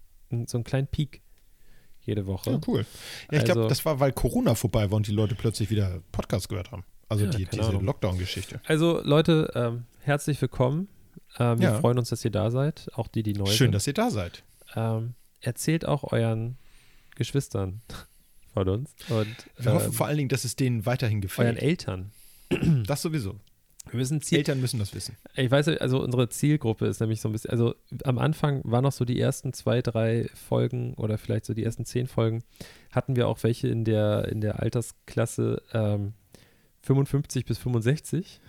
so 0.47 0.57
einen 0.57 0.65
kleinen 0.65 0.87
Peak 0.87 1.21
jede 2.05 2.27
Woche. 2.27 2.51
Ja, 2.51 2.61
cool. 2.67 2.85
Ja, 3.31 3.39
ich 3.39 3.45
glaube, 3.45 3.61
Also- 3.61 3.69
das 3.69 3.85
war, 3.85 4.01
weil 4.01 4.13
Corona 4.13 4.55
vorbei 4.55 4.91
war 4.91 4.97
und 4.97 5.07
die 5.07 5.13
Leute 5.13 5.35
plötzlich 5.35 5.71
wieder 5.71 6.01
Podcast 6.13 6.49
gehört 6.49 6.71
haben. 6.73 6.85
Also 7.09 7.25
Ja, 7.27 7.31
die, 7.31 7.45
diese. 7.47 7.73
Lockdown-Geschichte. 7.73 8.61
Also 8.67 9.01
Leute, 9.05 9.51
ähm, 9.55 9.85
herzlich 10.01 10.41
willkommen. 10.41 10.89
Ähm, 11.39 11.59
wir 11.61 11.69
Ja. 11.71 11.79
freuen 11.81 11.99
uns, 11.99 12.09
dass 12.09 12.25
ihr 12.25 12.31
da 12.31 12.51
seid, 12.51 12.89
auch 12.95 13.07
die, 13.09 13.23
die 13.23 13.35
neu 13.35 13.47
Schön, 13.47 13.67
sind. 13.67 13.73
dass 13.73 13.87
ihr 13.87 13.93
da 13.95 14.11
seid. 14.11 14.43
ähm, 14.75 15.15
erzählt 15.41 15.85
auch 15.87 16.11
euren 16.13 16.57
Geschwistern 17.17 17.83
von 18.55 18.69
uns 18.69 18.91
und 19.09 19.27
Wir 19.59 19.73
hoffen 19.75 19.87
ähm, 19.89 19.93
vor 19.93 20.07
allen 20.07 20.17
Dingen, 20.17 20.29
dass 20.31 20.45
es 20.45 20.57
denen 20.57 20.87
weiterhin 20.87 21.17
euren 21.19 21.21
gefällt. 21.23 21.63
Eltern. 21.63 22.13
Das 22.87 23.03
sowieso. 23.03 23.39
Wir 23.93 23.99
müssen 23.99 24.21
Ziel, 24.23 24.39
Eltern 24.39 24.61
müssen 24.61 24.79
das 24.81 24.95
wissen. 24.95 25.17
ich 25.37 25.51
weiß, 25.51 25.69
also 25.69 26.03
unsere 26.03 26.29
Zielgruppe 26.29 26.87
ist 26.87 27.01
nämlich 27.01 27.21
so 27.21 27.29
ein 27.29 27.33
bisschen, 27.33 27.51
also 27.51 27.75
am 28.05 28.19
Anfang 28.19 28.63
waren 28.65 28.83
noch 28.83 28.93
so 28.93 29.05
die 29.05 29.21
ersten 29.21 29.53
zwei, 29.53 29.83
drei 29.83 30.29
Folgen 30.35 30.95
oder 30.95 31.19
vielleicht 31.19 31.45
so 31.45 31.55
die 31.55 31.63
ersten 31.63 31.85
zehn 31.85 32.07
Folgen, 32.07 32.43
hatten 32.91 33.15
wir 33.17 33.29
auch 33.29 33.43
welche 33.43 33.69
in 33.69 33.85
der, 33.85 34.29
in 34.29 34.41
der 34.41 34.61
Altersklasse 34.61 35.63
ähm, 35.73 36.15
55 36.83 37.45
bis 37.45 37.59
65 37.59 38.41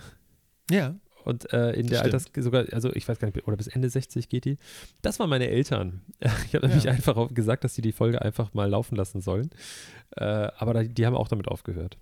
Ja. 0.71 0.95
und 1.25 1.51
äh, 1.53 1.71
in 1.73 1.87
der. 1.87 2.01
Alters, 2.03 2.25
sogar, 2.35 2.65
also 2.71 2.91
ich 2.93 3.07
weiß 3.07 3.19
gar 3.19 3.27
nicht, 3.27 3.47
oder 3.47 3.57
bis 3.57 3.67
Ende 3.67 3.89
60 3.89 4.29
geht 4.29 4.45
die. 4.45 4.57
Das 5.01 5.19
waren 5.19 5.29
meine 5.29 5.47
Eltern. 5.49 6.01
Ich 6.47 6.55
habe 6.55 6.67
nämlich 6.67 6.85
Ja. 6.85 6.91
einfach 6.91 7.33
gesagt, 7.33 7.63
dass 7.63 7.75
sie 7.75 7.81
die 7.81 7.91
Folge 7.91 8.21
einfach 8.21 8.53
mal 8.53 8.69
laufen 8.69 8.95
lassen 8.95 9.21
sollen. 9.21 9.49
Äh, 10.15 10.23
aber 10.23 10.83
die 10.83 11.05
haben 11.05 11.15
auch 11.15 11.27
damit 11.27 11.47
aufgehört. 11.47 11.97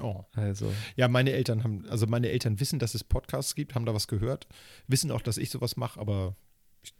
Oh. 0.00 0.24
Also, 0.34 0.72
Ja, 0.96 1.08
meine 1.08 1.32
Eltern 1.32 1.64
haben, 1.64 1.86
also 1.88 2.06
meine 2.06 2.30
Eltern 2.30 2.60
wissen, 2.60 2.78
dass 2.78 2.94
es 2.94 3.04
Podcasts 3.04 3.54
gibt, 3.54 3.74
haben 3.74 3.84
da 3.84 3.94
was 3.94 4.08
gehört, 4.08 4.46
wissen 4.86 5.10
auch, 5.10 5.20
dass 5.20 5.36
ich 5.36 5.50
sowas 5.50 5.76
mache, 5.76 6.00
aber 6.00 6.34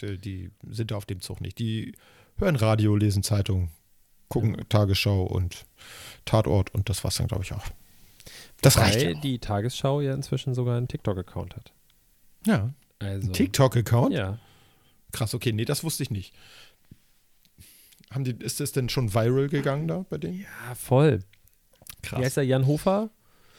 äh, 0.03 0.17
die 0.17 0.51
sind 0.69 0.91
da 0.91 0.97
auf 0.97 1.07
dem 1.07 1.21
Zug 1.21 1.41
nicht. 1.41 1.59
Die 1.59 1.95
hören 2.37 2.57
Radio, 2.57 2.95
lesen 2.97 3.23
Zeitung, 3.23 3.71
gucken 4.29 4.57
Tagesschau 4.69 5.23
und 5.25 5.67
Tatort 6.25 6.75
und 6.75 6.89
das 6.89 7.03
war's 7.05 7.17
dann, 7.17 7.29
glaube 7.29 7.45
ich, 7.45 7.53
auch. 7.53 7.65
Das 8.61 8.79
reicht 8.79 9.01
weil 9.01 9.15
ja. 9.15 9.21
die 9.21 9.39
Tagesschau 9.39 10.01
ja 10.01 10.15
inzwischen 10.15 10.55
sogar 10.55 10.77
einen 10.77 10.89
TikTok-Account 10.89 11.57
hat. 11.57 11.73
Ja. 12.47 12.73
Also, 12.99 13.29
Ein 13.29 13.33
TikTok-Account? 13.33 14.15
Ja. 14.15 14.39
Krass, 15.13 15.35
okay, 15.35 15.53
nee, 15.53 15.65
das 15.65 15.83
wusste 15.83 16.03
ich 16.03 16.11
nicht. 16.11 16.35
Haben 18.11 18.25
die, 18.25 18.33
ist 18.33 18.61
das 18.61 18.73
denn 18.73 18.89
schon 18.89 19.15
viral 19.15 19.49
gegangen 19.49 19.89
da 19.89 20.05
bei 20.09 20.19
denen? 20.19 20.41
ja, 20.41 20.75
voll. 20.75 21.21
Wie 22.11 22.17
heißt 22.25 22.37
der 22.37 22.45
Jan 22.45 22.67
Hofer? 22.67 23.11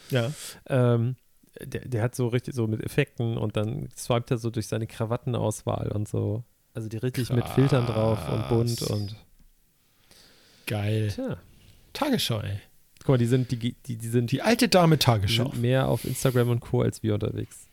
Ja. 0.10 0.32
Ähm, 0.68 1.16
der, 1.62 1.88
der 1.88 2.02
hat 2.02 2.16
so 2.16 2.28
richtig 2.28 2.56
so 2.56 2.68
mit 2.68 2.84
Effekten 2.84 3.38
und 3.38 3.56
dann 3.58 3.90
swiped 3.96 4.32
er 4.32 4.38
so 4.38 4.50
durch 4.50 4.68
seine 4.68 4.88
Krawattenauswahl 4.88 5.92
und 5.92 6.08
so. 6.08 6.44
Also 6.74 6.90
die 6.90 6.98
richtig 6.98 7.32
mit 7.32 7.48
Filtern 7.50 7.86
drauf 7.86 8.20
und 8.32 8.50
bunt 8.50 8.78
Krass. 8.80 8.90
und. 8.90 9.16
Geil. 10.66 11.10
Tja. 11.14 11.38
Tagesschau, 11.94 12.40
ey. 12.40 12.60
Guck 13.00 13.10
mal, 13.10 13.18
die 13.18 13.26
sind, 13.26 13.52
die, 13.52 13.58
die, 13.74 13.98
die 13.98 14.08
sind, 14.08 14.32
Die 14.32 14.42
alte 14.42 14.70
Dame 14.70 14.98
Tagesschau. 14.98 15.50
sind 15.52 15.62
mehr 15.62 15.88
auf 15.88 16.06
Instagram 16.06 16.50
und 16.50 16.60
Co. 16.62 16.82
als 16.82 17.04
wir 17.04 17.14
unterwegs. 17.14 17.68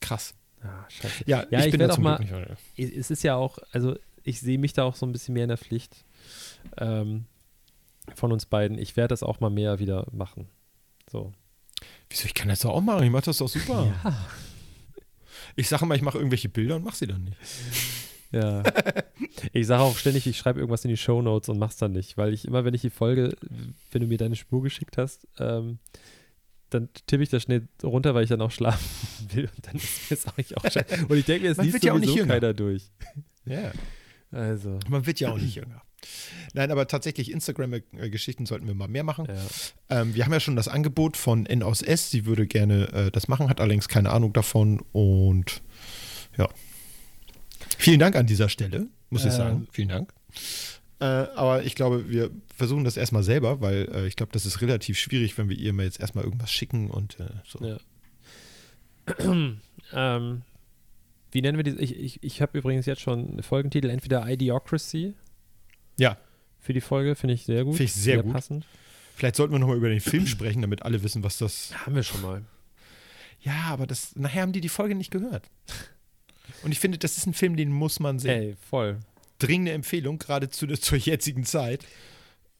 Krass. 0.00 0.34
Ah, 0.62 0.84
scheiße. 0.88 1.24
Ja, 1.26 1.44
Ja, 1.50 1.60
ich, 1.60 1.66
ich 1.66 1.70
bin 1.72 1.80
da 1.80 1.90
auch 1.90 1.98
mal- 1.98 2.18
nicht. 2.20 2.96
Es 2.96 3.10
ist 3.10 3.22
ja 3.24 3.34
auch, 3.36 3.58
also 3.72 3.96
ich 4.22 4.40
sehe 4.40 4.58
mich 4.58 4.72
da 4.72 4.84
auch 4.84 4.94
so 4.94 5.04
ein 5.04 5.12
bisschen 5.12 5.34
mehr 5.34 5.44
in 5.44 5.48
der 5.48 5.58
Pflicht 5.58 6.04
ähm, 6.76 7.24
von 8.14 8.32
uns 8.32 8.46
beiden. 8.46 8.78
Ich 8.78 8.96
werde 8.96 9.08
das 9.08 9.22
auch 9.22 9.40
mal 9.40 9.50
mehr 9.50 9.78
wieder 9.78 10.06
machen. 10.12 10.48
So. 11.10 11.32
Wieso, 12.10 12.26
ich 12.26 12.34
kann 12.34 12.48
das 12.48 12.60
doch 12.60 12.70
auch 12.70 12.80
machen. 12.80 13.04
Ich 13.04 13.10
mache 13.10 13.24
das 13.26 13.38
doch 13.38 13.48
super. 13.48 13.92
Ja. 14.04 14.26
Ich 15.56 15.68
sage 15.68 15.86
mal, 15.86 15.94
ich 15.96 16.02
mache 16.02 16.18
irgendwelche 16.18 16.48
Bilder 16.48 16.76
und 16.76 16.84
mache 16.84 16.96
sie 16.96 17.06
dann 17.06 17.24
nicht. 17.24 17.36
Ja. 18.30 18.62
ich 19.52 19.66
sage 19.66 19.82
auch 19.82 19.96
ständig, 19.96 20.26
ich 20.26 20.36
schreibe 20.36 20.60
irgendwas 20.60 20.84
in 20.84 20.90
die 20.90 20.96
Shownotes 20.96 21.48
und 21.48 21.58
mach's 21.58 21.76
dann 21.76 21.92
nicht, 21.92 22.16
weil 22.16 22.34
ich 22.34 22.44
immer, 22.44 22.64
wenn 22.64 22.74
ich 22.74 22.82
die 22.82 22.90
Folge, 22.90 23.34
wenn 23.90 24.02
du 24.02 24.06
mir 24.06 24.18
deine 24.18 24.36
Spur 24.36 24.62
geschickt 24.62 24.98
hast, 24.98 25.26
ähm, 25.38 25.78
dann 26.70 26.90
tippe 27.06 27.22
ich 27.22 27.30
das 27.30 27.44
schnell 27.44 27.66
runter, 27.82 28.14
weil 28.14 28.24
ich 28.24 28.28
dann 28.28 28.42
auch 28.42 28.50
schlafen 28.50 28.86
will 29.34 29.48
und 29.56 29.66
dann 29.66 29.76
ist 29.76 30.10
mir 30.10 30.16
das 30.16 30.26
auch, 30.26 30.64
auch 30.64 30.70
scheiße. 30.70 31.06
Und 31.06 31.16
ich 31.16 31.24
denke 31.24 31.44
mir, 31.46 31.52
es 31.52 31.56
Man 31.56 31.66
liest 31.66 31.74
wird 31.74 31.84
ja 31.84 31.92
auch 31.94 31.98
nicht 31.98 32.14
jünger. 32.14 32.34
keiner 32.34 32.52
durch. 32.52 32.90
Ja. 33.46 33.72
Also, 34.30 34.78
Man 34.88 35.06
wird 35.06 35.20
ja 35.20 35.30
auch 35.32 35.38
nicht 35.38 35.54
jünger. 35.54 35.80
Nein, 36.54 36.70
aber 36.70 36.86
tatsächlich 36.86 37.30
Instagram-Geschichten 37.30 38.46
sollten 38.46 38.66
wir 38.66 38.74
mal 38.74 38.88
mehr 38.88 39.04
machen. 39.04 39.26
ja. 39.28 40.00
Ähm, 40.00 40.14
wir 40.14 40.24
haben 40.24 40.32
ja 40.32 40.40
schon 40.40 40.56
das 40.56 40.68
Angebot 40.68 41.16
von 41.16 41.46
N 41.46 41.62
aus 41.62 41.82
S. 41.82 42.10
Sie 42.10 42.26
würde 42.26 42.46
gerne 42.46 42.92
äh, 42.92 43.10
das 43.10 43.28
machen, 43.28 43.48
hat 43.48 43.60
allerdings 43.60 43.88
keine 43.88 44.10
Ahnung 44.10 44.32
davon. 44.32 44.80
Und 44.92 45.62
ja. 46.36 46.48
Vielen 47.76 48.00
Dank 48.00 48.16
an 48.16 48.26
dieser 48.26 48.48
Stelle, 48.48 48.86
muss 49.10 49.22
ich 49.24 49.32
Ähm, 49.32 49.36
sagen. 49.36 49.68
Vielen 49.72 49.88
Dank. 49.88 50.12
Äh, 51.00 51.04
aber 51.04 51.62
ich 51.62 51.74
glaube, 51.74 52.08
wir 52.08 52.30
versuchen 52.56 52.84
das 52.84 52.96
erstmal 52.96 53.22
selber, 53.22 53.60
weil 53.60 53.88
äh, 53.92 54.06
ich 54.06 54.16
glaube, 54.16 54.32
das 54.32 54.46
ist 54.46 54.60
relativ 54.60 54.98
schwierig, 54.98 55.38
wenn 55.38 55.48
wir 55.48 55.56
ihr 55.56 55.72
mal 55.72 55.84
jetzt 55.84 56.00
erstmal 56.00 56.24
irgendwas 56.24 56.50
schicken 56.50 56.90
und 56.90 57.20
äh, 57.20 57.28
so. 57.46 57.64
Ja. 57.64 57.78
ähm, 59.92 60.42
wie 61.30 61.42
nennen 61.42 61.56
wir 61.56 61.64
die? 61.64 61.80
Ich, 61.80 61.96
ich, 61.96 62.22
ich 62.22 62.42
habe 62.42 62.58
übrigens 62.58 62.86
jetzt 62.86 63.00
schon 63.00 63.28
einen 63.30 63.42
Folgentitel, 63.42 63.90
entweder 63.90 64.28
Idiocracy. 64.28 65.14
Ja. 65.98 66.16
Für 66.60 66.72
die 66.72 66.80
Folge 66.80 67.14
finde 67.14 67.34
ich 67.34 67.44
sehr 67.44 67.64
gut. 67.64 67.74
Finde 67.76 67.84
ich 67.84 67.92
sehr 67.94 68.22
gut. 68.22 68.32
passend. 68.32 68.66
Vielleicht 69.14 69.36
sollten 69.36 69.52
wir 69.52 69.58
nochmal 69.58 69.76
über 69.76 69.88
den 69.88 70.00
Film 70.00 70.26
sprechen, 70.26 70.62
damit 70.62 70.82
alle 70.82 71.02
wissen, 71.02 71.22
was 71.24 71.38
das. 71.38 71.72
Haben 71.84 71.96
wir 71.96 72.02
schon 72.02 72.22
mal. 72.22 72.42
Ja, 73.40 73.64
aber 73.66 73.86
das, 73.86 74.16
nachher 74.16 74.42
haben 74.42 74.52
die 74.52 74.60
die 74.60 74.68
Folge 74.68 74.94
nicht 74.94 75.10
gehört. 75.10 75.48
Und 76.62 76.72
ich 76.72 76.80
finde, 76.80 76.98
das 76.98 77.16
ist 77.16 77.26
ein 77.26 77.34
Film, 77.34 77.56
den 77.56 77.70
muss 77.70 78.00
man 78.00 78.18
sehen. 78.18 78.42
Ey, 78.42 78.56
voll. 78.68 78.98
Dringende 79.38 79.72
Empfehlung, 79.72 80.18
gerade 80.18 80.48
zu, 80.50 80.66
zur 80.66 80.98
jetzigen 80.98 81.44
Zeit, 81.44 81.84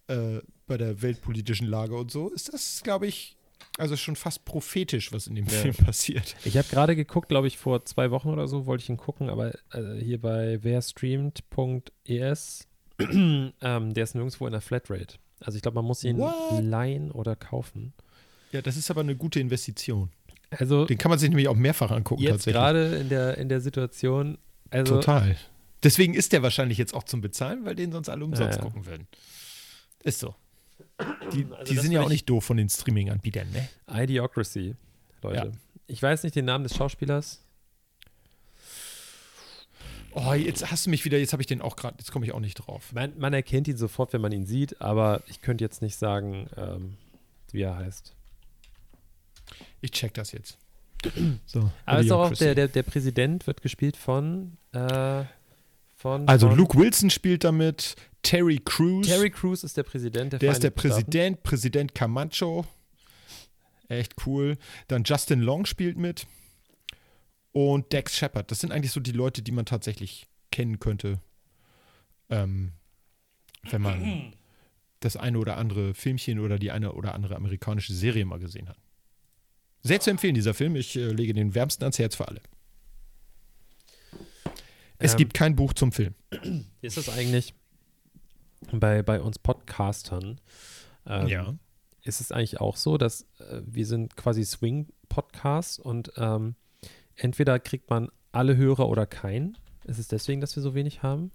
äh, 0.06 0.38
bei 0.66 0.76
der 0.78 1.02
weltpolitischen 1.02 1.66
Lage 1.66 1.96
und 1.96 2.10
so, 2.10 2.28
ist 2.28 2.52
das, 2.52 2.82
glaube 2.84 3.06
ich, 3.08 3.36
also 3.78 3.96
schon 3.96 4.14
fast 4.16 4.44
prophetisch, 4.44 5.12
was 5.12 5.26
in 5.26 5.34
dem 5.34 5.46
Ja. 5.46 5.52
Film 5.52 5.74
passiert. 5.74 6.36
Ich 6.44 6.56
habe 6.56 6.68
gerade 6.68 6.94
geguckt, 6.96 7.28
glaube 7.28 7.48
ich, 7.48 7.58
vor 7.58 7.84
zwei 7.84 8.10
Wochen 8.12 8.28
oder 8.28 8.46
so 8.46 8.66
wollte 8.66 8.84
ich 8.84 8.88
ihn 8.90 8.96
gucken, 8.96 9.28
aber 9.30 9.52
äh, 9.72 9.96
hier 10.00 10.20
bei 10.20 10.62
werstreamt.es, 10.62 12.67
ähm, 13.60 13.94
der 13.94 14.04
ist 14.04 14.14
nirgendwo 14.14 14.46
in 14.46 14.52
der 14.52 14.60
Flatrate. 14.60 15.16
Also 15.40 15.56
ich 15.56 15.62
glaube, 15.62 15.76
man 15.76 15.84
muss 15.84 16.02
ihn 16.04 16.18
What? 16.18 16.62
leihen 16.62 17.10
oder 17.10 17.36
kaufen. 17.36 17.92
Ja, 18.52 18.62
das 18.62 18.76
ist 18.76 18.90
aber 18.90 19.02
eine 19.02 19.14
gute 19.16 19.40
Investition. 19.40 20.10
Also 20.50 20.86
Den 20.86 20.96
kann 20.98 21.10
man 21.10 21.18
sich 21.18 21.28
nämlich 21.28 21.48
auch 21.48 21.54
mehrfach 21.56 21.90
angucken, 21.90 22.22
jetzt 22.22 22.44
tatsächlich. 22.44 22.54
gerade 22.54 22.96
in 22.96 23.08
der, 23.10 23.36
in 23.38 23.48
der 23.48 23.60
Situation, 23.60 24.38
also 24.70 24.96
Total. 24.96 25.36
Deswegen 25.82 26.14
ist 26.14 26.32
der 26.32 26.42
wahrscheinlich 26.42 26.78
jetzt 26.78 26.94
auch 26.94 27.04
zum 27.04 27.20
Bezahlen, 27.20 27.64
weil 27.64 27.74
den 27.76 27.92
sonst 27.92 28.08
alle 28.08 28.24
umsonst 28.24 28.56
Ja, 28.56 28.64
ja. 28.64 28.68
gucken 28.68 28.86
würden. 28.86 29.06
Ist 30.02 30.18
so. 30.20 30.34
Die, 31.32 31.46
Also 31.52 31.72
die 31.72 31.78
sind 31.78 31.92
ja 31.92 32.00
auch 32.00 32.04
ich- 32.04 32.10
nicht 32.12 32.30
doof 32.30 32.44
von 32.44 32.56
den 32.56 32.68
Streaming-Anbietern, 32.68 33.46
ne? 33.52 33.68
Idiocracy, 34.02 34.74
Leute. 35.22 35.52
Ich 35.86 36.02
weiß 36.02 36.22
nicht 36.24 36.34
den 36.34 36.46
Namen 36.46 36.64
des 36.64 36.74
Schauspielers. 36.76 37.44
Oh, 40.26 40.32
jetzt 40.34 40.70
hast 40.70 40.86
du 40.86 40.90
mich 40.90 41.04
wieder, 41.04 41.18
jetzt 41.18 41.32
habe 41.32 41.42
ich 41.42 41.46
den 41.46 41.60
auch 41.60 41.76
gerade, 41.76 41.96
jetzt 41.98 42.10
komme 42.12 42.26
ich 42.26 42.32
auch 42.32 42.40
nicht 42.40 42.54
drauf. 42.54 42.92
Man, 42.92 43.18
man 43.18 43.32
erkennt 43.32 43.68
ihn 43.68 43.76
sofort, 43.76 44.12
wenn 44.12 44.20
man 44.20 44.32
ihn 44.32 44.46
sieht, 44.46 44.80
aber 44.80 45.22
ich 45.28 45.40
könnte 45.42 45.64
jetzt 45.64 45.82
nicht 45.82 45.96
sagen, 45.96 46.48
ähm, 46.56 46.96
wie 47.52 47.62
er 47.62 47.76
heißt. 47.76 48.14
Ich 49.80 49.92
check 49.92 50.14
das 50.14 50.32
jetzt. 50.32 50.58
So, 51.46 51.70
Aber 51.86 52.00
es 52.00 52.06
ist 52.06 52.12
auch 52.12 52.32
der, 52.32 52.54
der, 52.56 52.68
der 52.68 52.82
Präsident 52.82 53.46
wird 53.46 53.62
gespielt 53.62 53.96
von, 53.96 54.56
äh, 54.72 55.22
von 55.96 56.28
Also 56.28 56.48
von 56.48 56.58
Luke 56.58 56.76
Wilson 56.76 57.10
spielt 57.10 57.44
damit, 57.44 57.94
Terry 58.22 58.60
Crews, 58.64 59.06
Terry 59.06 59.30
Crews 59.30 59.62
ist 59.62 59.76
der 59.76 59.84
Präsident 59.84 60.32
der 60.32 60.40
der 60.40 60.50
ist 60.50 60.62
der 60.62 60.72
Vereinigten 60.72 60.80
Staaten. 60.80 61.04
Präsident, 61.04 61.42
Präsident 61.44 61.94
Camacho. 61.94 62.66
Echt 63.88 64.14
cool. 64.26 64.58
Dann 64.88 65.04
Justin 65.04 65.40
Long 65.40 65.64
spielt 65.64 65.96
mit. 65.96 66.26
Und 67.58 67.92
Dex 67.92 68.16
Shepard. 68.16 68.48
Das 68.52 68.60
sind 68.60 68.70
eigentlich 68.70 68.92
so 68.92 69.00
die 69.00 69.10
Leute, 69.10 69.42
die 69.42 69.50
man 69.50 69.66
tatsächlich 69.66 70.28
kennen 70.52 70.78
könnte. 70.78 71.20
Ähm, 72.30 72.70
wenn 73.68 73.82
man 73.82 74.32
das 75.00 75.16
eine 75.16 75.40
oder 75.40 75.56
andere 75.56 75.92
Filmchen 75.92 76.38
oder 76.38 76.60
die 76.60 76.70
eine 76.70 76.92
oder 76.92 77.14
andere 77.14 77.34
amerikanische 77.34 77.92
Serie 77.92 78.24
mal 78.24 78.38
gesehen 78.38 78.68
hat. 78.68 78.78
Sehr 79.82 79.98
zu 79.98 80.10
empfehlen, 80.10 80.36
dieser 80.36 80.54
Film. 80.54 80.76
Ich 80.76 80.94
äh, 80.94 81.08
lege 81.08 81.34
den 81.34 81.56
wärmsten 81.56 81.82
ans 81.82 81.98
Herz 81.98 82.14
für 82.14 82.28
alle. 82.28 82.40
Es 84.98 85.14
Ähm, 85.14 85.18
gibt 85.18 85.34
kein 85.34 85.56
Buch 85.56 85.72
zum 85.72 85.90
Film. 85.90 86.14
Ist 86.80 86.96
das 86.96 87.08
eigentlich 87.08 87.54
bei, 88.70 89.02
bei 89.02 89.20
uns 89.20 89.40
Podcastern? 89.40 90.40
Ähm, 91.06 91.26
Ist 92.04 92.20
es 92.20 92.30
eigentlich 92.30 92.60
auch 92.60 92.76
so, 92.76 92.98
dass 92.98 93.22
äh, 93.40 93.62
wir 93.66 93.84
sind 93.84 94.16
quasi 94.16 94.44
Swing-Podcasts 94.44 95.80
und 95.80 96.12
ähm, 96.16 96.54
entweder 97.18 97.58
kriegt 97.58 97.90
man 97.90 98.10
alle 98.32 98.56
Hörer 98.56 98.88
oder 98.88 99.06
keinen? 99.06 99.56
Ist 99.84 99.98
es 99.98 100.08
deswegen, 100.08 100.40
dass 100.40 100.56
wir 100.56 100.62
so 100.62 100.74
wenig 100.74 101.02
haben? 101.02 101.30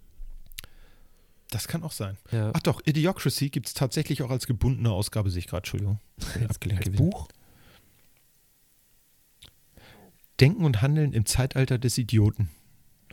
Das 1.50 1.68
kann 1.68 1.84
auch 1.84 1.92
sein. 1.92 2.18
Ja. 2.32 2.52
Ach 2.54 2.62
doch, 2.62 2.82
Idiocracy 2.86 3.50
gibt 3.50 3.68
es 3.68 3.74
tatsächlich 3.74 4.24
auch 4.24 4.32
als 4.32 4.48
gebundene 4.48 4.92
Ausgabe, 4.92 5.30
sehe 5.30 5.40
ich 5.40 5.48
gerade, 5.48 5.60
Entschuldigung. 5.60 6.00
Abgelenkt 6.50 6.86
gewesen. 6.86 7.10
Buch? 7.10 7.28
Denken 10.40 10.66
und 10.66 10.82
Handeln 10.82 11.14
im 11.14 11.26
Zeitalter 11.26 11.78
des 11.78 11.98
Idioten 11.98 12.50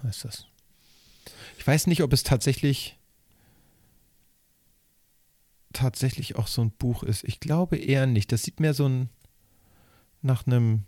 heißt 0.02 0.24
das. 0.24 0.46
Ich 1.58 1.66
weiß 1.66 1.86
nicht, 1.86 2.02
ob 2.02 2.12
es 2.12 2.22
tatsächlich 2.22 2.96
tatsächlich 5.72 6.36
auch 6.36 6.48
so 6.48 6.62
ein 6.62 6.70
Buch 6.72 7.02
ist. 7.02 7.22
Ich 7.24 7.38
glaube 7.38 7.76
eher 7.76 8.06
nicht. 8.06 8.32
Das 8.32 8.42
sieht 8.42 8.58
mehr 8.58 8.74
so 8.74 8.88
ein 8.88 9.08
nach 10.22 10.46
einem 10.46 10.84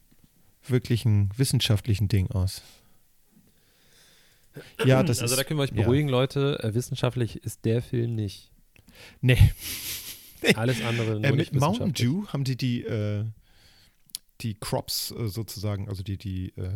wirklichen 0.67 1.31
wissenschaftlichen 1.37 2.09
Ding 2.09 2.31
aus. 2.31 2.63
Ja, 4.85 5.03
das 5.03 5.21
also 5.21 5.33
ist 5.33 5.39
da 5.39 5.45
können 5.45 5.59
wir 5.59 5.65
euch 5.65 5.71
ja. 5.71 5.83
beruhigen, 5.83 6.09
Leute. 6.09 6.59
Äh, 6.63 6.75
wissenschaftlich 6.75 7.43
ist 7.45 7.65
der 7.65 7.83
Film 7.83 8.15
nicht. 8.15 8.51
Nee. 9.21 9.39
Alles 10.55 10.83
andere 10.83 11.21
nur 11.21 11.25
Äh, 11.25 11.33
nicht 11.33 11.53
mit 11.53 11.61
Mountain. 11.61 11.93
Dew 11.93 12.27
haben 12.29 12.45
die 12.45 12.57
die, 12.57 12.83
äh, 12.83 13.25
die 14.41 14.55
Crops 14.55 15.13
äh, 15.13 15.29
sozusagen, 15.29 15.89
also 15.89 16.03
die, 16.03 16.17
die, 16.17 16.49
äh, 16.57 16.71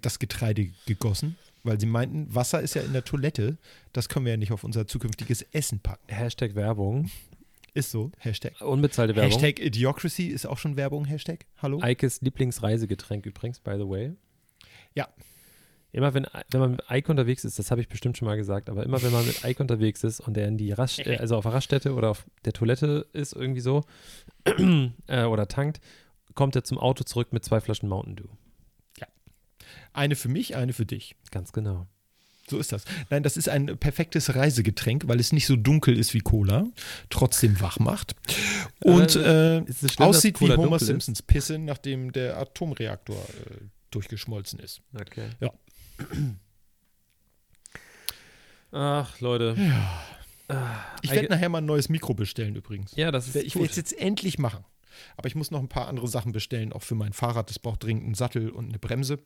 das 0.00 0.18
Getreide 0.18 0.70
gegossen, 0.86 1.36
weil 1.62 1.78
sie 1.78 1.86
meinten, 1.86 2.34
Wasser 2.34 2.60
ist 2.60 2.74
ja 2.74 2.82
in 2.82 2.92
der 2.92 3.04
Toilette, 3.04 3.58
das 3.92 4.08
können 4.08 4.24
wir 4.24 4.32
ja 4.32 4.36
nicht 4.36 4.52
auf 4.52 4.64
unser 4.64 4.86
zukünftiges 4.86 5.42
Essen 5.52 5.80
packen. 5.80 6.12
Hashtag 6.12 6.54
Werbung. 6.54 7.10
Ist 7.74 7.90
so, 7.90 8.12
Hashtag. 8.18 8.60
Unbezahlte 8.60 9.16
Werbung. 9.16 9.32
Hashtag 9.32 9.58
Idiocracy 9.58 10.28
ist 10.28 10.46
auch 10.46 10.58
schon 10.58 10.76
Werbung, 10.76 11.04
Hashtag. 11.04 11.44
Hallo? 11.60 11.80
Eikes 11.82 12.20
Lieblingsreisegetränk 12.20 13.26
übrigens, 13.26 13.58
by 13.58 13.74
the 13.76 13.88
way. 13.88 14.12
Ja. 14.94 15.08
Immer 15.90 16.14
wenn, 16.14 16.26
wenn 16.50 16.60
man 16.60 16.70
mit 16.72 16.90
Eike 16.90 17.10
unterwegs 17.10 17.44
ist, 17.44 17.58
das 17.58 17.70
habe 17.70 17.80
ich 17.80 17.88
bestimmt 17.88 18.16
schon 18.16 18.26
mal 18.26 18.36
gesagt, 18.36 18.68
aber 18.68 18.84
immer 18.84 19.02
wenn 19.02 19.12
man 19.12 19.26
mit 19.26 19.44
Eike 19.44 19.62
unterwegs 19.62 20.02
ist 20.02 20.20
und 20.20 20.34
der 20.34 20.48
in 20.48 20.56
die 20.56 20.72
Rast 20.72 20.98
äh, 21.00 21.18
also 21.18 21.36
auf 21.36 21.44
der 21.44 21.52
Raststätte 21.52 21.94
oder 21.94 22.10
auf 22.10 22.24
der 22.44 22.52
Toilette 22.52 23.06
ist 23.12 23.32
irgendwie 23.32 23.60
so 23.60 23.84
äh, 25.06 25.24
oder 25.24 25.46
tankt, 25.46 25.80
kommt 26.34 26.56
er 26.56 26.64
zum 26.64 26.78
Auto 26.78 27.04
zurück 27.04 27.32
mit 27.32 27.44
zwei 27.44 27.60
Flaschen 27.60 27.88
Mountain 27.88 28.16
Dew. 28.16 28.28
Eine 29.92 30.16
für 30.16 30.28
mich, 30.28 30.56
eine 30.56 30.72
für 30.72 30.84
dich. 30.84 31.14
Ganz 31.30 31.52
genau. 31.52 31.86
So 32.48 32.58
ist 32.58 32.72
das. 32.72 32.84
Nein, 33.10 33.22
das 33.22 33.36
ist 33.36 33.48
ein 33.48 33.78
perfektes 33.78 34.34
Reisegetränk, 34.34 35.08
weil 35.08 35.18
es 35.18 35.32
nicht 35.32 35.46
so 35.46 35.56
dunkel 35.56 35.98
ist 35.98 36.12
wie 36.12 36.20
Cola, 36.20 36.66
trotzdem 37.08 37.60
wach 37.60 37.78
macht 37.78 38.14
und 38.82 39.16
äh, 39.16 39.58
es 39.60 39.92
schlimm, 39.92 40.08
aussieht 40.08 40.40
wie 40.40 40.44
Homer 40.44 40.56
dunkel 40.56 40.76
ist? 40.76 40.86
Simpsons 40.86 41.22
Pisse, 41.22 41.58
nachdem 41.58 42.12
der 42.12 42.36
Atomreaktor 42.38 43.16
äh, 43.16 43.64
durchgeschmolzen 43.90 44.58
ist. 44.58 44.82
Okay. 44.94 45.30
Ja. 45.40 45.52
Ach, 48.72 49.20
Leute. 49.20 49.56
Ah, 50.48 50.80
Ich 51.02 51.10
werde 51.12 51.28
nachher 51.28 51.48
mal 51.48 51.58
ein 51.58 51.64
neues 51.66 51.88
Mikro 51.88 52.12
bestellen 52.14 52.56
übrigens. 52.56 52.92
Ja, 52.96 53.10
das 53.10 53.28
ist 53.28 53.36
Ich 53.36 53.54
werde 53.54 53.70
es 53.70 53.76
jetzt 53.76 53.98
endlich 53.98 54.38
machen. 54.38 54.64
Aber 55.16 55.26
ich 55.26 55.34
muss 55.34 55.50
noch 55.50 55.60
ein 55.60 55.68
paar 55.68 55.88
andere 55.88 56.06
Sachen 56.08 56.32
bestellen, 56.32 56.72
auch 56.72 56.82
für 56.82 56.94
mein 56.94 57.12
Fahrrad. 57.12 57.50
Das 57.50 57.58
braucht 57.58 57.82
dringend 57.82 58.04
einen 58.04 58.14
Sattel 58.14 58.50
und 58.50 58.68
eine 58.68 58.78
Bremse, 58.78 59.18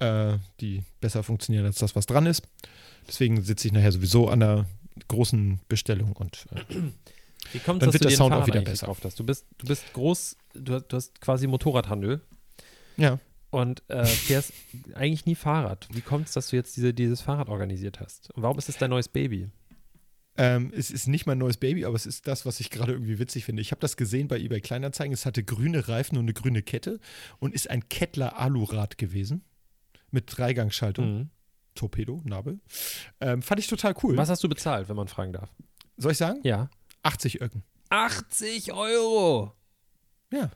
äh, 0.00 0.38
die 0.60 0.82
besser 1.00 1.22
funktionieren 1.22 1.66
als 1.66 1.78
das, 1.78 1.94
was 1.94 2.06
dran 2.06 2.26
ist. 2.26 2.42
Deswegen 3.06 3.42
sitze 3.42 3.68
ich 3.68 3.72
nachher 3.72 3.92
sowieso 3.92 4.28
an 4.28 4.42
einer 4.42 4.66
großen 5.08 5.60
Bestellung 5.68 6.12
und 6.12 6.46
äh, 6.52 6.60
Wie 7.52 7.58
kommt 7.58 7.82
Dann 7.82 7.88
dass 7.88 7.94
wird 7.94 8.04
der 8.04 8.10
Sound 8.10 8.34
auch 8.34 8.46
wieder 8.46 8.60
besser. 8.62 8.94
Du 9.16 9.24
bist, 9.24 9.46
du 9.58 9.66
bist 9.66 9.92
groß, 9.92 10.36
du, 10.54 10.74
hast- 10.74 10.88
du 10.88 10.96
hast 10.96 11.20
quasi 11.20 11.46
Motorradhandel 11.46 12.20
ja. 12.96 13.18
und 13.50 13.82
äh, 13.88 14.04
fährst 14.04 14.52
eigentlich 14.94 15.26
nie 15.26 15.34
Fahrrad. 15.34 15.88
Wie 15.92 16.02
kommt 16.02 16.26
es, 16.28 16.34
dass 16.34 16.48
du 16.50 16.56
jetzt 16.56 16.76
diese, 16.76 16.92
dieses 16.92 17.20
Fahrrad 17.22 17.48
organisiert 17.48 18.00
hast? 18.00 18.30
Und 18.34 18.42
warum 18.42 18.58
ist 18.58 18.68
es 18.68 18.76
dein 18.76 18.90
neues 18.90 19.08
Baby? 19.08 19.48
Ähm, 20.36 20.72
es 20.76 20.90
ist 20.90 21.08
nicht 21.08 21.26
mein 21.26 21.38
neues 21.38 21.56
Baby, 21.56 21.84
aber 21.84 21.96
es 21.96 22.06
ist 22.06 22.26
das, 22.26 22.46
was 22.46 22.60
ich 22.60 22.70
gerade 22.70 22.92
irgendwie 22.92 23.18
witzig 23.18 23.44
finde. 23.44 23.62
Ich 23.62 23.72
habe 23.72 23.80
das 23.80 23.96
gesehen 23.96 24.28
bei 24.28 24.38
eBay 24.38 24.60
Kleinanzeigen. 24.60 25.12
Es 25.12 25.26
hatte 25.26 25.42
grüne 25.42 25.88
Reifen 25.88 26.16
und 26.18 26.24
eine 26.24 26.34
grüne 26.34 26.62
Kette 26.62 27.00
und 27.38 27.54
ist 27.54 27.68
ein 27.68 27.88
Kettler 27.88 28.38
Alurad 28.38 28.96
gewesen 28.96 29.42
mit 30.10 30.24
Dreigangschaltung. 30.36 31.18
Mhm. 31.18 31.30
Torpedo, 31.74 32.20
Nabel. 32.24 32.58
Ähm, 33.20 33.42
fand 33.42 33.60
ich 33.60 33.66
total 33.68 33.94
cool. 34.02 34.16
Was 34.16 34.28
hast 34.28 34.42
du 34.44 34.48
bezahlt, 34.48 34.88
wenn 34.88 34.96
man 34.96 35.08
fragen 35.08 35.32
darf? 35.32 35.50
Soll 35.96 36.12
ich 36.12 36.18
sagen? 36.18 36.40
Ja. 36.42 36.68
80 37.02 37.40
Öcken. 37.40 37.62
80 37.90 38.72
Euro! 38.72 39.52
Ja. 40.32 40.50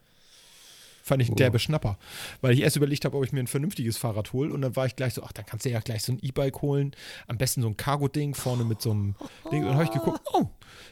Fand 1.02 1.20
ich 1.22 1.28
ein 1.28 1.32
Oh. 1.32 1.36
derbe 1.36 1.58
Schnapper. 1.58 1.98
Weil 2.40 2.52
ich 2.54 2.60
erst 2.60 2.76
überlegt 2.76 3.04
habe, 3.04 3.16
ob 3.16 3.24
ich 3.24 3.32
mir 3.32 3.40
ein 3.40 3.46
vernünftiges 3.46 3.96
Fahrrad 3.98 4.32
hole. 4.32 4.52
Und 4.52 4.62
dann 4.62 4.74
war 4.74 4.86
ich 4.86 4.96
gleich 4.96 5.14
so, 5.14 5.22
ach, 5.22 5.32
dann 5.32 5.44
kannst 5.46 5.64
du 5.66 5.70
ja 5.70 5.80
gleich 5.80 6.02
so 6.02 6.12
ein 6.12 6.18
E-Bike 6.22 6.62
holen. 6.62 6.92
Am 7.26 7.36
besten 7.38 7.60
so 7.62 7.68
ein 7.68 7.76
Cargo-Ding 7.76 8.34
vorne 8.34 8.64
mit 8.64 8.80
so 8.82 8.90
einem 8.92 9.14
Ding. 9.52 9.60
Und 9.62 9.66
dann 9.68 9.74
habe 9.74 9.84
ich 9.84 9.90
geguckt, 9.90 10.20
oh, 10.32 10.46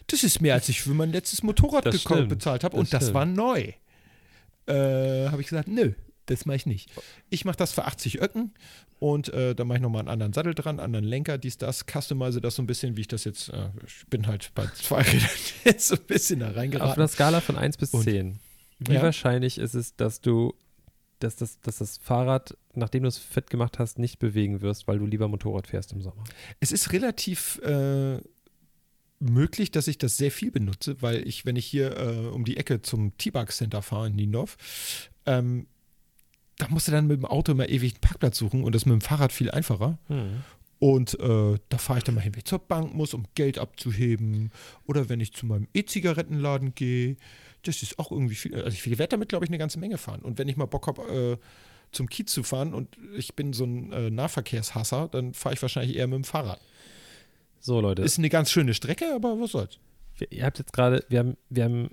das 0.06 0.22
ist 0.22 0.40
mehr, 0.40 0.54
als 0.54 0.68
ich 0.68 0.82
für 0.82 0.90
mein 0.90 1.12
letztes 1.12 1.42
Motorrad 1.42 1.84
gekauft, 1.84 2.28
bezahlt 2.28 2.62
habe. 2.64 2.76
Und 2.76 2.92
das 2.92 3.02
stimmt. 3.04 3.14
war 3.14 3.24
neu. 3.26 3.72
Äh, 4.66 5.28
habe 5.30 5.40
ich 5.40 5.48
gesagt, 5.48 5.68
nö. 5.68 5.92
Das 6.26 6.46
mache 6.46 6.56
ich 6.56 6.66
nicht. 6.66 6.90
Ich 7.30 7.44
mache 7.44 7.56
das 7.56 7.72
für 7.72 7.84
80 7.84 8.20
Öcken 8.22 8.52
und 9.00 9.28
äh, 9.30 9.54
da 9.54 9.64
mache 9.64 9.78
ich 9.78 9.82
nochmal 9.82 10.00
einen 10.00 10.08
anderen 10.08 10.32
Sattel 10.32 10.54
dran, 10.54 10.78
anderen 10.78 11.04
Lenker, 11.04 11.36
dies, 11.36 11.58
das, 11.58 11.84
customize 11.86 12.40
das 12.40 12.54
so 12.54 12.62
ein 12.62 12.66
bisschen, 12.66 12.96
wie 12.96 13.00
ich 13.02 13.08
das 13.08 13.24
jetzt, 13.24 13.48
äh, 13.48 13.70
ich 13.86 14.06
bin 14.08 14.26
halt 14.28 14.52
bei 14.54 14.66
zwei 14.68 15.02
Rädern 15.02 15.28
jetzt 15.64 15.88
so 15.88 15.96
ein 15.96 16.02
bisschen 16.06 16.40
da 16.40 16.50
Auf 16.50 16.56
reingeraten. 16.56 16.94
einer 16.94 17.08
Skala 17.08 17.40
von 17.40 17.56
1 17.56 17.76
bis 17.76 17.90
Und- 17.92 18.04
10. 18.04 18.38
Wie 18.78 18.94
Ja. 18.94 19.02
wahrscheinlich 19.02 19.58
ist 19.58 19.74
es, 19.74 19.94
dass 19.96 20.20
du, 20.20 20.54
dass 21.20 21.36
das, 21.36 21.60
dass 21.60 21.78
das 21.78 21.98
Fahrrad, 21.98 22.56
nachdem 22.74 23.02
du 23.02 23.08
es 23.08 23.18
fit 23.18 23.48
gemacht 23.50 23.78
hast, 23.78 23.98
nicht 23.98 24.18
bewegen 24.18 24.60
wirst, 24.60 24.88
weil 24.88 24.98
du 24.98 25.06
lieber 25.06 25.28
Motorrad 25.28 25.66
fährst 25.68 25.92
im 25.92 26.02
Sommer? 26.02 26.24
Es 26.58 26.72
ist 26.72 26.92
relativ 26.92 27.58
äh, 27.62 28.18
möglich, 29.20 29.70
dass 29.70 29.86
ich 29.88 29.98
das 29.98 30.16
sehr 30.16 30.32
viel 30.32 30.50
benutze, 30.50 31.00
weil 31.00 31.26
ich, 31.26 31.46
wenn 31.46 31.54
ich 31.56 31.66
hier 31.66 31.96
äh, 31.96 32.26
um 32.28 32.44
die 32.44 32.56
Ecke 32.56 32.82
zum 32.82 33.16
T-Bug 33.18 33.52
Center 33.52 33.82
fahre 33.82 34.08
in 34.08 34.16
Niendorf, 34.16 34.56
ähm, 35.26 35.66
da 36.62 36.68
musst 36.70 36.88
du 36.88 36.92
dann 36.92 37.06
mit 37.06 37.18
dem 37.18 37.24
Auto 37.24 37.52
immer 37.52 37.68
ewig 37.68 37.92
einen 37.94 38.00
Parkplatz 38.00 38.38
suchen 38.38 38.64
und 38.64 38.74
das 38.74 38.86
mit 38.86 38.92
dem 38.92 39.00
Fahrrad 39.00 39.32
viel 39.32 39.50
einfacher. 39.50 39.98
Und 40.78 41.18
äh, 41.20 41.58
da 41.68 41.78
fahre 41.78 41.98
ich 41.98 42.04
dann 42.04 42.14
mal 42.16 42.20
hin, 42.22 42.32
wenn 42.34 42.38
ich 42.40 42.44
zur 42.44 42.58
Bank 42.58 42.92
muss, 42.94 43.14
um 43.14 43.24
Geld 43.36 43.58
abzuheben. 43.58 44.50
Oder 44.86 45.08
wenn 45.08 45.20
ich 45.20 45.32
zu 45.32 45.46
meinem 45.46 45.68
E-Zigarettenladen 45.74 46.74
gehe. 46.74 47.16
Das 47.62 47.82
ist 47.82 47.98
auch 48.00 48.10
irgendwie 48.10 48.34
viel. 48.34 48.54
Also 48.56 48.70
ich 48.76 48.86
werde 48.98 49.08
damit, 49.10 49.28
glaube 49.28 49.44
ich, 49.44 49.50
eine 49.50 49.58
ganze 49.58 49.78
Menge 49.78 49.96
fahren. 49.98 50.20
Und 50.22 50.38
wenn 50.38 50.48
ich 50.48 50.56
mal 50.56 50.66
Bock 50.66 50.88
habe, 50.88 51.38
äh, 51.40 51.46
zum 51.92 52.08
Kiez 52.08 52.32
zu 52.32 52.42
fahren 52.42 52.74
und 52.74 52.96
ich 53.16 53.36
bin 53.36 53.52
so 53.52 53.64
ein 53.64 53.92
äh, 53.92 54.10
Nahverkehrshasser, 54.10 55.08
dann 55.12 55.34
fahre 55.34 55.54
ich 55.54 55.62
wahrscheinlich 55.62 55.96
eher 55.96 56.06
mit 56.08 56.16
dem 56.16 56.24
Fahrrad. 56.24 56.60
So, 57.60 57.80
Leute. 57.80 58.02
Ist 58.02 58.18
eine 58.18 58.28
ganz 58.30 58.50
schöne 58.50 58.74
Strecke, 58.74 59.14
aber 59.14 59.38
was 59.40 59.52
soll's. 59.52 59.78
Wir- 60.16 60.32
Ihr 60.32 60.44
habt 60.44 60.58
jetzt 60.58 60.72
gerade, 60.72 61.04
wir 61.08 61.20
haben, 61.20 61.36
wir 61.50 61.64
haben, 61.64 61.90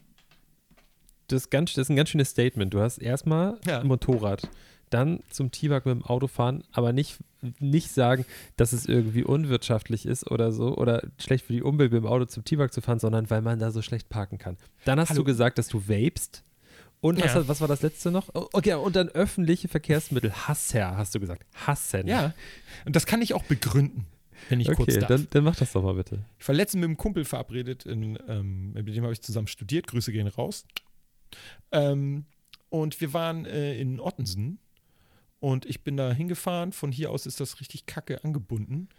das 1.31 1.43
ist, 1.43 1.49
ganz, 1.51 1.73
das 1.73 1.83
ist 1.87 1.89
ein 1.89 1.95
ganz 1.95 2.09
schönes 2.09 2.29
Statement. 2.29 2.73
Du 2.73 2.81
hast 2.81 2.97
erstmal 2.99 3.57
Ja. 3.65 3.79
ein 3.81 3.87
Motorrad, 3.87 4.49
dann 4.89 5.19
zum 5.29 5.51
T-Bag 5.51 5.85
mit 5.85 5.93
dem 5.95 6.03
Auto 6.05 6.27
fahren, 6.27 6.63
aber 6.71 6.93
nicht, 6.93 7.17
nicht 7.59 7.91
sagen, 7.91 8.25
dass 8.57 8.73
es 8.73 8.85
irgendwie 8.87 9.23
unwirtschaftlich 9.23 10.05
ist 10.05 10.29
oder 10.31 10.51
so 10.51 10.75
oder 10.75 11.03
schlecht 11.19 11.45
für 11.45 11.53
die 11.53 11.61
Umwelt 11.61 11.91
mit 11.91 12.01
dem 12.01 12.07
Auto 12.07 12.25
zum 12.25 12.43
T-Bag 12.43 12.73
zu 12.73 12.81
fahren, 12.81 12.99
sondern 12.99 13.29
weil 13.29 13.41
man 13.41 13.59
da 13.59 13.71
so 13.71 13.81
schlecht 13.81 14.09
parken 14.09 14.37
kann. 14.37 14.57
Dann 14.85 14.99
hast 14.99 15.09
Hallo. 15.09 15.19
du 15.19 15.25
gesagt, 15.25 15.57
dass 15.57 15.67
du 15.67 15.79
vapest. 15.79 16.43
Und 17.01 17.21
was, 17.23 17.33
Ja. 17.33 17.47
was 17.47 17.61
war 17.61 17.67
das 17.69 17.81
letzte 17.81 18.11
noch? 18.11 18.27
Oh, 18.33 18.47
Okay, 18.51 18.73
und 18.73 18.93
dann 18.95 19.07
öffentliche 19.09 19.69
Verkehrsmittel. 19.69 20.33
Hasser, 20.33 20.97
hast 20.97 21.15
du 21.15 21.19
gesagt. 21.21 21.45
Hassen. 21.55 22.07
Ja. 22.07 22.33
Und 22.85 22.93
das 22.95 23.05
kann 23.05 23.21
ich 23.21 23.33
auch 23.33 23.43
begründen, 23.43 24.05
wenn 24.49 24.59
ich 24.59 24.67
kurz 24.67 24.81
Okay, 24.81 24.97
darf. 24.99 25.07
dann, 25.07 25.27
dann 25.29 25.43
mach 25.45 25.55
das 25.55 25.71
doch 25.71 25.81
mal 25.83 25.93
bitte. 25.93 26.25
Ich 26.39 26.45
war 26.47 26.55
letztens 26.55 26.81
mit 26.81 26.87
einem 26.89 26.97
Kumpel 26.97 27.23
verabredet, 27.23 27.85
in, 27.85 28.19
ähm, 28.27 28.73
mit 28.73 28.87
dem 28.93 29.03
habe 29.03 29.13
ich 29.13 29.21
zusammen 29.21 29.47
studiert. 29.47 29.87
Grüße 29.87 30.11
gehen 30.11 30.27
raus. 30.27 30.65
Ähm, 31.71 32.25
und 32.69 33.01
wir 33.01 33.13
waren 33.13 33.45
äh, 33.45 33.75
in 33.79 33.99
Ottensen 33.99 34.59
und 35.39 35.65
ich 35.65 35.81
bin 35.83 35.97
da 35.97 36.11
hingefahren. 36.11 36.71
Von 36.71 36.91
hier 36.91 37.11
aus 37.11 37.25
ist 37.25 37.39
das 37.39 37.59
richtig 37.59 37.85
kacke 37.85 38.23
angebunden. 38.23 38.89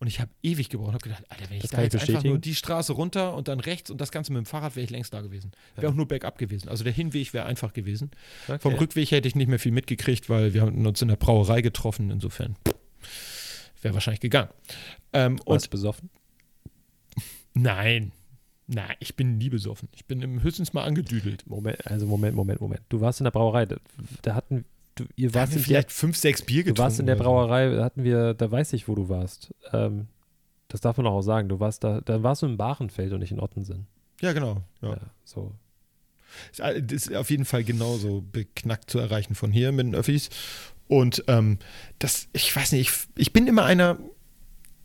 Und 0.00 0.08
ich 0.08 0.20
habe 0.20 0.30
ewig 0.42 0.68
gebraucht 0.68 0.88
und 0.88 0.94
habe 0.94 1.04
gedacht, 1.04 1.24
Alter, 1.30 1.48
wenn 1.48 1.56
ich 1.56 1.62
Das 1.62 1.70
da 1.70 1.76
kann 1.78 1.86
ich 1.86 1.92
jetzt 1.92 2.08
einfach 2.08 2.24
nur 2.24 2.38
die 2.38 2.54
Straße 2.54 2.92
runter 2.92 3.34
und 3.34 3.46
dann 3.48 3.60
rechts 3.60 3.90
und 3.90 4.00
das 4.00 4.10
Ganze 4.10 4.32
mit 4.32 4.38
dem 4.44 4.44
Fahrrad, 4.44 4.74
wäre 4.76 4.84
ich 4.84 4.90
längst 4.90 5.14
da 5.14 5.20
gewesen. 5.22 5.52
Wäre 5.76 5.86
Ja. 5.86 5.92
auch 5.92 5.96
nur 5.96 6.06
bergab 6.08 6.36
gewesen. 6.36 6.68
Also 6.68 6.82
der 6.84 6.92
Hinweg 6.92 7.32
wäre 7.32 7.46
einfach 7.46 7.72
gewesen. 7.72 8.10
Okay. 8.48 8.58
Vom 8.58 8.74
Rückweg 8.74 9.12
hätte 9.12 9.28
ich 9.28 9.36
nicht 9.36 9.48
mehr 9.48 9.60
viel 9.60 9.72
mitgekriegt, 9.72 10.28
weil 10.28 10.52
wir 10.52 10.62
haben 10.62 10.84
uns 10.84 11.00
in 11.00 11.08
der 11.08 11.16
Brauerei 11.16 11.62
getroffen. 11.62 12.10
Insofern 12.10 12.56
wäre 13.80 13.94
wahrscheinlich 13.94 14.20
gegangen. 14.20 14.50
Ähm, 15.12 15.34
und 15.44 15.46
Warst 15.54 15.66
du 15.66 15.70
besoffen? 15.70 16.10
Nein. 17.54 18.12
Nein, 18.66 18.96
ich 18.98 19.14
bin 19.14 19.36
nie 19.38 19.50
besoffen. 19.50 19.88
Ich 19.94 20.06
bin 20.06 20.22
im- 20.22 20.42
höchstens 20.42 20.72
mal 20.72 20.84
angedüdelt. 20.84 21.46
Moment, 21.46 21.86
also 21.86 22.06
Moment, 22.06 22.34
Moment, 22.34 22.60
Moment. 22.60 22.80
Du 22.88 23.00
warst 23.00 23.20
in 23.20 23.24
der 23.24 23.30
Brauerei. 23.30 23.66
Da, 23.66 23.76
da 24.22 24.34
hatten, 24.34 24.64
du, 24.94 25.04
ihr 25.16 25.30
Da 25.30 25.40
haben 25.40 25.42
warst 25.42 25.52
wir 25.52 25.56
in 25.56 25.62
der, 25.62 25.66
vielleicht 25.66 25.92
fünf, 25.92 26.16
sechs 26.16 26.42
Bier 26.42 26.62
du 26.62 26.70
getrunken. 26.70 26.78
warst 26.78 27.00
in 27.00 27.06
der. 27.06 27.16
Brauerei, 27.16 27.74
da 27.74 27.84
hatten 27.84 28.04
wir, 28.04 28.32
da 28.34 28.50
weiß 28.50 28.72
ich, 28.72 28.88
wo 28.88 28.94
du 28.94 29.08
warst. 29.10 29.52
Ähm, 29.72 30.06
das 30.68 30.80
darf 30.80 30.96
man 30.96 31.06
auch 31.06 31.20
sagen. 31.22 31.48
Du 31.50 31.60
warst 31.60 31.84
da, 31.84 32.00
da 32.00 32.22
warst 32.22 32.40
du 32.42 32.46
im 32.46 32.56
Barenfeld 32.56 33.12
und 33.12 33.20
nicht 33.20 33.32
in 33.32 33.40
Ottensen. 33.40 33.86
Ja, 34.20 34.32
genau. 34.32 34.62
Ja. 34.80 34.90
Ja, 34.90 35.00
so. 35.24 35.52
Das 36.56 36.74
ist 36.90 37.14
auf 37.14 37.30
jeden 37.30 37.44
Fall 37.44 37.62
genauso 37.64 38.24
beknackt 38.32 38.90
zu 38.90 38.98
erreichen 38.98 39.34
von 39.34 39.52
hier 39.52 39.70
mit 39.72 39.86
den 39.86 39.94
Öffis. 39.94 40.30
Und 40.88 41.22
ähm, 41.28 41.58
das, 41.98 42.28
ich 42.32 42.54
weiß 42.54 42.72
nicht, 42.72 42.88
ich, 42.88 43.06
ich 43.16 43.32
bin 43.32 43.46
immer 43.46 43.64
einer, 43.64 43.98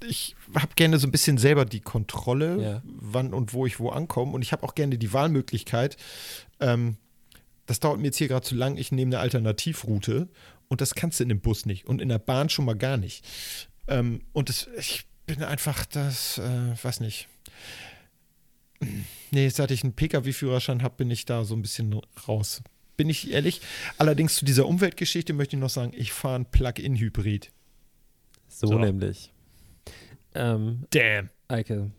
ich 0.08 0.36
habe 0.56 0.74
gerne 0.76 0.98
so 1.00 1.08
ein 1.08 1.12
bisschen 1.12 1.38
selber 1.38 1.66
die 1.66 1.80
Kontrolle, 1.82 2.62
Ja. 2.62 2.82
wann 2.86 3.34
und 3.34 3.54
wo 3.54 3.66
ich 3.66 3.80
wo 3.80 3.90
ankomme. 3.90 4.32
Und 4.34 4.42
ich 4.42 4.52
habe 4.52 4.64
auch 4.64 4.76
gerne 4.76 4.98
die 4.98 5.14
Wahlmöglichkeit. 5.14 5.98
Ähm, 6.60 6.98
das 7.66 7.80
dauert 7.80 8.00
mir 8.00 8.06
jetzt 8.06 8.18
hier 8.18 8.28
gerade 8.28 8.46
zu 8.46 8.56
lang, 8.56 8.78
ich 8.78 8.92
nehme 8.92 9.10
eine 9.16 9.20
Alternativroute 9.20 10.28
und 10.70 10.82
das 10.82 10.96
kannst 10.96 11.20
du 11.20 11.24
in 11.24 11.30
dem 11.30 11.40
Bus 11.42 11.66
nicht 11.66 11.86
und 11.86 12.02
in 12.02 12.10
der 12.10 12.18
Bahn 12.20 12.50
schon 12.50 12.66
mal 12.66 12.76
gar 12.76 12.98
nicht. 12.98 13.24
Ähm, 13.88 14.22
und 14.34 14.50
das, 14.50 14.68
ich 14.78 15.06
bin 15.28 15.44
einfach 15.44 15.86
das, 15.86 16.40
äh, 16.40 16.84
weiß 16.84 17.00
nicht. 17.02 17.28
Nee, 19.32 19.50
seit 19.50 19.72
ich 19.72 19.84
einen 19.84 19.94
Pkw-Führerschein 19.94 20.82
habe, 20.84 20.96
bin 20.98 21.12
ich 21.12 21.26
da 21.26 21.44
so 21.44 21.56
ein 21.56 21.62
bisschen 21.62 22.00
raus. 22.28 22.62
Bin 22.98 23.10
ich 23.10 23.32
ehrlich. 23.32 23.62
Allerdings 23.98 24.36
zu 24.36 24.46
dieser 24.46 24.66
Umweltgeschichte 24.66 25.34
möchte 25.34 25.56
ich 25.56 25.60
noch 25.62 25.70
sagen, 25.70 25.92
ich 25.96 26.12
fahre 26.14 26.36
ein 26.40 26.46
Plug-in-Hybrid. 26.46 27.52
So, 28.48 28.68
So. 28.68 28.80
nämlich. 28.80 29.32
Ähm, 30.40 30.86
Damn. 30.92 31.30
Eike, 31.48 31.92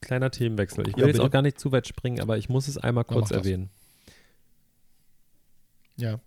kleiner 0.00 0.30
Themenwechsel. 0.30 0.88
Ich 0.88 0.96
will 0.96 1.02
Ja, 1.02 1.08
jetzt 1.08 1.20
auch 1.20 1.30
gar 1.30 1.42
nicht 1.42 1.58
zu 1.60 1.70
weit 1.72 1.86
springen, 1.86 2.20
aber 2.20 2.38
ich 2.38 2.48
muss 2.48 2.68
es 2.68 2.78
einmal 2.78 3.04
Ja, 3.08 3.14
kurz 3.14 3.28
das. 3.28 3.38
erwähnen. 3.38 3.70
Ja. 5.96 6.20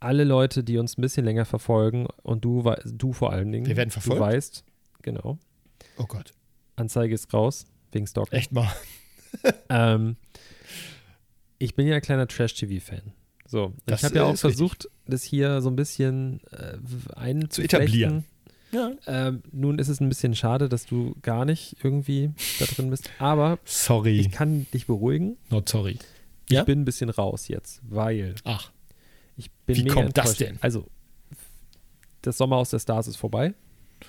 Alle 0.00 0.24
Leute, 0.24 0.64
die 0.64 0.78
uns 0.78 0.98
ein 0.98 1.02
bisschen 1.02 1.24
länger 1.24 1.44
verfolgen 1.44 2.06
und 2.22 2.44
du, 2.44 2.62
du 2.84 3.12
vor 3.12 3.32
allen 3.32 3.50
Dingen, 3.52 3.66
Wir 3.66 3.76
werden 3.76 3.90
verfolgt? 3.90 4.20
du 4.20 4.24
weißt, 4.24 4.64
genau, 5.02 5.38
Oh 5.96 6.04
Gott. 6.06 6.32
Anzeige 6.76 7.14
ist 7.14 7.32
raus, 7.32 7.64
wegen 7.92 8.06
Stalking. 8.06 8.38
Echt 8.38 8.52
mal. 8.52 8.68
Ähm, 9.68 10.16
ich 11.58 11.74
bin 11.74 11.88
ja 11.88 11.96
ein 11.96 12.00
kleiner 12.02 12.28
Trash-TV-Fan. 12.28 13.12
So, 13.46 13.74
Das, 13.84 13.98
ich 14.00 14.04
habe 14.04 14.14
ja 14.14 14.22
auch 14.24 14.34
ist 14.34 14.44
richtig. 14.44 14.58
versucht, 14.58 14.88
das 15.06 15.24
hier 15.24 15.60
so 15.60 15.70
ein 15.70 15.74
bisschen 15.76 16.40
äh, 16.52 16.76
einzuflechten. 17.16 17.50
Zu 17.50 17.62
etablieren. 17.62 18.24
Ja. 18.74 18.92
Ähm, 19.06 19.42
nun 19.52 19.78
ist 19.78 19.88
es 19.88 20.00
ein 20.00 20.08
bisschen 20.08 20.34
schade, 20.34 20.68
dass 20.68 20.84
du 20.86 21.14
gar 21.22 21.44
nicht 21.44 21.76
irgendwie 21.82 22.32
da 22.58 22.64
drin 22.66 22.90
bist, 22.90 23.08
aber 23.18 23.58
Sorry. 23.64 24.18
ich 24.20 24.30
kann 24.32 24.66
dich 24.74 24.86
beruhigen. 24.86 25.36
Not 25.50 25.68
sorry. 25.68 25.98
Ich 26.48 26.52
Ja? 26.56 26.64
bin 26.64 26.80
ein 26.80 26.84
bisschen 26.84 27.08
raus 27.08 27.48
jetzt, 27.48 27.80
weil 27.88 28.34
Ach. 28.44 28.70
ich 29.36 29.50
bin 29.66 29.76
Wie 29.76 29.86
kommt 29.86 30.18
das 30.18 30.34
denn? 30.36 30.58
Also, 30.60 30.86
das 32.22 32.36
Sommer 32.36 32.56
aus 32.56 32.70
der 32.70 32.80
Stars 32.80 33.06
ist 33.06 33.16
vorbei. 33.16 33.54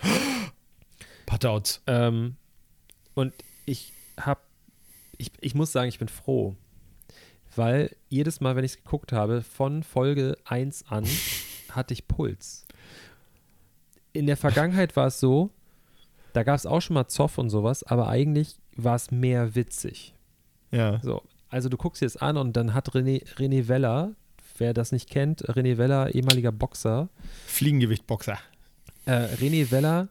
Patouts. 1.26 1.82
Ähm, 1.88 2.36
und 3.14 3.34
ich 3.66 3.94
habe, 4.20 4.42
ich, 5.18 5.32
ich 5.42 5.56
muss 5.56 5.72
sagen, 5.72 5.90
ich 5.90 6.00
bin 6.00 6.08
froh, 6.08 6.56
weil 7.56 7.96
jedes 8.10 8.42
Mal, 8.42 8.56
wenn 8.56 8.64
ich 8.66 8.72
es 8.72 8.78
geguckt 8.78 9.12
habe, 9.12 9.42
von 9.42 9.84
Folge 9.84 10.38
1 10.46 10.86
an, 10.90 11.06
hatte 11.72 11.94
ich 11.94 12.08
Puls. 12.08 12.65
In 14.16 14.28
der 14.28 14.38
Vergangenheit 14.38 14.96
war 14.96 15.08
es 15.08 15.20
so, 15.20 15.50
da 16.32 16.44
gab 16.44 16.56
es 16.56 16.66
auch 16.66 16.82
schon 16.82 16.94
mal 16.94 17.08
Zoff 17.08 17.38
und 17.38 17.50
sowas, 17.50 17.84
aber 17.84 18.08
eigentlich 18.08 18.56
war 18.78 18.96
es 18.96 19.12
mehr 19.12 19.56
witzig. 19.56 20.14
Ja. 20.72 21.00
So, 21.02 21.22
also 21.50 21.68
du 21.68 21.76
guckst 21.76 22.02
dir 22.02 22.06
das 22.06 22.16
an 22.16 22.38
und 22.38 22.56
dann 22.56 22.74
hat 22.74 22.90
René, 22.92 23.26
René 23.36 23.68
Weller, 23.68 24.14
wer 24.58 24.74
das 24.74 24.94
nicht 24.94 25.10
kennt, 25.10 25.44
René 25.50 25.78
Weller, 25.78 26.16
ehemaliger 26.16 26.54
Boxer, 26.54 27.10
Fliegengewicht-Boxer. 27.48 28.38
äh, 29.06 29.12
René 29.36 29.70
Weller 29.72 30.08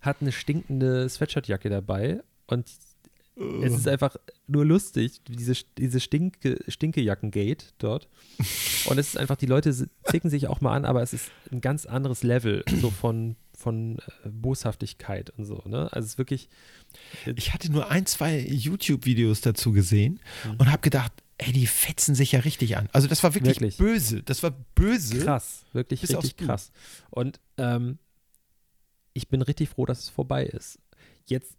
hat 0.00 0.16
eine 0.20 0.32
stinkende 0.32 1.08
Sweatshirtjacke 1.08 1.68
dabei 1.68 2.22
und 2.48 2.66
es 3.62 3.74
ist 3.74 3.86
einfach 3.86 4.16
nur 4.46 4.64
lustig, 4.64 5.20
diese, 5.28 5.52
diese 5.76 6.00
Stinke, 6.00 6.58
Stinkejacken-Gate 6.68 7.74
dort. 7.78 8.08
Und 8.86 8.96
es 8.98 9.08
ist 9.08 9.18
einfach, 9.18 9.36
die 9.36 9.46
Leute 9.46 9.74
zicken 10.04 10.30
sich 10.30 10.46
auch 10.48 10.60
mal 10.62 10.74
an, 10.74 10.84
aber 10.86 11.02
es 11.02 11.12
ist 11.12 11.30
ein 11.52 11.60
ganz 11.60 11.84
anderes 11.84 12.22
Level 12.22 12.64
so 12.80 12.90
von, 12.90 13.36
von 13.54 13.98
äh, 14.24 14.28
Boshaftigkeit 14.30 15.30
und 15.30 15.44
so. 15.44 15.62
Ne? 15.66 15.92
Also 15.92 16.06
es 16.06 16.12
ist 16.12 16.18
wirklich, 16.18 16.48
Ich 17.36 17.52
hatte 17.52 17.70
nur 17.70 17.90
ein, 17.90 18.06
zwei 18.06 18.38
YouTube-Videos 18.40 19.42
dazu 19.42 19.72
gesehen 19.72 20.18
Mhm. 20.44 20.56
und 20.58 20.70
habe 20.72 20.80
gedacht, 20.82 21.12
ey, 21.38 21.52
die 21.52 21.66
fetzen 21.66 22.14
sich 22.14 22.32
ja 22.32 22.40
richtig 22.40 22.78
an. 22.78 22.88
Also 22.92 23.06
das 23.06 23.22
war 23.22 23.34
wirklich, 23.34 23.56
Wirklich. 23.60 23.76
böse. 23.76 24.22
Das 24.22 24.42
war 24.42 24.52
böse. 24.74 25.18
krass, 25.18 25.66
wirklich 25.74 26.00
Bis 26.00 26.10
richtig 26.16 26.38
krass. 26.38 26.72
Und 27.10 27.38
ähm, 27.58 27.98
ich 29.12 29.28
bin 29.28 29.42
richtig 29.42 29.68
froh, 29.68 29.84
dass 29.84 29.98
es 30.00 30.08
vorbei 30.08 30.46
ist. 30.46 30.78
Jetzt 31.26 31.56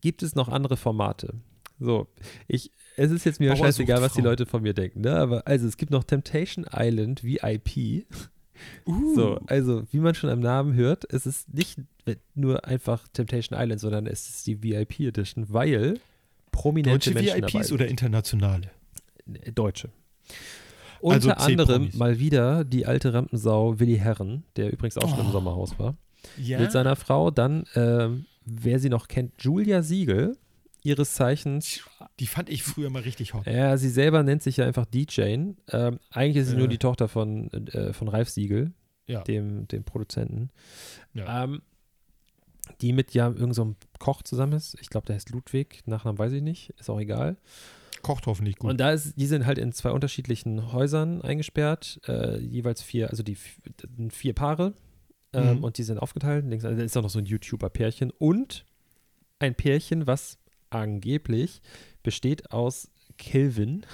gibt 0.00 0.22
es 0.22 0.34
noch 0.34 0.48
andere 0.48 0.76
Formate. 0.76 1.34
So, 1.78 2.06
ich, 2.48 2.70
es 2.96 3.10
ist 3.10 3.24
jetzt 3.24 3.38
mir 3.40 3.50
Bauer 3.50 3.58
scheißegal, 3.58 4.00
was 4.00 4.14
die. 4.14 4.22
Leute 4.22 4.46
von 4.46 4.62
mir 4.62 4.72
denken, 4.72 5.02
ne? 5.02 5.14
Aber 5.16 5.46
also 5.46 5.66
es 5.66 5.76
gibt 5.76 5.90
noch 5.92 6.04
Temptation 6.04 6.66
Island 6.72 7.22
VIP. 7.24 8.06
Uh. 8.86 9.14
So, 9.14 9.40
also 9.48 9.82
wie 9.92 9.98
man 9.98 10.14
schon 10.14 10.30
am 10.30 10.40
Namen 10.40 10.72
hört, 10.72 11.04
es 11.12 11.26
ist 11.26 11.52
nicht 11.52 11.78
nur 12.34 12.64
einfach 12.64 13.06
Temptation 13.08 13.58
Island, 13.60 13.80
sondern 13.82 14.06
es 14.06 14.30
ist 14.30 14.46
die 14.46 14.62
VIP 14.62 15.00
Edition, 15.00 15.44
weil 15.50 16.00
prominente 16.52 17.10
Deutsche 17.10 17.12
Menschen 17.12 17.42
VIPs 17.42 17.52
dabei 17.52 17.74
oder 17.74 17.86
internationale? 17.86 18.70
sind. 19.26 19.58
Deutsche. 19.58 19.90
Unter 21.00 21.36
Also 21.36 21.44
zehn 21.46 21.60
anderem 21.60 21.90
mal 21.96 22.18
wieder 22.18 22.64
die 22.64 22.86
alte 22.86 23.12
Rampensau 23.12 23.78
Willi 23.78 23.98
Herren, 23.98 24.44
der 24.56 24.72
übrigens 24.72 24.96
auch 24.96 25.10
schon 25.10 25.20
im 25.20 25.26
Oh. 25.26 25.32
Sommerhaus 25.32 25.78
war, 25.78 25.94
Ja. 26.38 26.58
mit 26.58 26.72
seiner 26.72 26.96
Frau. 26.96 27.30
Dann, 27.30 27.64
ähm, 27.74 28.24
wer 28.46 28.78
sie 28.78 28.88
noch 28.88 29.08
kennt, 29.08 29.34
Julia 29.42 29.82
Siegel, 29.82 30.36
ihres 30.82 31.14
Zeichens. 31.14 31.80
Die 32.20 32.26
fand 32.26 32.48
ich 32.48 32.62
früher 32.62 32.90
mal 32.90 33.02
richtig 33.02 33.34
hot. 33.34 33.46
Ja, 33.46 33.76
sie 33.76 33.90
selber 33.90 34.22
nennt 34.22 34.42
sich 34.42 34.56
ja 34.58 34.64
einfach 34.66 34.86
DJ. 34.86 35.20
Ähm, 35.20 35.98
eigentlich 36.10 36.36
ist 36.36 36.46
sie 36.48 36.52
Ja. 36.54 36.58
nur 36.60 36.68
die 36.68 36.78
Tochter 36.78 37.08
von, 37.08 37.50
äh, 37.52 37.92
von 37.92 38.08
Ralf 38.08 38.28
Siegel, 38.30 38.72
Ja. 39.06 39.22
dem, 39.22 39.66
dem 39.68 39.84
Produzenten. 39.84 40.50
Ja. 41.12 41.44
Ähm, 41.44 41.62
die 42.80 42.92
mit 42.92 43.14
ja 43.14 43.26
irgendeinem 43.26 43.52
so 43.52 43.62
einem 43.62 43.76
Koch 43.98 44.22
zusammen 44.22 44.52
ist. 44.54 44.76
Ich 44.80 44.88
glaube, 44.90 45.06
der 45.06 45.16
heißt 45.16 45.30
Ludwig. 45.30 45.82
Nachnamen 45.86 46.18
weiß 46.18 46.32
ich 46.32 46.42
nicht. 46.42 46.70
Ist 46.78 46.90
auch 46.90 46.98
egal. 47.00 47.36
Kocht 48.02 48.26
hoffentlich 48.26 48.56
gut. 48.56 48.70
Und 48.70 48.78
da 48.78 48.92
ist, 48.92 49.14
die 49.16 49.26
sind 49.26 49.46
halt 49.46 49.58
in 49.58 49.72
zwei 49.72 49.90
unterschiedlichen 49.90 50.72
Häusern 50.72 51.22
eingesperrt, 51.22 52.00
äh, 52.08 52.38
jeweils 52.38 52.82
vier, 52.82 53.10
also 53.10 53.22
die 53.22 53.36
vier 54.10 54.32
Paare 54.34 54.74
ähm, 55.36 55.58
Mhm. 55.58 55.64
und 55.64 55.78
die 55.78 55.82
sind 55.82 55.98
aufgeteilt. 55.98 56.44
Links, 56.48 56.64
also 56.64 56.76
da 56.78 56.84
ist 56.84 56.96
auch 56.96 57.02
noch 57.02 57.10
so 57.10 57.18
ein 57.18 57.26
YouTuber-Pärchen 57.26 58.10
und 58.18 58.64
ein 59.38 59.54
Pärchen, 59.54 60.06
was 60.06 60.38
angeblich 60.70 61.60
besteht 62.02 62.50
aus 62.50 62.90
Kelvin, 63.18 63.84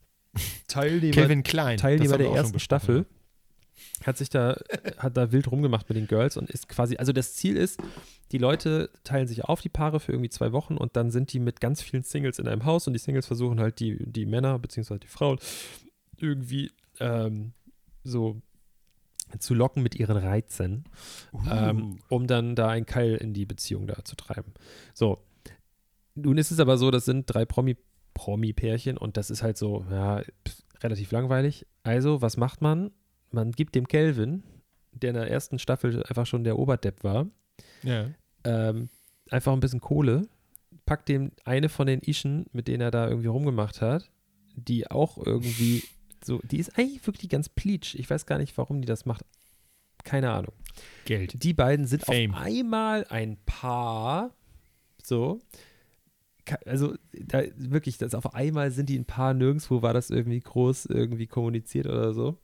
Teilnehmer, 0.68 1.12
Kevin 1.14 1.42
Klein. 1.42 1.78
Teilnehmer 1.78 2.18
der 2.18 2.30
ersten 2.30 2.58
Staffel, 2.58 3.06
hat 4.04 4.18
sich 4.18 4.28
da, 4.28 4.58
hat 4.98 5.16
da 5.16 5.32
wild 5.32 5.50
rumgemacht 5.50 5.88
mit 5.88 5.96
den 5.96 6.06
Girls 6.06 6.36
und 6.36 6.50
ist 6.50 6.68
quasi, 6.68 6.96
also 6.96 7.12
das 7.12 7.34
Ziel 7.34 7.56
ist, 7.56 7.80
die 8.32 8.38
Leute 8.38 8.90
teilen 9.04 9.26
sich 9.28 9.44
auf, 9.44 9.60
die 9.60 9.68
Paare, 9.68 10.00
für 10.00 10.12
irgendwie 10.12 10.28
zwei 10.30 10.52
Wochen 10.52 10.76
und 10.76 10.96
dann 10.96 11.10
sind 11.10 11.32
die 11.32 11.38
mit 11.38 11.60
ganz 11.60 11.80
vielen 11.82 12.02
Singles 12.02 12.38
in 12.38 12.48
einem 12.48 12.64
Haus 12.64 12.86
und 12.86 12.92
die 12.92 12.98
Singles 12.98 13.26
versuchen 13.26 13.60
halt 13.60 13.80
die, 13.80 13.96
die 14.04 14.26
Männer 14.26 14.58
beziehungsweise 14.58 15.00
die 15.00 15.06
Frauen 15.08 15.38
irgendwie 16.18 16.70
ähm, 17.00 17.52
so 18.04 18.40
zu 19.40 19.54
locken 19.54 19.82
mit 19.82 19.94
ihren 19.94 20.16
Reizen, 20.16 20.84
Ja. 21.46 21.70
ähm, 21.70 21.98
Uh. 22.10 22.14
um 22.16 22.26
dann 22.26 22.54
da 22.56 22.68
einen 22.68 22.86
Keil 22.86 23.14
in 23.16 23.32
die 23.34 23.46
Beziehung 23.46 23.86
da 23.86 24.04
zu 24.04 24.16
treiben. 24.16 24.52
So. 24.94 25.22
Nun 26.14 26.38
ist 26.38 26.50
es 26.50 26.60
aber 26.60 26.78
so, 26.78 26.90
das 26.90 27.04
sind 27.04 27.26
drei 27.26 27.44
Promi, 27.44 27.76
Promi-Pärchen 28.14 28.96
und 28.96 29.16
das 29.16 29.30
ist 29.30 29.42
halt 29.42 29.58
so, 29.58 29.84
ja, 29.90 30.22
pff, 30.22 30.62
relativ 30.82 31.12
langweilig. 31.12 31.66
Also, 31.82 32.22
was 32.22 32.36
macht 32.36 32.62
man? 32.62 32.90
Man 33.30 33.52
gibt 33.52 33.74
dem 33.74 33.86
Kelvin, 33.86 34.42
der 34.92 35.10
in 35.10 35.16
der 35.16 35.30
ersten 35.30 35.58
Staffel 35.58 36.02
einfach 36.04 36.24
schon 36.26 36.42
der 36.44 36.58
Oberdepp 36.58 37.04
war, 37.04 37.26
ja. 37.82 38.06
ähm, 38.44 38.88
einfach 39.30 39.52
ein 39.52 39.60
bisschen 39.60 39.80
Kohle, 39.82 40.26
packt 40.86 41.08
dem 41.10 41.32
eine 41.44 41.68
von 41.68 41.86
den 41.86 42.00
Ischen, 42.02 42.46
mit 42.52 42.68
denen 42.68 42.80
er 42.80 42.90
da 42.90 43.08
irgendwie 43.08 43.28
rumgemacht 43.28 43.82
hat, 43.82 44.10
die 44.54 44.90
auch 44.90 45.18
irgendwie 45.18 45.82
so, 46.26 46.40
die 46.42 46.58
ist 46.58 46.76
eigentlich 46.78 47.06
wirklich 47.06 47.30
ganz 47.30 47.48
pleatsch. 47.48 47.94
Ich 47.94 48.10
weiß 48.10 48.26
gar 48.26 48.38
nicht, 48.38 48.56
warum 48.58 48.80
die 48.80 48.86
das 48.86 49.06
macht. 49.06 49.24
Keine 50.04 50.32
Ahnung. 50.32 50.52
Geld. 51.04 51.42
Die 51.42 51.54
beiden 51.54 51.86
sind 51.86 52.04
Fame. 52.04 52.34
auf 52.34 52.40
einmal 52.40 53.06
ein 53.08 53.38
Paar. 53.46 54.34
So. 55.02 55.40
Also, 56.64 56.94
da 57.12 57.42
wirklich, 57.56 57.98
das 57.98 58.14
auf 58.14 58.34
einmal 58.34 58.70
sind 58.70 58.88
die 58.88 58.98
ein 58.98 59.04
Paar, 59.04 59.34
nirgendwo 59.34 59.82
war 59.82 59.94
das 59.94 60.10
irgendwie 60.10 60.40
groß 60.40 60.86
irgendwie 60.86 61.26
kommuniziert 61.26 61.86
oder 61.86 62.12
so. 62.12 62.38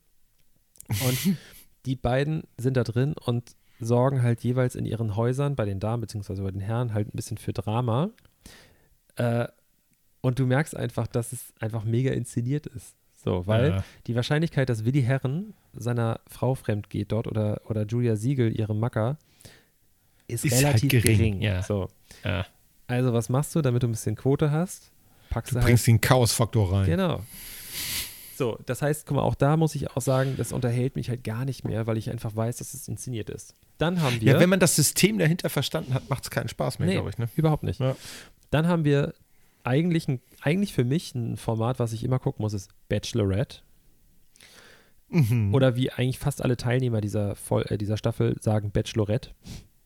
Und 0.88 1.36
die 1.86 1.96
beiden 1.96 2.44
sind 2.56 2.76
da 2.76 2.84
drin 2.84 3.14
und 3.14 3.54
sorgen 3.78 4.22
halt 4.22 4.42
jeweils 4.42 4.74
in 4.74 4.86
ihren 4.86 5.16
Häusern, 5.16 5.56
bei 5.56 5.64
den 5.64 5.80
Damen 5.80 6.00
beziehungsweise 6.00 6.42
bei 6.42 6.50
den 6.50 6.60
Herren, 6.60 6.94
halt 6.94 7.08
ein 7.08 7.16
bisschen 7.16 7.38
für 7.38 7.52
Drama. 7.52 8.10
Äh, 9.16 9.48
und 10.20 10.38
du 10.38 10.46
merkst 10.46 10.76
einfach, 10.76 11.06
dass 11.06 11.32
es 11.32 11.52
einfach 11.60 11.84
mega 11.84 12.12
inszeniert 12.12 12.66
ist. 12.66 12.96
So, 13.24 13.46
weil 13.46 13.68
Ja. 13.70 13.84
die 14.06 14.14
Wahrscheinlichkeit, 14.16 14.68
dass 14.68 14.84
Willi 14.84 15.02
Herren 15.02 15.54
seiner 15.74 16.20
Frau 16.26 16.54
fremd 16.54 16.90
geht 16.90 17.12
dort 17.12 17.26
oder, 17.28 17.60
oder 17.68 17.86
Julia 17.86 18.16
Siegel, 18.16 18.58
ihrem 18.58 18.80
Macker, 18.80 19.16
ist, 20.28 20.44
Ist 20.44 20.54
halt 20.54 20.64
relativ 20.66 20.90
gering, 20.90 21.16
gering. 21.18 21.40
ja. 21.42 21.62
So. 21.62 21.88
Ja. 22.24 22.46
Also, 22.88 23.12
was 23.12 23.28
machst 23.28 23.54
du, 23.54 23.62
damit 23.62 23.82
du 23.82 23.88
ein 23.88 23.92
bisschen 23.92 24.16
Quote 24.16 24.50
hast? 24.50 24.90
Packst 25.30 25.52
Du 25.52 25.58
du, 25.58 25.64
bringst 25.64 25.86
den 25.86 26.00
Chaosfaktor 26.00 26.66
rein. 26.72 26.78
halt. 26.80 26.86
Genau. 26.88 27.20
So, 28.36 28.58
das 28.66 28.82
heißt, 28.82 29.06
guck 29.06 29.16
mal, 29.16 29.22
auch 29.22 29.34
da 29.34 29.56
muss 29.56 29.74
ich 29.74 29.90
auch 29.90 30.00
sagen, 30.00 30.34
das 30.36 30.52
unterhält 30.52 30.96
mich 30.96 31.08
halt 31.08 31.22
gar 31.22 31.44
nicht 31.44 31.64
mehr, 31.64 31.86
weil 31.86 31.96
ich 31.98 32.10
einfach 32.10 32.34
weiß, 32.34 32.56
dass 32.56 32.74
es 32.74 32.88
inszeniert 32.88 33.30
ist. 33.30 33.54
Dann 33.78 34.00
haben 34.02 34.20
wir. 34.20 34.32
Ja, 34.34 34.40
wenn 34.40 34.48
man 34.48 34.58
das 34.58 34.74
System 34.74 35.18
dahinter 35.18 35.48
verstanden 35.48 35.94
hat, 35.94 36.08
macht 36.10 36.24
es 36.24 36.30
keinen 36.30 36.48
Spaß 36.48 36.78
mehr, 36.78 36.88
Nee. 36.88 36.94
glaube 36.94 37.10
ich. 37.10 37.18
Ne? 37.18 37.28
Überhaupt 37.36 37.62
nicht. 37.62 37.78
Ja. 37.80 37.94
Dann 38.50 38.66
haben 38.66 38.84
wir 38.84 39.14
eigentlich, 39.64 40.08
ein, 40.08 40.20
eigentlich 40.40 40.72
für 40.72 40.84
mich 40.84 41.14
ein 41.14 41.36
Format, 41.36 41.78
was 41.78 41.92
ich 41.92 42.04
immer 42.04 42.18
gucken 42.18 42.42
muss, 42.42 42.52
ist 42.52 42.70
Bachelorette. 42.88 43.58
Mhm. 45.08 45.54
Oder 45.54 45.76
wie 45.76 45.90
eigentlich 45.90 46.18
fast 46.18 46.42
alle 46.42 46.56
Teilnehmer 46.56 47.00
dieser, 47.00 47.36
Voll 47.36 47.64
äh, 47.68 47.76
dieser 47.78 47.96
Staffel 47.96 48.36
sagen 48.40 48.70
Bachelorette, 48.70 49.30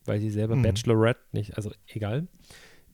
weil 0.05 0.19
sie 0.19 0.29
selber 0.29 0.55
Mhm. 0.55 0.63
Bachelorette 0.63 1.21
nicht, 1.33 1.57
also 1.57 1.71
egal. 1.87 2.27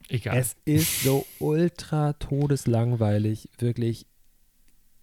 Egal. 0.10 0.38
Es 0.38 0.56
ist 0.66 1.04
so 1.04 1.26
ultra 1.40 2.14
todeslangweilig, 2.14 3.50
wirklich. 3.60 4.06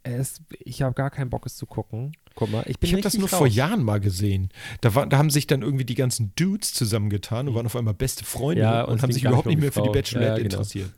Es, 0.02 0.42
ich 0.58 0.82
habe 0.82 0.94
gar 0.94 1.10
keinen 1.10 1.30
Bock, 1.30 1.46
es 1.46 1.56
zu 1.56 1.66
gucken. 1.66 2.12
Guck 2.40 2.50
mal, 2.50 2.64
ich 2.66 2.76
ich 2.80 2.92
habe 2.92 3.02
das 3.02 3.14
nur 3.16 3.28
raus. 3.28 3.38
vor 3.38 3.46
Jahren 3.46 3.84
mal 3.84 4.00
gesehen. 4.00 4.48
Da, 4.80 4.94
war, 4.96 5.06
da 5.06 5.18
haben 5.18 5.30
sich 5.30 5.46
dann 5.46 5.62
irgendwie 5.62 5.84
die 5.84 5.94
ganzen 5.94 6.32
Dudes 6.34 6.72
zusammengetan 6.74 7.46
und 7.48 7.54
waren 7.54 7.66
auf 7.66 7.76
einmal 7.76 7.94
beste 7.94 8.24
Freunde. 8.24 8.62
Ja, 8.62 8.82
und 8.82 8.94
und 8.94 9.02
haben 9.02 9.12
sich 9.12 9.22
überhaupt 9.24 9.46
nicht 9.46 9.60
mehr 9.60 9.70
für 9.70 9.82
die. 9.82 9.90
Bachelorette 9.90 10.30
Ja, 10.30 10.36
genau. 10.36 10.56
interessiert. 10.56 10.90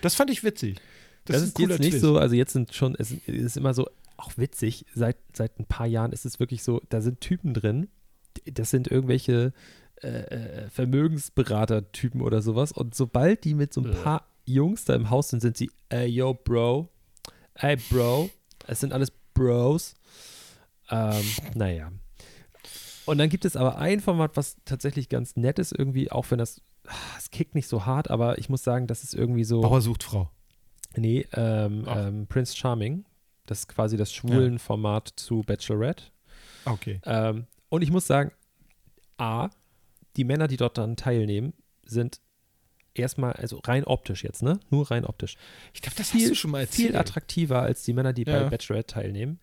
Das 0.00 0.14
fand 0.16 0.30
ich 0.30 0.42
witzig. 0.42 0.80
Das, 1.26 1.36
Das, 1.36 1.42
ist 1.42 1.58
ist 1.58 1.68
jetzt 1.68 1.78
nicht 1.80 1.90
Twist. 1.90 2.00
so, 2.02 2.16
also 2.18 2.34
jetzt 2.34 2.54
sind 2.54 2.74
schon, 2.74 2.96
es 2.98 3.12
ist 3.26 3.56
immer 3.56 3.74
so, 3.74 3.86
auch 4.16 4.32
witzig, 4.36 4.86
seit, 4.94 5.16
seit 5.36 5.60
ein 5.60 5.66
paar 5.66 5.86
Jahren 5.86 6.10
ist 6.12 6.24
es 6.24 6.40
wirklich 6.40 6.62
so, 6.64 6.80
da 6.88 7.00
sind 7.02 7.20
Typen 7.20 7.52
drin, 7.54 7.88
das 8.46 8.70
sind 8.70 8.88
irgendwelche 8.88 9.52
äh, 10.02 10.08
äh, 10.08 10.68
Vermögensberater-Typen 10.70 12.22
oder 12.22 12.40
sowas 12.42 12.72
und 12.72 12.94
sobald 12.94 13.44
die 13.44 13.54
mit 13.54 13.74
so 13.74 13.82
ein 13.82 13.90
paar 13.92 14.26
Jungs 14.46 14.84
da 14.86 14.94
im 14.94 15.10
Haus 15.10 15.28
sind, 15.28 15.40
sind 15.40 15.56
sie, 15.58 15.70
ey, 15.90 16.06
yo, 16.06 16.32
Bro, 16.34 16.88
ey, 17.54 17.76
Bro, 17.90 18.30
es 18.66 18.80
sind 18.80 18.92
alles 18.92 19.12
Bros. 19.34 19.94
Ähm, 20.90 21.24
naja. 21.54 21.92
Und 23.04 23.18
dann 23.18 23.28
gibt 23.30 23.44
es 23.44 23.56
aber 23.56 23.78
ein 23.78 24.00
Format, 24.00 24.36
was 24.36 24.56
tatsächlich 24.64 25.08
ganz 25.08 25.36
nett 25.36 25.58
ist, 25.58 25.72
irgendwie, 25.72 26.10
auch 26.10 26.30
wenn 26.30 26.38
das, 26.38 26.60
ah, 26.86 26.94
es 27.16 27.30
kickt 27.30 27.54
nicht 27.54 27.68
so 27.68 27.86
hart, 27.86 28.10
aber 28.10 28.38
ich 28.38 28.48
muss 28.48 28.62
sagen, 28.62 28.86
das 28.86 29.02
ist 29.04 29.14
irgendwie 29.14 29.44
so. 29.44 29.60
Bauer 29.62 29.80
sucht 29.80 30.02
Frau. 30.02 30.30
Nee, 30.96 31.26
ähm, 31.32 31.86
ähm, 31.88 32.26
Prince 32.26 32.56
Charming. 32.56 33.04
Das 33.46 33.60
ist 33.60 33.68
quasi 33.68 33.96
das 33.96 34.12
schwulen 34.12 34.58
Format 34.58 35.08
zu 35.16 35.42
Bachelorette. 35.42 36.04
Okay. 36.66 37.00
Ähm, 37.04 37.46
und 37.70 37.80
ich 37.82 37.90
muss 37.90 38.06
sagen, 38.06 38.30
A, 39.16 39.48
die 40.16 40.24
Männer, 40.24 40.48
die 40.48 40.58
dort 40.58 40.76
dann 40.76 40.96
teilnehmen, 40.96 41.54
sind 41.84 42.20
erstmal, 42.92 43.32
also 43.34 43.58
rein 43.64 43.84
optisch 43.84 44.22
jetzt, 44.22 44.42
ne? 44.42 44.60
Nur 44.70 44.90
rein 44.90 45.06
optisch. 45.06 45.36
Ich 45.72 45.80
glaube, 45.80 45.96
das 45.96 46.10
Viel- 46.10 46.22
hast 46.22 46.30
du 46.30 46.34
schon 46.34 46.50
mal 46.50 46.60
erzählt. 46.60 46.88
Viel 46.90 46.96
attraktiver 46.96 47.62
als 47.62 47.84
die 47.84 47.94
Männer, 47.94 48.12
die 48.12 48.24
bei 48.24 48.32
Ja. 48.32 48.48
Bachelorette 48.48 48.92
teilnehmen. 48.94 49.38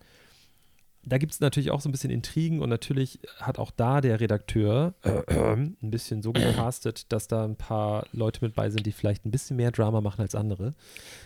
Da 1.08 1.18
gibt 1.18 1.32
es 1.32 1.38
natürlich 1.40 1.70
auch 1.70 1.80
so 1.80 1.88
ein 1.88 1.92
bisschen 1.92 2.10
Intrigen 2.10 2.60
und 2.60 2.68
natürlich 2.68 3.20
hat 3.38 3.60
auch 3.60 3.70
da 3.70 4.00
der 4.00 4.18
Redakteur 4.18 4.94
ein 5.28 5.76
bisschen 5.80 6.20
so 6.20 6.32
gecastet, 6.32 7.12
dass 7.12 7.28
da 7.28 7.44
ein 7.44 7.54
paar 7.54 8.06
Leute 8.12 8.44
mit 8.44 8.54
bei 8.56 8.70
sind, 8.70 8.84
die 8.84 8.90
vielleicht 8.92 9.24
ein 9.24 9.30
bisschen 9.30 9.56
mehr 9.56 9.70
Drama 9.70 10.00
machen 10.00 10.22
als 10.22 10.34
andere. 10.34 10.74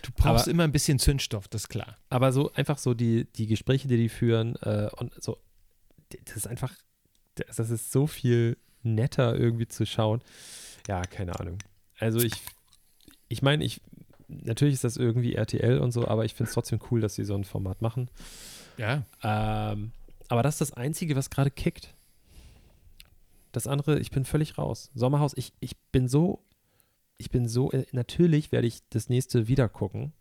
Du 0.03 0.11
brauchst 0.15 0.43
Aber- 0.43 0.51
immer 0.51 0.63
ein 0.65 0.71
bisschen 0.71 0.99
Zündstoff, 0.99 1.47
das 1.47 1.63
ist 1.63 1.69
klar. 1.69 1.97
Aber 2.09 2.31
so 2.31 2.51
einfach 2.53 2.77
so 2.77 2.93
die, 2.93 3.25
die 3.35 3.47
Gespräche, 3.47 3.87
die 3.87 3.97
die 3.97 4.09
führen 4.09 4.55
äh, 4.57 4.89
und 4.97 5.11
so, 5.21 5.37
das 6.25 6.35
ist 6.35 6.47
einfach, 6.47 6.73
das, 7.33 7.55
das 7.55 7.69
ist 7.71 7.91
so 7.91 8.05
viel 8.05 8.57
netter 8.83 9.35
irgendwie 9.35 9.67
zu 9.67 9.85
schauen. 9.87 10.21
Ja, 10.87 11.01
keine 11.01 11.39
Ahnung. 11.39 11.57
Also 11.97 12.19
ich, 12.19 12.33
ich 13.29 13.41
meine, 13.41 13.63
ich, 13.63 13.81
natürlich 14.27 14.75
ist 14.75 14.83
das 14.83 14.97
irgendwie 14.97 15.33
RTL 15.35 15.79
und 15.79 15.91
so, 15.91 16.07
aber 16.07 16.23
ich 16.25 16.35
finde 16.35 16.49
es 16.49 16.53
trotzdem 16.53 16.79
cool, 16.91 17.01
dass 17.01 17.15
sie 17.15 17.23
so 17.23 17.33
ein 17.33 17.45
Format 17.45 17.81
machen. 17.81 18.09
Ja. 18.81 19.03
Ähm, 19.23 19.91
aber 20.27 20.43
das 20.43 20.55
ist 20.55 20.61
das 20.61 20.73
Einzige, 20.73 21.15
was 21.15 21.29
gerade 21.29 21.51
kickt. 21.51 21.93
Das 23.51 23.67
andere, 23.67 23.99
ich 23.99 24.11
bin 24.11 24.25
völlig 24.25 24.57
raus. 24.57 24.89
Sommerhaus, 24.95 25.33
ich, 25.35 25.53
ich 25.59 25.77
bin 25.91 26.07
so, 26.07 26.43
ich 27.17 27.29
bin 27.29 27.47
so, 27.47 27.71
äh, 27.71 27.85
natürlich 27.91 28.51
werde 28.51 28.67
ich 28.67 28.79
das 28.89 29.07
nächste 29.09 29.47
wieder 29.47 29.69
gucken, 29.69 30.13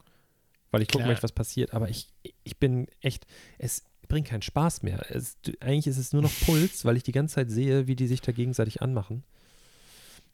weil 0.70 0.82
ich 0.82 0.88
gucken 0.88 1.04
Klar. 1.04 1.12
möchte, 1.12 1.22
was 1.22 1.32
passiert, 1.32 1.72
aber 1.72 1.88
ich, 1.88 2.08
ich 2.44 2.58
bin 2.58 2.86
echt, 3.00 3.26
es 3.58 3.84
bringt 4.08 4.28
keinen 4.28 4.42
Spaß 4.42 4.82
mehr. 4.82 5.06
Es, 5.08 5.38
eigentlich 5.60 5.86
ist 5.86 5.96
es 5.96 6.12
nur 6.12 6.22
noch 6.22 6.32
Puls, 6.44 6.84
weil 6.84 6.96
ich 6.96 7.02
die 7.02 7.12
ganze 7.12 7.36
Zeit 7.36 7.50
sehe, 7.50 7.86
wie 7.86 7.96
die 7.96 8.08
sich 8.08 8.20
da 8.20 8.32
gegenseitig 8.32 8.82
anmachen. 8.82 9.22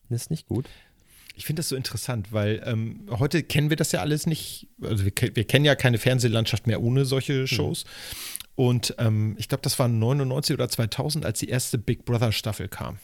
Das 0.09 0.23
ist 0.23 0.31
nicht 0.31 0.49
gut. 0.49 0.69
Ich 1.37 1.45
finde 1.45 1.61
das 1.61 1.69
so 1.69 1.77
interessant, 1.77 2.33
weil 2.33 2.63
ähm, 2.65 3.07
heute 3.11 3.43
kennen 3.43 3.71
wir 3.71 3.77
das 3.77 3.93
ja 3.93 4.01
alles 4.01 4.27
nicht. 4.27 4.69
Also 4.83 5.05
wir, 5.05 5.13
wir 5.35 5.45
kennen 5.45 5.65
ja 5.65 5.75
keine 5.75 5.99
Fernsehlandschaft 5.99 6.67
mehr 6.67 6.83
ohne 6.83 7.05
solche 7.05 7.47
Shows. 7.47 7.85
Und 8.55 8.95
ähm, 8.99 9.37
ich 9.39 9.49
glaube, 9.49 9.63
das 9.63 9.79
war 9.79 9.87
99 9.87 10.55
oder 10.55 10.69
2000, 10.69 11.25
als 11.27 11.39
die 11.39 11.49
erste 11.49 11.77
Big 11.77 12.07
Brother 12.07 12.33
Staffel 12.33 12.69
kam. 12.69 12.99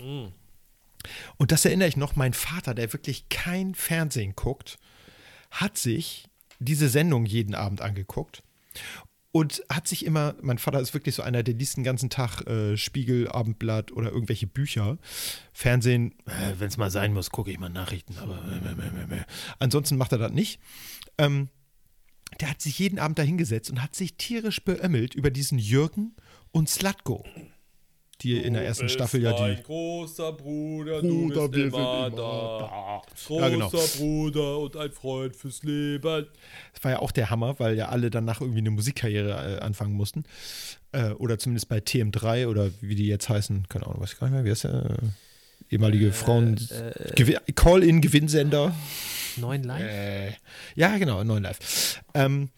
Und 1.36 1.52
das 1.52 1.64
erinnere 1.64 1.88
ich 1.88 1.96
noch, 1.96 2.16
mein 2.16 2.32
Vater, 2.32 2.74
der 2.74 2.92
wirklich 2.92 3.28
kein 3.28 3.74
Fernsehen 3.74 4.34
guckt, 4.34 4.78
hat 5.50 5.76
sich 5.76 6.24
diese 6.58 6.88
Sendung 6.88 7.26
jeden 7.26 7.54
Abend 7.54 7.82
angeguckt. 7.82 8.42
Und 9.32 9.64
hat 9.70 9.88
sich 9.88 10.04
immer, 10.04 10.34
mein 10.42 10.58
Vater 10.58 10.78
ist 10.78 10.92
wirklich 10.92 11.14
so 11.14 11.22
einer, 11.22 11.42
der 11.42 11.54
liest 11.54 11.78
den 11.78 11.84
ganzen 11.84 12.10
Tag 12.10 12.42
äh, 12.46 12.76
Spiegel, 12.76 13.28
Abendblatt 13.28 13.90
oder 13.90 14.10
irgendwelche 14.10 14.46
Bücher. 14.46 14.98
Fernsehen, 15.52 16.14
äh, 16.26 16.52
wenn 16.58 16.68
es 16.68 16.76
mal 16.76 16.90
sein 16.90 17.14
muss, 17.14 17.30
gucke 17.30 17.50
ich 17.50 17.58
mal 17.58 17.70
Nachrichten, 17.70 18.16
aber 18.18 18.34
äh, 18.36 19.24
ansonsten 19.58 19.96
macht 19.96 20.12
er 20.12 20.18
das 20.18 20.32
nicht. 20.32 20.60
Ähm, 21.16 21.48
der 22.40 22.50
hat 22.50 22.60
sich 22.60 22.78
jeden 22.78 22.98
Abend 22.98 23.18
da 23.18 23.22
hingesetzt 23.22 23.70
und 23.70 23.82
hat 23.82 23.94
sich 23.94 24.16
tierisch 24.16 24.62
beömmelt 24.62 25.14
über 25.14 25.30
diesen 25.30 25.58
Jürgen 25.58 26.14
und 26.50 26.68
Slatko 26.68 27.24
die 28.22 28.36
in 28.38 28.54
der 28.54 28.64
ersten 28.64 28.88
Staffel 28.88 29.22
ja 29.22 29.32
die. 29.32 29.62
großer 29.62 30.32
Bruder, 30.32 31.00
Bruder, 31.00 31.48
du 31.48 31.48
bist 31.48 31.56
wir 31.56 31.64
immer, 31.66 32.04
sind 32.04 32.12
immer 32.14 32.22
da. 32.22 32.58
da. 32.58 33.02
Großer 33.26 33.42
Ja, 33.42 33.48
genau. 33.48 33.70
Bruder 33.98 34.58
und 34.58 34.76
ein 34.76 34.92
Freund 34.92 35.36
fürs 35.36 35.62
Leben. 35.62 36.26
Das 36.74 36.84
war 36.84 36.90
ja 36.92 36.98
auch 37.00 37.10
der 37.12 37.30
Hammer, 37.30 37.58
weil 37.58 37.76
ja 37.76 37.88
alle 37.88 38.10
danach 38.10 38.40
irgendwie 38.40 38.60
eine 38.60 38.70
Musikkarriere 38.70 39.58
äh, 39.58 39.60
anfangen 39.60 39.92
mussten. 39.94 40.24
Äh, 40.92 41.10
oder 41.12 41.38
zumindest 41.38 41.68
bei 41.68 41.78
TM3 41.78 42.46
oder 42.48 42.70
wie 42.80 42.94
die 42.94 43.06
jetzt 43.06 43.28
heißen, 43.28 43.66
keine 43.68 43.86
Ahnung, 43.86 44.00
weiß 44.02 44.12
ich 44.12 44.18
gar 44.18 44.26
nicht 44.28 44.34
mehr, 44.34 44.44
wie 44.44 44.50
heißt 44.50 44.64
der? 44.64 44.74
Äh, 44.90 45.74
ehemalige 45.74 46.12
Frauen. 46.12 46.54
äh, 46.70 47.12
Gewi- 47.14 47.52
Call-in-Gewinnsender. 47.54 48.74
Neun 49.38 49.62
Live? 49.62 49.82
Äh, 49.90 50.32
ja, 50.74 50.98
genau, 50.98 51.24
9 51.24 51.42
Live. 51.42 52.00
Ähm, 52.14 52.50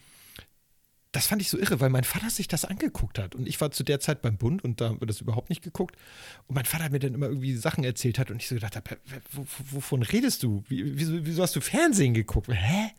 das 1.15 1.27
fand 1.27 1.41
ich 1.43 1.49
so 1.51 1.59
irre, 1.59 1.81
weil 1.81 1.91
mein 1.91 2.05
Vater 2.05 2.29
sich 2.31 2.49
das 2.49 2.65
angeguckt 2.65 3.19
hat. 3.19 3.35
Und 3.35 3.47
ich 3.49 3.61
war 3.61 3.71
zu 3.71 3.85
der 3.85 4.01
Zeit 4.01 4.21
beim 4.23 4.37
Bund 4.37 4.63
und 4.65 4.81
da 4.81 4.89
haben 4.91 5.01
wir 5.01 5.07
das 5.07 5.21
überhaupt 5.21 5.49
nicht 5.49 5.63
geguckt. 5.63 5.97
Und 6.47 6.55
mein 6.57 6.65
Vater 6.65 6.91
mir 6.91 6.99
dann 6.99 7.15
immer 7.15 7.27
irgendwie 7.27 7.55
Sachen 7.57 7.85
erzählt 7.85 8.19
hat 8.19 8.31
und 8.31 8.37
ich 8.43 8.49
so 8.49 8.55
gedacht 8.57 8.77
habe, 8.77 8.91
"Hä, 8.91 8.97
wo, 9.33 9.43
wo- 9.43 9.47
wovon 9.77 10.03
redest 10.03 10.43
du? 10.43 10.63
Wie, 10.69 10.99
wieso, 10.99 11.25
wieso 11.25 11.43
hast 11.43 11.57
du 11.57 11.61
Fernsehen 11.61 12.15
geguckt? 12.15 12.49
Hä? 12.53 12.91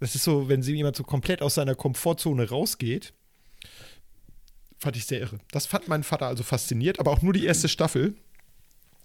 Das 0.00 0.14
ist 0.14 0.24
so, 0.24 0.48
wenn 0.48 0.62
jemand 0.62 0.96
so 0.96 1.04
komplett 1.04 1.42
aus 1.42 1.54
seiner 1.56 1.74
Komfortzone 1.74 2.48
rausgeht. 2.48 3.12
Fand 4.78 4.96
ich 4.96 5.04
sehr 5.04 5.20
irre. 5.20 5.38
Das 5.50 5.66
fand 5.66 5.88
mein 5.88 6.02
Vater 6.02 6.26
also 6.26 6.42
fasziniert, 6.42 6.98
aber 7.00 7.10
auch 7.10 7.20
nur 7.20 7.34
die 7.34 7.44
erste 7.44 7.68
Staffel. 7.68 8.14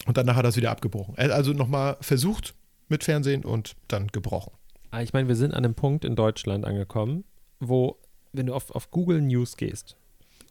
Und 0.05 0.15
danach 0.17 0.35
hat 0.37 0.45
er 0.45 0.49
es 0.49 0.55
wieder 0.55 0.71
abgebrochen. 0.71 1.15
Er 1.17 1.25
hat 1.25 1.31
also 1.31 1.51
nochmal 1.51 1.97
versucht 1.99 2.53
mit 2.87 3.03
Fernsehen 3.03 3.43
und 3.43 3.75
dann 3.89 4.07
gebrochen. 4.07 4.53
Ah, 4.91 5.01
Ich 5.01 5.11
meine, 5.11 5.27
wir 5.27 5.35
sind 5.35 5.51
an 5.53 5.65
einem 5.65 5.75
Punkt 5.75 6.05
in 6.05 6.15
Deutschland 6.15 6.63
angekommen, 6.63 7.25
wo, 7.59 7.97
wenn 8.37 8.47
du 8.47 8.53
auf, 8.53 8.71
auf 8.71 8.91
Google 8.91 9.21
News 9.21 9.57
gehst 9.57 9.97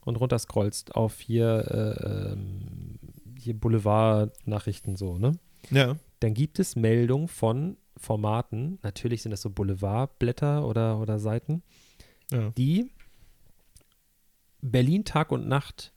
und 0.05 0.17
runterscrollst 0.17 0.95
auf 0.95 1.21
hier, 1.21 1.97
äh, 2.01 2.33
ähm, 2.33 2.99
hier 3.39 3.55
Boulevard-Nachrichten 3.55 4.97
so, 4.97 5.19
ne? 5.19 5.33
Ja. 5.71 5.97
Dann 6.21 6.35
gibt 6.35 6.59
es 6.59 6.77
Meldungen 6.77 7.29
von 7.29 7.77
Formaten, 7.97 8.79
natürlich 8.83 9.23
sind 9.23 9.31
das 9.31 9.43
so 9.43 9.51
Boulevardblätter 9.51 10.67
oder, 10.67 10.99
oder 10.99 11.19
Seiten, 11.19 11.63
ja. 12.31 12.51
die 12.57 12.91
Berlin 14.61 15.05
Tag 15.05 15.31
und 15.31 15.47
Nacht 15.47 15.93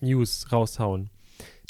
News 0.00 0.52
raushauen. 0.52 1.10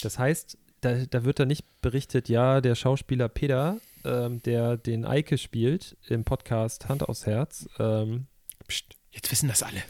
Das 0.02 0.18
heißt, 0.18 0.58
da, 0.80 1.04
da 1.06 1.24
wird 1.24 1.38
dann 1.38 1.48
nicht 1.48 1.64
berichtet, 1.82 2.28
ja, 2.28 2.60
der 2.60 2.74
Schauspieler 2.74 3.28
Peter, 3.28 3.78
ähm, 4.04 4.42
der 4.42 4.76
den 4.76 5.04
Eike 5.04 5.38
spielt 5.38 5.96
im 6.08 6.24
Podcast 6.24 6.88
Hand 6.88 7.08
aufs 7.08 7.26
Herz, 7.26 7.68
ähm, 7.78 8.26
Psst, 8.70 8.96
jetzt 9.10 9.30
wissen 9.30 9.48
das 9.48 9.62
alle. 9.62 9.82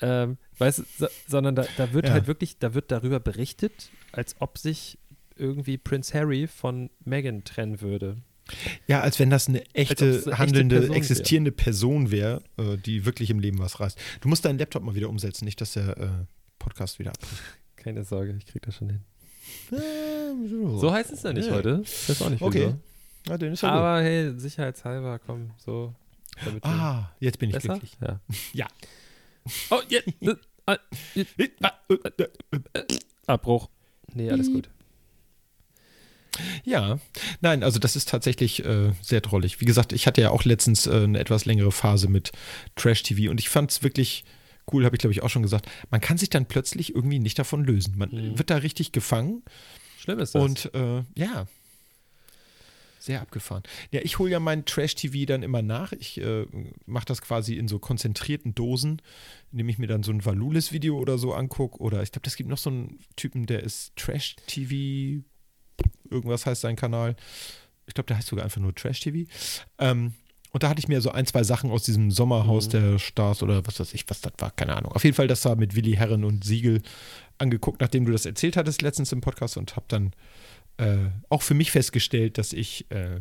ähm, 0.00 0.38
weißt, 0.58 0.78
du, 0.80 0.84
so, 0.98 1.06
sondern 1.28 1.54
da, 1.54 1.66
da 1.76 1.92
wird 1.92 2.06
Ja. 2.06 2.12
halt 2.12 2.26
wirklich, 2.26 2.58
da 2.58 2.74
wird 2.74 2.90
darüber 2.90 3.20
berichtet, 3.20 3.90
als 4.12 4.34
ob 4.40 4.58
sich 4.58 4.98
irgendwie 5.36 5.78
Prince 5.78 6.12
Harry 6.18 6.46
von 6.46 6.90
Meghan 7.04 7.44
trennen 7.44 7.80
würde. 7.80 8.16
Ja, 8.88 9.00
als 9.00 9.18
wenn 9.20 9.30
das 9.30 9.48
eine 9.48 9.64
echte, 9.74 10.04
eine 10.04 10.16
echte 10.16 10.38
handelnde, 10.38 10.76
Person 10.76 10.90
wär. 10.90 10.96
existierende 10.96 11.52
Person 11.52 12.10
wäre, 12.10 12.42
äh, 12.58 12.76
die 12.76 13.04
wirklich 13.06 13.30
im 13.30 13.38
Leben 13.38 13.58
was 13.60 13.78
reißt. 13.80 13.96
Du 14.20 14.28
musst 14.28 14.44
deinen 14.44 14.58
Laptop 14.58 14.82
mal 14.82 14.94
wieder 14.96 15.08
umsetzen, 15.08 15.44
nicht, 15.44 15.60
dass 15.60 15.72
der 15.74 15.96
äh, 15.96 16.08
Podcast 16.58 16.98
wieder 16.98 17.10
abbricht. 17.10 17.40
Keine 17.76 18.04
Sorge, 18.04 18.34
ich 18.36 18.46
krieg 18.46 18.62
das 18.62 18.76
schon 18.76 18.90
hin. 18.90 19.00
so. 20.78 20.92
Heißt 20.92 21.12
es 21.12 21.22
ja 21.22 21.32
nicht 21.32 21.46
Ja. 21.48 21.54
heute. 21.54 21.82
Ich 21.84 22.08
weiß 22.08 22.22
auch 22.22 22.30
nicht, 22.30 22.42
Okay. 22.42 22.66
wieso. 22.66 22.78
Ja, 23.28 23.38
den 23.38 23.52
ist 23.52 23.62
ja 23.62 23.68
gut. 23.70 23.78
Aber 23.78 24.02
hey, 24.02 24.32
sicherheitshalber, 24.38 25.18
komm, 25.20 25.50
so. 25.58 25.94
Ah, 26.62 27.10
jetzt 27.20 27.38
bin 27.38 27.50
ich 27.50 27.54
besser? 27.54 27.78
glücklich. 27.78 27.96
Ja. 28.00 28.20
Ja. 28.52 28.66
Oh, 29.70 29.80
jetzt. 29.88 30.08
ah, 30.66 30.76
jetzt. 31.14 31.34
Abbruch. 33.26 33.68
Nee, 34.14 34.30
alles 34.30 34.52
gut. 34.52 34.68
Ja, 36.64 36.98
nein, 37.42 37.62
also 37.62 37.78
das 37.78 37.94
ist 37.94 38.08
tatsächlich 38.08 38.64
äh, 38.64 38.92
sehr 39.02 39.20
drollig. 39.20 39.60
Wie 39.60 39.66
gesagt, 39.66 39.92
ich 39.92 40.06
hatte 40.06 40.22
ja 40.22 40.30
auch 40.30 40.44
letztens 40.44 40.86
äh, 40.86 41.04
eine 41.04 41.18
etwas 41.18 41.44
längere 41.44 41.72
Phase 41.72 42.08
mit 42.08 42.32
Trash-TV 42.76 43.30
und 43.30 43.38
ich 43.38 43.50
fand 43.50 43.70
es 43.70 43.82
wirklich 43.82 44.24
cool, 44.72 44.84
habe 44.86 44.96
ich 44.96 45.00
glaube 45.00 45.12
ich 45.12 45.22
auch 45.22 45.28
schon 45.28 45.42
gesagt. 45.42 45.66
Man 45.90 46.00
kann 46.00 46.16
sich 46.16 46.30
dann 46.30 46.46
plötzlich 46.46 46.94
irgendwie 46.94 47.18
nicht 47.18 47.38
davon 47.38 47.64
lösen. 47.64 47.98
Man 47.98 48.10
Mhm. 48.10 48.38
wird 48.38 48.48
da 48.48 48.56
richtig 48.56 48.92
gefangen 48.92 49.42
Schlimm 49.98 50.20
ist 50.20 50.34
das. 50.34 50.42
und 50.42 50.74
äh, 50.74 51.02
ja, 51.16 51.46
sehr 53.04 53.20
abgefahren. 53.20 53.62
Ja, 53.90 54.00
ich 54.02 54.18
hole 54.18 54.30
ja 54.30 54.40
mein 54.40 54.64
Trash-TV 54.64 55.26
dann 55.26 55.42
immer 55.42 55.62
nach. 55.62 55.92
Ich 55.92 56.20
äh, 56.20 56.46
mache 56.86 57.04
das 57.06 57.20
quasi 57.22 57.54
in 57.56 57.68
so 57.68 57.78
konzentrierten 57.78 58.54
Dosen, 58.54 59.02
indem 59.50 59.68
ich 59.68 59.78
mir 59.78 59.86
dann 59.88 60.02
so 60.02 60.12
ein 60.12 60.24
Valulis-Video 60.24 60.96
oder 60.98 61.18
so 61.18 61.34
angucke. 61.34 61.78
Oder 61.78 62.02
ich 62.02 62.12
glaube, 62.12 62.26
es 62.28 62.36
gibt 62.36 62.48
noch 62.48 62.58
so 62.58 62.70
einen 62.70 62.98
Typen, 63.16 63.46
der 63.46 63.62
ist 63.62 63.94
Trash-TV, 63.96 65.22
irgendwas 66.10 66.46
heißt 66.46 66.60
sein 66.60 66.76
Kanal. 66.76 67.16
Ich 67.86 67.94
glaube, 67.94 68.06
der 68.06 68.16
heißt 68.18 68.28
sogar 68.28 68.44
einfach 68.44 68.60
nur 68.60 68.74
Trash-TV. 68.74 69.28
Ähm, 69.78 70.14
und 70.52 70.62
da 70.62 70.68
hatte 70.68 70.80
ich 70.80 70.88
mir 70.88 71.00
so 71.00 71.10
ein, 71.10 71.24
zwei 71.26 71.42
Sachen 71.44 71.70
aus 71.70 71.82
diesem 71.84 72.10
Sommerhaus 72.10 72.66
Mhm. 72.66 72.70
der 72.70 72.98
Stars 72.98 73.42
oder 73.42 73.66
was 73.66 73.80
weiß 73.80 73.94
ich, 73.94 74.04
was 74.08 74.20
das 74.20 74.32
war, 74.38 74.50
keine 74.50 74.76
Ahnung. 74.76 74.92
Auf 74.92 75.02
jeden 75.02 75.16
Fall 75.16 75.26
das 75.26 75.40
da 75.40 75.54
mit 75.54 75.74
Willi 75.74 75.94
Herren 75.94 76.24
und 76.24 76.44
Siegel 76.44 76.82
angeguckt, 77.38 77.80
nachdem 77.80 78.04
du 78.04 78.12
das 78.12 78.26
erzählt 78.26 78.56
hattest 78.56 78.82
letztens 78.82 79.12
im 79.12 79.22
Podcast 79.22 79.56
und 79.56 79.74
habe 79.76 79.86
dann 79.88 80.12
äh, 80.78 80.96
auch 81.28 81.42
für 81.42 81.54
mich 81.54 81.70
festgestellt, 81.70 82.38
dass 82.38 82.52
ich 82.52 82.90
äh, 82.90 83.20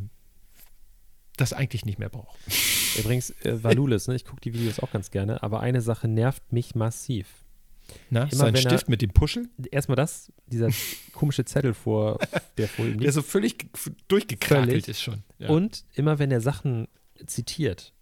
das 1.38 1.54
eigentlich 1.54 1.86
nicht 1.86 2.00
mehr 2.00 2.10
brauche. 2.10 2.38
Übrigens, 3.00 3.32
äh, 3.46 3.64
Valulis, 3.64 4.08
ne? 4.08 4.16
ich 4.16 4.26
gucke 4.26 4.42
die 4.42 4.54
Videos 4.54 4.80
auch 4.80 4.92
ganz 4.92 5.12
gerne, 5.12 5.42
aber 5.44 5.62
eine 5.62 5.82
Sache 5.82 6.08
nervt 6.08 6.52
mich 6.52 6.76
massiv. 6.76 7.28
Na, 8.10 8.24
Immer 8.24 8.32
sein 8.36 8.48
wenn 8.54 8.64
er- 8.64 8.70
Stift 8.70 8.90
mit 8.90 9.02
dem 9.02 9.12
Puschel, 9.12 9.50
Erstmal 9.72 9.96
das, 9.96 10.32
dieser 10.48 10.70
komische 11.14 11.44
Zettel 11.46 11.74
vor, 11.74 12.20
der 12.58 12.68
vor 12.68 12.86
ihm 12.86 13.00
der 13.00 13.12
so 13.12 13.22
völlig 13.22 13.58
ge- 13.58 13.70
durchgekrakelt 14.08 14.70
Völlig. 14.70 14.88
ist 14.88 15.02
schon. 15.02 15.24
Ja. 15.40 15.50
Und 15.50 15.84
immer 15.94 16.20
wenn 16.20 16.32
er 16.32 16.42
Sachen 16.42 16.88
zitiert 17.26 17.94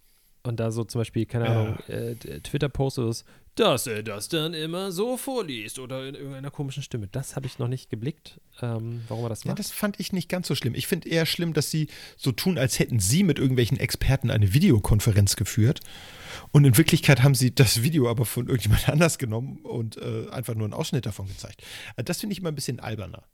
und 0.42 0.60
da 0.60 0.70
so 0.70 0.84
zum 0.84 1.00
Beispiel, 1.00 1.26
keine. 1.26 1.48
Ahnung, 1.48 1.78
äh, 1.88 2.14
d- 2.14 2.40
Twitter-Post 2.40 2.98
ist, 2.98 3.24
dass 3.60 3.86
er 3.86 4.02
das 4.02 4.28
dann 4.28 4.54
immer 4.54 4.90
so 4.90 5.16
vorliest 5.18 5.78
oder 5.78 6.08
in 6.08 6.14
irgendeiner 6.14 6.50
komischen 6.50 6.82
Stimme. 6.82 7.08
Das 7.12 7.36
habe 7.36 7.46
ich 7.46 7.58
noch 7.58 7.68
nicht 7.68 7.90
geblickt, 7.90 8.40
ähm, 8.62 9.02
warum 9.08 9.24
er 9.26 9.28
das 9.28 9.44
Ja, 9.44 9.48
macht. 9.50 9.58
das 9.58 9.70
fand 9.70 10.00
ich 10.00 10.12
nicht 10.12 10.28
ganz 10.30 10.48
so 10.48 10.54
schlimm. 10.54 10.74
Ich 10.74 10.86
finde 10.86 11.08
eher 11.10 11.26
schlimm, 11.26 11.52
dass 11.52 11.70
sie 11.70 11.88
so 12.16 12.32
tun, 12.32 12.56
als 12.56 12.78
hätten 12.78 13.00
sie 13.00 13.22
mit 13.22 13.38
irgendwelchen 13.38 13.78
Experten 13.78 14.30
eine 14.30 14.54
Videokonferenz 14.54 15.36
geführt. 15.36 15.80
Und 16.52 16.64
in 16.64 16.76
Wirklichkeit 16.78 17.22
haben 17.22 17.34
sie 17.34 17.54
das 17.54 17.82
Video 17.82 18.08
aber 18.08 18.24
von 18.24 18.46
irgendjemand 18.46 18.88
anders 18.88 19.18
genommen 19.18 19.58
und 19.58 19.96
äh, 19.98 20.28
einfach 20.30 20.54
nur 20.54 20.64
einen 20.64 20.72
Ausschnitt 20.74 21.04
davon 21.04 21.28
gezeigt. 21.28 21.62
Äh, 21.96 22.04
Das 22.04 22.20
finde 22.20 22.32
ich 22.32 22.38
immer 22.38 22.48
ein 22.50 22.54
bisschen 22.54 22.80
alberner. 22.80 23.24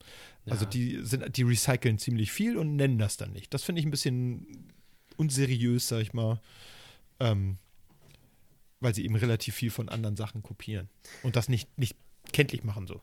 Also 0.49 0.64
Ja. 0.64 0.70
die 0.70 0.99
sind, 1.03 1.37
die 1.37 1.43
recyceln 1.45 1.99
ziemlich 1.99 2.33
viel 2.33 2.57
und 2.57 2.74
nennen 2.74 2.99
das 2.99 3.16
dann 3.16 3.33
nicht. 3.33 3.55
Das 3.55 3.62
finde 3.62 3.81
ich 3.81 3.87
ein 3.87 3.91
bisschen 3.93 4.72
unseriös, 5.16 5.89
sag 5.89 6.01
ich 6.03 6.12
mal. 6.12 6.41
Ähm, 7.20 7.59
weil 8.81 8.95
sie 8.95 9.05
eben 9.05 9.16
relativ 9.16 9.55
viel 9.55 9.70
von 9.70 9.89
anderen 9.89 10.16
Sachen 10.16 10.43
kopieren 10.43 10.89
und 11.22 11.37
das 11.37 11.49
nicht, 11.49 11.79
nicht 11.79 11.97
kenntlich 12.33 12.64
machen 12.64 12.87
so. 12.87 13.01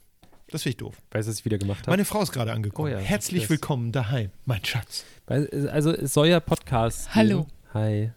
Das 0.49 0.63
finde 0.63 0.71
ich 0.71 0.77
doof. 0.77 0.95
Weißt 1.11 1.27
du, 1.27 1.31
was 1.31 1.39
ich 1.39 1.45
wieder 1.45 1.57
gemacht 1.57 1.79
habe? 1.81 1.91
Meine 1.91 2.05
Frau 2.05 2.21
ist 2.21 2.31
gerade 2.31 2.51
angekommen. 2.51 2.89
Oh 2.89 2.91
ja, 2.91 2.99
Herzlich 2.99 3.49
willkommen 3.49 3.91
daheim, 3.91 4.29
mein 4.45 4.63
Schatz. 4.63 5.05
Also 5.25 5.91
es 5.91 6.13
soll 6.13 6.27
ja 6.27 6.39
Podcasts 6.39 7.05
geben. 7.05 7.15
Hallo. 7.15 7.47
Hi. 7.73 8.11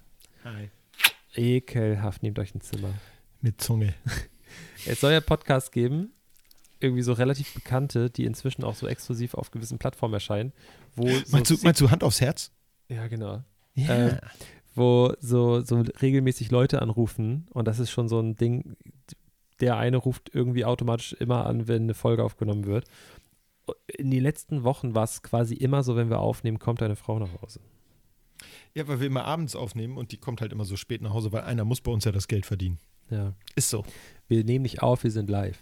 Hi. 0.44 0.70
Ekelhaft, 1.34 2.22
nehmt 2.22 2.38
euch 2.38 2.54
ein 2.54 2.60
Zimmer. 2.60 2.92
Mit 3.40 3.60
Zunge. 3.60 3.94
Es 4.86 5.00
soll 5.00 5.12
ja 5.12 5.20
Podcasts 5.20 5.72
geben, 5.72 6.12
irgendwie 6.78 7.02
so 7.02 7.12
relativ 7.12 7.52
bekannte, 7.54 8.08
die 8.08 8.24
inzwischen 8.24 8.62
auch 8.62 8.74
so 8.76 8.86
exklusiv 8.86 9.34
auf 9.34 9.50
gewissen 9.50 9.78
Plattformen 9.78 10.14
erscheinen, 10.14 10.52
wo 10.94 11.08
so 11.08 11.24
Meinst 11.30 11.50
du, 11.50 11.58
meinst 11.62 11.80
du 11.80 11.90
Hand 11.90 12.04
aufs 12.04 12.20
Herz? 12.20 12.52
ja 12.88 13.08
genau, 13.08 13.42
Ja. 13.74 14.08
Ähm, 14.08 14.18
wo 14.76 15.14
so, 15.20 15.60
so 15.60 15.82
regelmäßig 16.00 16.50
Leute 16.50 16.82
anrufen 16.82 17.46
und 17.50 17.66
das 17.66 17.78
ist 17.78 17.90
schon 17.90 18.08
so 18.08 18.20
ein 18.20 18.36
Ding, 18.36 18.76
der 19.60 19.76
eine 19.76 19.96
ruft 19.96 20.30
irgendwie 20.34 20.64
automatisch 20.64 21.14
immer 21.14 21.46
an, 21.46 21.66
wenn 21.68 21.84
eine 21.84 21.94
Folge 21.94 22.22
aufgenommen 22.24 22.66
wird. 22.66 22.84
In 23.86 24.10
den 24.10 24.22
letzten 24.22 24.62
Wochen 24.62 24.94
war 24.94 25.04
es 25.04 25.22
quasi 25.22 25.54
immer 25.54 25.82
so, 25.82 25.96
wenn 25.96 26.10
wir 26.10 26.20
aufnehmen, 26.20 26.58
kommt 26.58 26.82
eine 26.82 26.96
Frau 26.96 27.18
nach 27.18 27.40
Hause. 27.42 27.60
ja, 28.74 28.86
weil 28.86 29.00
wir 29.00 29.06
immer 29.06 29.24
abends 29.24 29.56
aufnehmen 29.56 29.96
und 29.96 30.12
die 30.12 30.18
kommt 30.18 30.40
halt 30.40 30.52
immer 30.52 30.64
so 30.64 30.76
spät 30.76 31.02
nach 31.02 31.12
Hause, 31.12 31.32
weil 31.32 31.42
einer 31.42 31.64
muss 31.64 31.80
bei 31.80 31.90
uns 31.90 32.04
ja 32.04 32.12
das 32.12 32.28
Geld 32.28 32.46
verdienen. 32.46 32.78
Ja. 33.10 33.32
Ist 33.54 33.70
so. 33.70 33.84
Wir 34.28 34.44
nehmen 34.44 34.62
nicht 34.62 34.82
auf, 34.82 35.02
wir 35.04 35.10
sind 35.10 35.30
live. 35.30 35.58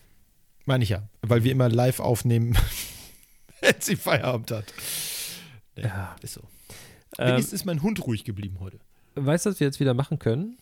Meine 0.66 0.82
ich 0.84 0.90
ja. 0.90 1.08
Weil 1.22 1.44
wir 1.44 1.52
immer 1.52 1.68
live 1.68 2.00
aufnehmen, 2.00 2.56
wenn 3.60 3.74
sie 3.80 3.96
Feierabend 3.96 4.50
hat. 4.50 4.72
Nee, 5.76 5.84
Ja. 5.84 6.16
Ist 6.22 6.34
so. 6.34 6.42
Ähm, 7.18 7.28
Wenigstens 7.32 7.60
ist 7.60 7.64
mein 7.64 7.82
Hund 7.82 8.04
ruhig 8.06 8.24
geblieben 8.24 8.56
heute. 8.60 8.80
Weißt 9.14 9.46
du, 9.46 9.50
was 9.50 9.60
wir 9.60 9.66
jetzt 9.66 9.80
wieder 9.80 9.94
machen 9.94 10.18
können? 10.18 10.58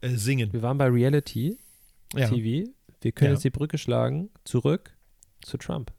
Äh, 0.00 0.10
singen. 0.16 0.52
Wir 0.52 0.62
waren 0.62 0.78
bei 0.78 0.86
Reality 0.88 1.58
Ja, 2.14 2.28
TV. 2.28 2.70
Wir 3.00 3.12
können 3.12 3.30
Ja. 3.30 3.34
jetzt 3.34 3.44
die 3.44 3.50
Brücke 3.50 3.78
schlagen 3.78 4.30
zurück 4.44 4.90
zu 5.42 5.56
Trump. 5.58 5.92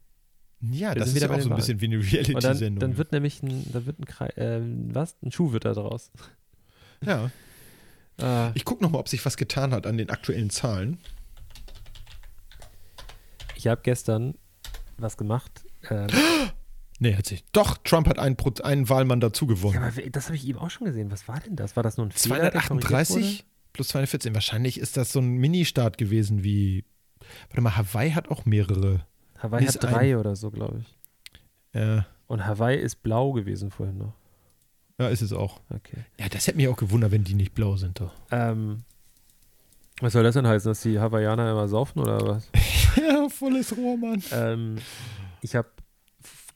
ja 0.62 0.90
Wir 0.94 1.00
das 1.00 1.10
ist 1.10 1.16
wieder 1.16 1.28
ja 1.30 1.36
auch 1.36 1.42
so 1.42 1.50
ein 1.50 1.56
bisschen 1.56 1.80
wie 1.82 1.86
eine 1.86 1.98
Und 1.98 2.04
dann, 2.06 2.12
Reality-Sendung. 2.12 2.80
dann 2.80 2.98
wird 2.98 3.12
nämlich 3.12 3.42
ein, 3.44 3.72
da 3.72 3.86
wird 3.86 3.98
ein, 4.00 4.38
äh, 4.38 4.94
was? 4.94 5.16
Ein 5.24 5.32
Schuh 5.32 5.52
wird 5.52 5.66
da 5.66 5.74
draus. 5.74 6.12
ja. 7.06 7.32
Äh, 8.20 8.52
Ich 8.56 8.66
gucke 8.66 8.84
nochmal, 8.84 9.00
ob 9.02 9.08
sich 9.10 9.24
was 9.26 9.38
getan 9.38 9.72
hat 9.72 9.86
an 9.88 9.98
den 9.98 10.10
aktuellen 10.10 10.50
Zahlen. 10.50 10.98
ich 13.56 13.68
habe 13.68 13.82
gestern 13.84 14.36
was 14.98 15.18
gemacht. 15.18 15.64
Ähm, 15.90 16.08
Nee, 17.00 17.16
hat 17.16 17.26
sich. 17.28 17.44
Doch, 17.52 17.78
Trump 17.84 18.08
hat 18.08 18.18
einen, 18.20 18.36
einen 18.64 18.90
Wahlmann 18.90 19.20
dazu 19.20 19.46
ja, 19.46 19.50
gewonnen. 19.54 19.78
aber 19.84 19.92
das 20.10 20.26
habe 20.26 20.36
ich 20.36 20.48
eben 20.48 20.58
auch 20.58 20.70
schon 20.72 20.86
gesehen. 20.86 21.12
Was 21.12 21.28
war 21.28 21.40
denn 21.40 21.56
das? 21.56 21.76
War 21.76 21.84
das 21.84 21.98
nur 21.98 22.08
ein 22.08 22.12
Fehler, 22.12 22.50
der 22.52 22.62
korrigiert 22.62 22.88
238 22.90 23.46
plus 23.74 23.88
214. 23.90 24.34
Wahrscheinlich 24.34 24.80
ist 24.80 24.98
das 24.98 25.12
so 25.12 25.20
ein 25.20 25.36
Mini-Staat 25.38 25.98
gewesen 25.98 26.44
wie. 26.44 26.86
Warte 27.50 27.62
mal, 27.62 27.76
Hawaii 27.78 28.12
hat 28.12 28.30
auch 28.30 28.46
mehrere. 28.46 29.06
Hawaii 29.38 29.62
Nee, 29.62 29.68
hat 29.68 29.76
ist 29.76 29.86
ein- 29.86 29.94
drei 29.94 30.18
oder 30.18 30.36
so, 30.36 30.50
glaube 30.50 30.80
ich. 30.80 30.98
Ja, 31.80 32.08
Und 32.26 32.46
Hawaii 32.48 32.78
ist 32.80 33.04
blau 33.04 33.34
gewesen 33.34 33.70
vorhin 33.70 33.98
noch. 34.00 34.14
ja, 35.00 35.10
ist 35.10 35.22
es 35.22 35.34
auch. 35.34 35.62
Okay. 35.70 36.04
Ja, 36.20 36.28
das 36.30 36.48
hätte 36.48 36.58
mich 36.58 36.68
auch 36.68 36.78
gewundert, 36.78 37.12
wenn 37.12 37.24
die 37.24 37.36
nicht 37.36 37.54
blau 37.54 37.76
sind. 37.78 38.00
Doch. 38.00 38.14
Ähm, 38.32 38.80
was 40.02 40.14
soll 40.14 40.24
das 40.24 40.34
denn 40.34 40.48
heißen, 40.48 40.70
dass 40.72 40.82
die 40.82 41.00
Hawaiianer 41.00 41.52
immer 41.52 41.68
saufen 41.68 42.00
oder 42.00 42.26
was? 42.26 42.50
ja, 42.96 43.28
volles 43.30 43.76
Rohr, 43.78 43.98
Mann. 43.98 44.24
ähm, 44.32 44.78
ich 45.42 45.56
habe 45.56 45.68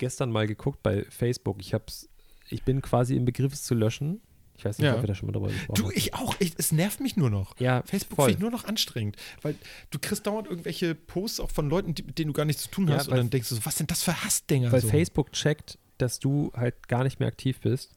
gestern 0.02 0.30
mal 0.32 0.46
geguckt 0.48 0.84
bei 0.84 1.06
Facebook. 1.10 1.58
Ich 1.62 1.74
hab's, 1.74 2.10
ich 2.50 2.64
bin 2.64 2.82
quasi 2.82 3.16
im 3.16 3.24
Begriff 3.24 3.54
es 3.54 3.64
zu 3.64 3.74
löschen. 3.74 4.20
Ich 4.58 4.66
weiß 4.66 4.78
nicht, 4.78 4.86
Ja. 4.86 4.96
ob 4.96 5.02
wir 5.02 5.08
da 5.08 5.16
schon 5.16 5.26
mal 5.28 5.32
drüber 5.34 5.48
gesprochen 5.48 5.74
Du, 5.82 5.90
ich 5.92 6.14
auch. 6.14 6.36
Ich, 6.40 6.54
es 6.58 6.72
nervt 6.72 7.00
mich 7.00 7.16
nur 7.18 7.30
noch. 7.32 7.58
Ja, 7.60 7.82
Facebook 7.86 8.18
voll. 8.18 8.26
finde 8.26 8.38
ich 8.38 8.42
nur 8.42 8.52
noch 8.52 8.66
anstrengend, 8.66 9.16
weil 9.42 9.56
du 9.90 9.98
kriegst 9.98 10.28
dauernd 10.28 10.48
irgendwelche 10.48 10.94
Posts 10.94 11.40
auch 11.40 11.50
von 11.50 11.68
Leuten, 11.70 11.96
die, 11.96 12.04
mit 12.04 12.20
denen 12.20 12.28
du 12.28 12.34
gar 12.34 12.46
nichts 12.46 12.64
zu 12.64 12.70
tun 12.70 12.88
Ja, 12.88 12.96
hast 12.98 13.08
und 13.08 13.14
weil- 13.14 13.20
dann 13.22 13.30
denkst 13.32 13.50
du, 13.50 13.56
so, 13.56 13.66
was 13.66 13.78
sind 13.78 13.90
das 13.90 14.04
für 14.04 14.24
Hassdinger? 14.24 14.72
Weil 14.72 14.82
so. 14.82 14.90
Facebook 14.90 15.32
checkt, 15.32 15.80
dass 15.98 16.20
du 16.20 16.52
halt 16.56 16.88
gar 16.88 17.04
nicht 17.04 17.20
mehr 17.20 17.28
aktiv 17.28 17.60
bist. 17.62 17.96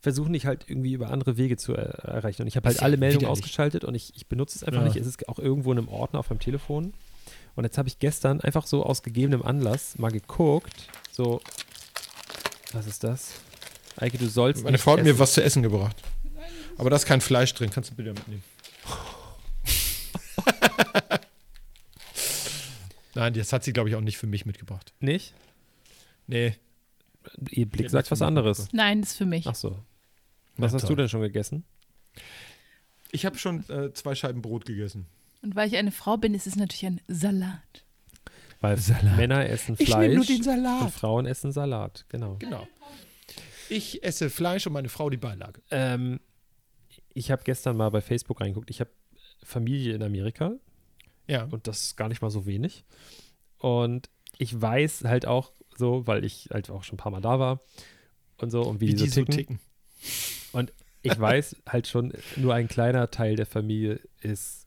Versuchen 0.00 0.32
dich 0.32 0.46
halt 0.46 0.66
irgendwie 0.68 0.92
über 0.92 1.10
andere 1.10 1.36
Wege 1.36 1.56
zu 1.56 1.74
er 1.74 1.86
erreichen. 2.04 2.42
Und 2.42 2.48
ich 2.48 2.54
habe 2.56 2.68
halt 2.68 2.76
ja 2.76 2.82
alle 2.84 2.96
Meldungen 2.96 3.26
ausgeschaltet 3.26 3.84
und 3.84 3.96
ich, 3.96 4.14
ich 4.14 4.28
benutze 4.28 4.56
es 4.56 4.62
einfach 4.62 4.82
Ja. 4.82 4.86
nicht. 4.86 4.96
Es 4.96 5.08
ist 5.08 5.28
auch 5.28 5.40
irgendwo 5.40 5.72
in 5.72 5.78
einem 5.78 5.88
Ordner 5.88 6.20
auf 6.20 6.30
meinem 6.30 6.38
Telefon. 6.38 6.92
Und 7.58 7.64
jetzt 7.64 7.76
habe 7.76 7.88
ich 7.88 7.98
gestern 7.98 8.40
einfach 8.40 8.68
so 8.68 8.84
aus 8.84 9.02
gegebenem 9.02 9.42
Anlass 9.42 9.98
mal 9.98 10.12
geguckt. 10.12 10.86
So, 11.10 11.40
was 12.70 12.86
ist 12.86 13.02
das? 13.02 13.40
Eike, 13.96 14.16
du 14.16 14.28
sollst. 14.28 14.62
Meine 14.62 14.74
nicht 14.76 14.82
Frau 14.82 14.92
hat 14.92 15.02
mir 15.02 15.10
essen. 15.10 15.18
was 15.18 15.32
zu 15.32 15.42
essen 15.42 15.64
gebracht. 15.64 15.96
Aber 16.76 16.88
da 16.88 16.94
ist 16.94 17.04
kein 17.04 17.20
Fleisch 17.20 17.52
drin, 17.54 17.70
kannst 17.70 17.90
du 17.90 17.96
bitte 17.96 18.12
mitnehmen. 18.12 18.44
Nein, 23.16 23.34
das 23.34 23.52
hat 23.52 23.64
sie, 23.64 23.72
glaube 23.72 23.88
ich, 23.88 23.96
auch 23.96 24.02
nicht 24.02 24.18
für 24.18 24.28
mich 24.28 24.46
mitgebracht. 24.46 24.92
Nicht? 25.00 25.34
Nee. 26.28 26.54
Ihr 27.50 27.66
Blick 27.66 27.90
sagt 27.90 28.12
was 28.12 28.22
anderes. 28.22 28.68
Nein, 28.70 29.00
das 29.00 29.10
ist 29.10 29.16
für 29.16 29.26
mich. 29.26 29.48
Ach 29.48 29.56
so. 29.56 29.70
Was 30.58 30.70
Na 30.70 30.76
hast 30.76 30.82
toll. 30.82 30.90
du 30.90 31.02
denn 31.02 31.08
schon 31.08 31.22
gegessen? 31.22 31.64
Ich 33.10 33.26
habe 33.26 33.36
schon 33.36 33.68
äh, 33.68 33.92
zwei 33.94 34.14
Scheiben 34.14 34.42
Brot 34.42 34.64
gegessen. 34.64 35.08
Und 35.42 35.54
weil 35.56 35.68
ich 35.68 35.76
eine 35.76 35.92
Frau 35.92 36.16
bin, 36.16 36.34
ist 36.34 36.46
es 36.46 36.56
natürlich 36.56 36.86
ein 36.86 37.00
Salat. 37.08 37.84
Weil 38.60 38.76
Salat. 38.76 39.16
Männer 39.16 39.48
essen 39.48 39.76
Ich 39.78 39.88
nehme 39.88 40.14
nur 40.16 40.24
Fleisch 40.24 40.36
den 40.38 40.42
Salat. 40.42 40.82
und 40.82 40.90
Frauen 40.90 41.26
essen 41.26 41.52
Salat. 41.52 42.04
Genau. 42.08 42.36
Genau. 42.38 42.66
Ich 43.68 44.02
esse 44.02 44.30
Fleisch 44.30 44.66
und 44.66 44.72
meine 44.72 44.88
Frau 44.88 45.10
die 45.10 45.16
Beilage. 45.16 45.60
Ähm, 45.70 46.18
ich 47.14 47.30
habe 47.30 47.42
gestern 47.44 47.76
mal 47.76 47.90
bei 47.90 48.00
Facebook 48.00 48.40
reingeguckt. 48.40 48.70
Ich 48.70 48.80
habe 48.80 48.90
Familie 49.44 49.94
in 49.94 50.02
Amerika 50.02 50.52
Ja. 51.26 51.44
und 51.44 51.66
das 51.68 51.82
ist 51.84 51.96
gar 51.96 52.08
nicht 52.08 52.20
mal 52.22 52.30
so 52.30 52.46
wenig. 52.46 52.84
Und 53.58 54.08
ich 54.38 54.60
weiß 54.60 55.04
halt 55.04 55.26
auch 55.26 55.52
so, 55.76 56.06
weil 56.06 56.24
ich 56.24 56.48
halt 56.52 56.70
auch 56.70 56.82
schon 56.82 56.94
ein 56.94 56.98
paar 56.98 57.12
Mal 57.12 57.20
da 57.20 57.38
war 57.38 57.60
und 58.38 58.50
so 58.50 58.62
und 58.62 58.80
wie, 58.80 58.88
Wie 58.88 58.94
die, 58.94 59.04
die 59.04 59.08
so 59.08 59.20
so 59.20 59.24
ticken. 59.24 59.60
ticken. 60.52 60.70
Ich 61.02 61.18
weiß 61.18 61.56
halt 61.68 61.86
schon, 61.86 62.12
nur 62.36 62.54
ein 62.54 62.66
kleiner 62.68 63.10
Teil 63.10 63.36
der 63.36 63.46
Familie 63.46 64.00
ist 64.20 64.66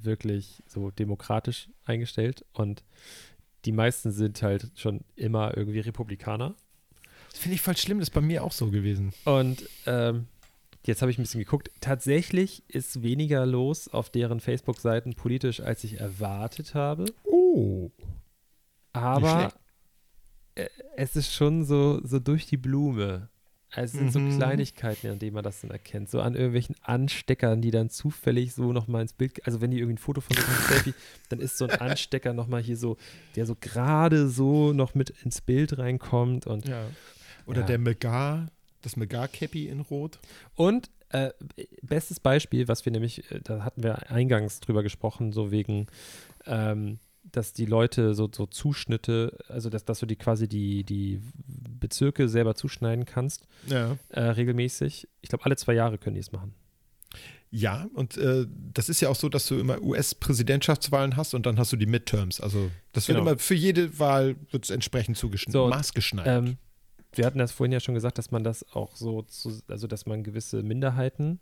wirklich 0.00 0.62
so 0.66 0.90
demokratisch 0.90 1.68
eingestellt 1.84 2.44
und 2.52 2.84
die 3.64 3.72
meisten 3.72 4.12
sind 4.12 4.40
halt 4.42 4.70
schon 4.76 5.00
immer 5.16 5.56
irgendwie 5.56 5.80
Republikaner. 5.80 6.54
Das 7.30 7.40
finde 7.40 7.56
ich 7.56 7.60
voll 7.60 7.76
schlimm, 7.76 7.98
das 7.98 8.08
ist 8.08 8.14
bei 8.14 8.20
mir 8.20 8.44
auch 8.44 8.52
so 8.52 8.70
gewesen. 8.70 9.12
Und 9.24 9.68
ähm, 9.86 10.26
jetzt 10.84 11.02
habe 11.02 11.10
ich 11.10 11.18
ein 11.18 11.22
bisschen 11.22 11.40
geguckt. 11.40 11.70
Tatsächlich 11.80 12.62
ist 12.68 13.02
weniger 13.02 13.44
los 13.44 13.88
auf 13.88 14.08
deren 14.08 14.40
Facebook-Seiten 14.40 15.14
politisch, 15.14 15.60
als 15.60 15.84
ich 15.84 16.00
erwartet 16.00 16.74
habe. 16.74 17.06
Oh. 17.24 17.90
Aber 18.92 19.52
äh, 20.54 20.68
es 20.96 21.16
ist 21.16 21.34
schon 21.34 21.64
so, 21.64 22.00
so 22.04 22.18
durch 22.18 22.46
die 22.46 22.56
Blume. 22.56 23.28
Es 23.76 23.92
sind 23.92 24.06
Mhm. 24.06 24.10
so 24.10 24.20
Kleinigkeiten, 24.20 25.06
an 25.08 25.18
denen 25.18 25.34
man 25.34 25.44
das 25.44 25.60
dann 25.60 25.70
erkennt. 25.70 26.08
So 26.10 26.20
an 26.20 26.34
irgendwelchen 26.34 26.76
Ansteckern, 26.82 27.60
die 27.60 27.70
dann 27.70 27.90
zufällig 27.90 28.54
so 28.54 28.72
nochmal 28.72 29.02
ins 29.02 29.12
Bild, 29.12 29.44
also 29.46 29.60
wenn 29.60 29.70
die 29.70 29.78
irgendwie 29.78 29.94
ein 29.94 29.98
Foto 29.98 30.20
von 30.20 30.34
so 30.36 30.42
einem 30.42 30.66
Selfie, 30.68 30.94
dann 31.28 31.40
ist 31.40 31.58
so 31.58 31.66
ein 31.66 31.78
Anstecker 31.78 32.32
nochmal 32.32 32.62
hier 32.62 32.76
so, 32.76 32.96
der 33.34 33.44
so 33.46 33.54
gerade 33.60 34.28
so 34.28 34.72
noch 34.72 34.94
mit 34.94 35.10
ins 35.24 35.40
Bild 35.40 35.76
reinkommt 35.78 36.46
und 36.46 36.66
Ja. 36.68 36.90
Oder 37.44 37.60
Ja. 37.60 37.66
der 37.66 37.78
Megar, 37.78 38.46
das 38.82 38.96
Megar-Cappy 38.96 39.68
in 39.68 39.80
Rot. 39.80 40.18
Und 40.54 40.90
äh, 41.10 41.30
bestes 41.82 42.18
Beispiel, 42.18 42.66
was 42.66 42.84
wir 42.84 42.90
nämlich, 42.92 43.30
äh, 43.30 43.40
da 43.42 43.62
hatten 43.64 43.82
wir 43.84 44.10
eingangs 44.10 44.58
drüber 44.60 44.82
gesprochen, 44.82 45.32
so 45.32 45.50
wegen, 45.52 45.86
ähm, 46.46 46.98
dass 47.32 47.52
die 47.52 47.66
Leute 47.66 48.14
so, 48.14 48.28
so 48.32 48.46
Zuschnitte, 48.46 49.36
also 49.48 49.68
dass, 49.70 49.84
dass 49.84 50.00
du 50.00 50.06
die 50.06 50.16
quasi 50.16 50.48
die, 50.48 50.84
die 50.84 51.20
Bezirke 51.46 52.28
selber 52.28 52.54
zuschneiden 52.54 53.04
kannst, 53.04 53.46
Ja. 53.66 53.96
äh, 54.10 54.20
regelmäßig. 54.22 55.08
Ich 55.20 55.28
glaube, 55.28 55.44
alle 55.44 55.56
zwei 55.56 55.74
Jahre 55.74 55.98
können 55.98 56.14
die 56.14 56.20
es 56.20 56.32
machen. 56.32 56.54
Ja, 57.50 57.86
und 57.94 58.16
äh, 58.16 58.46
das 58.74 58.88
ist 58.88 59.00
ja 59.00 59.08
auch 59.08 59.14
so, 59.16 59.28
dass 59.28 59.46
du 59.46 59.58
immer 59.58 59.80
US-Präsidentschaftswahlen 59.80 61.16
hast 61.16 61.32
und 61.34 61.46
dann 61.46 61.58
hast 61.58 61.72
du 61.72 61.76
die 61.76 61.86
Midterms. 61.86 62.40
Also 62.40 62.70
das 62.92 63.08
wird 63.08 63.18
Genau. 63.18 63.30
immer 63.30 63.38
für 63.38 63.54
jede 63.54 63.98
Wahl 63.98 64.36
wird 64.50 64.64
es 64.64 64.70
entsprechend 64.70 65.16
zugeschnitten, 65.16 65.52
So, 65.52 65.68
maßgeschneidert. 65.68 66.48
Ähm, 66.48 66.56
wir 67.12 67.24
hatten 67.24 67.38
das 67.38 67.52
vorhin 67.52 67.72
ja 67.72 67.80
schon 67.80 67.94
gesagt, 67.94 68.18
dass 68.18 68.30
man 68.30 68.44
das 68.44 68.64
auch 68.74 68.96
so, 68.96 69.22
zu, 69.22 69.60
also 69.68 69.86
dass 69.86 70.06
man 70.06 70.22
gewisse 70.22 70.62
Minderheiten, 70.62 71.38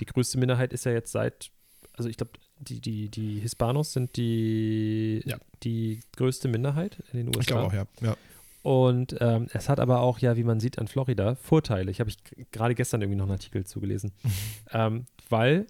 die 0.00 0.06
größte 0.06 0.38
Minderheit 0.38 0.72
ist 0.72 0.84
ja 0.84 0.92
jetzt 0.92 1.10
seit, 1.10 1.50
also 1.94 2.08
ich 2.08 2.16
glaube, 2.16 2.32
die, 2.58 2.80
die, 2.80 3.08
die 3.08 3.40
Hispanos 3.40 3.92
sind 3.92 4.16
die, 4.16 5.22
Ja. 5.26 5.36
die 5.62 6.00
größte 6.16 6.48
Minderheit 6.48 7.02
in 7.12 7.18
den 7.18 7.28
USA. 7.28 7.40
ich 7.40 7.46
glaube 7.46 7.66
auch, 7.66 7.72
ja. 7.72 7.86
ja. 8.00 8.16
Und 8.62 9.16
ähm, 9.20 9.46
es 9.52 9.68
hat 9.68 9.78
aber 9.78 10.00
auch, 10.00 10.18
ja, 10.18 10.36
wie 10.36 10.42
man 10.42 10.58
sieht 10.58 10.78
an 10.78 10.88
Florida, 10.88 11.36
Vorteile. 11.36 11.90
Ich 11.90 12.00
habe 12.00 12.10
ich 12.10 12.16
gerade 12.50 12.74
gestern 12.74 13.00
irgendwie 13.00 13.16
noch 13.16 13.26
einen 13.26 13.32
Artikel 13.32 13.64
zugelesen. 13.64 14.10
ähm, 14.72 15.06
weil 15.28 15.66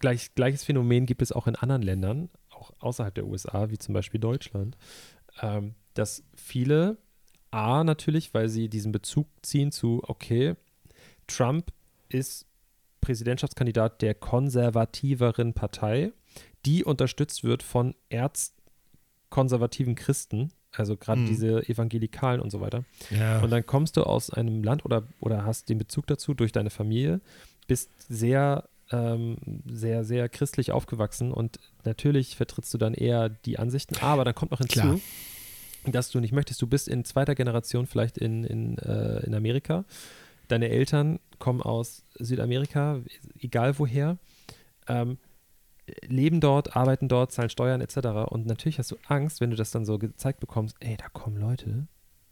gleich, 0.00 0.34
gleiches 0.34 0.64
Phänomen 0.64 1.06
gibt 1.06 1.22
es 1.22 1.30
auch 1.30 1.46
in 1.46 1.54
anderen 1.54 1.82
Ländern, 1.82 2.30
auch 2.50 2.72
außerhalb 2.80 3.14
der 3.14 3.26
USA, 3.26 3.70
wie 3.70 3.78
zum 3.78 3.94
Beispiel 3.94 4.18
Deutschland, 4.18 4.76
ähm, 5.40 5.74
dass 5.94 6.24
viele, 6.34 6.98
A, 7.52 7.84
natürlich, 7.84 8.34
weil 8.34 8.48
sie 8.48 8.68
diesen 8.68 8.90
Bezug 8.90 9.28
ziehen 9.42 9.70
zu, 9.70 10.02
okay, 10.06 10.54
Trump 11.26 11.72
ist 12.08 12.46
Präsidentschaftskandidat 13.00 14.02
der 14.02 14.14
konservativeren 14.14 15.52
Partei, 15.54 16.12
die 16.66 16.84
unterstützt 16.84 17.42
wird 17.44 17.62
von 17.62 17.94
erzkonservativen 18.08 19.94
Christen, 19.94 20.50
also 20.72 20.96
gerade 20.96 21.22
Mhm. 21.22 21.26
diese 21.26 21.68
Evangelikalen 21.68 22.40
und 22.40 22.50
so 22.50 22.60
weiter. 22.60 22.84
ja. 23.10 23.40
Und 23.40 23.50
dann 23.50 23.66
kommst 23.66 23.96
du 23.96 24.02
aus 24.04 24.30
einem 24.30 24.62
Land 24.62 24.84
oder, 24.84 25.02
oder 25.20 25.44
hast 25.44 25.68
den 25.68 25.78
Bezug 25.78 26.06
dazu 26.06 26.34
durch 26.34 26.52
deine 26.52 26.70
Familie, 26.70 27.20
bist 27.66 27.90
sehr, 28.08 28.68
ähm, 28.92 29.36
sehr, 29.66 30.04
sehr 30.04 30.28
christlich 30.28 30.72
aufgewachsen 30.72 31.32
und 31.32 31.58
natürlich 31.84 32.36
vertrittst 32.36 32.72
du 32.74 32.78
dann 32.78 32.94
eher 32.94 33.28
die 33.28 33.58
Ansichten, 33.58 33.96
aber 34.00 34.24
dann 34.24 34.34
kommt 34.34 34.50
noch 34.52 34.58
hinzu, 34.58 34.80
Klar. 34.80 35.00
dass 35.86 36.10
du 36.10 36.20
nicht 36.20 36.32
möchtest, 36.32 36.60
du 36.62 36.66
bist 36.66 36.88
in 36.88 37.04
zweiter 37.04 37.34
Generation 37.34 37.86
vielleicht 37.86 38.18
in, 38.18 38.44
in, 38.44 38.78
äh, 38.78 39.20
in 39.24 39.34
Amerika, 39.34 39.84
deine 40.50 40.68
Eltern 40.68 41.18
kommen 41.38 41.62
aus 41.62 42.04
Südamerika, 42.18 43.00
egal 43.38 43.78
woher, 43.78 44.18
ähm, 44.88 45.18
leben 46.06 46.40
dort, 46.40 46.76
arbeiten 46.76 47.08
dort, 47.08 47.32
zahlen 47.32 47.50
Steuern 47.50 47.80
etc. 47.80 47.96
Und 48.28 48.46
natürlich 48.46 48.78
hast 48.78 48.90
du 48.90 48.96
Angst, 49.06 49.40
wenn 49.40 49.50
du 49.50 49.56
das 49.56 49.70
dann 49.70 49.84
so 49.84 49.98
gezeigt 49.98 50.40
bekommst, 50.40 50.76
ey, 50.80 50.96
da 50.96 51.08
kommen 51.08 51.36
Leute 51.36 51.86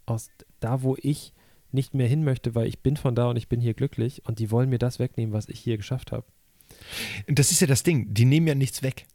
aus 0.06 0.30
da, 0.60 0.82
wo 0.82 0.96
ich 1.00 1.32
nicht 1.70 1.94
mehr 1.94 2.08
hin 2.08 2.24
möchte, 2.24 2.54
weil 2.54 2.66
ich 2.66 2.80
bin 2.80 2.96
von 2.96 3.14
da 3.14 3.28
und 3.28 3.36
ich 3.36 3.48
bin 3.48 3.60
hier 3.60 3.74
glücklich 3.74 4.22
und 4.26 4.38
die 4.38 4.50
wollen 4.50 4.70
mir 4.70 4.78
das 4.78 4.98
wegnehmen, 4.98 5.34
was 5.34 5.48
ich 5.48 5.60
hier 5.60 5.76
geschafft 5.76 6.12
habe. 6.12 6.24
Das 7.26 7.50
ist 7.50 7.60
ja 7.60 7.66
das 7.66 7.82
Ding, 7.82 8.12
die 8.14 8.24
nehmen 8.24 8.46
ja 8.46 8.54
nichts 8.54 8.82
weg. 8.82 9.06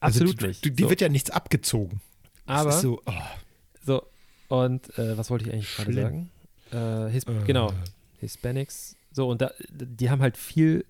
Also 0.00 0.20
Absolut 0.20 0.42
du, 0.42 0.46
nicht. 0.46 0.64
Die 0.64 0.82
so, 0.82 0.88
wird 0.88 1.00
ja 1.00 1.08
nichts 1.08 1.30
abgezogen. 1.30 2.00
Aber 2.46 2.72
so, 2.72 3.00
oh, 3.06 3.12
so 3.84 4.02
und 4.48 4.98
äh, 4.98 5.16
was 5.16 5.30
wollte 5.30 5.46
ich 5.46 5.52
eigentlich 5.52 5.76
gerade 5.76 5.92
sagen? 5.92 6.30
Äh, 6.72 7.10
His 7.10 7.24
äh, 7.24 7.44
Genau, 7.46 7.72
Hispanics. 8.20 8.96
So, 9.12 9.28
und 9.28 9.42
da, 9.42 9.52
die 9.70 10.10
haben 10.10 10.22
halt 10.22 10.36
viel 10.36 10.84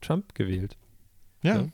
Trump 0.00 0.34
gewählt. 0.34 0.76
Ja. 1.42 1.56
Ja. 1.56 1.68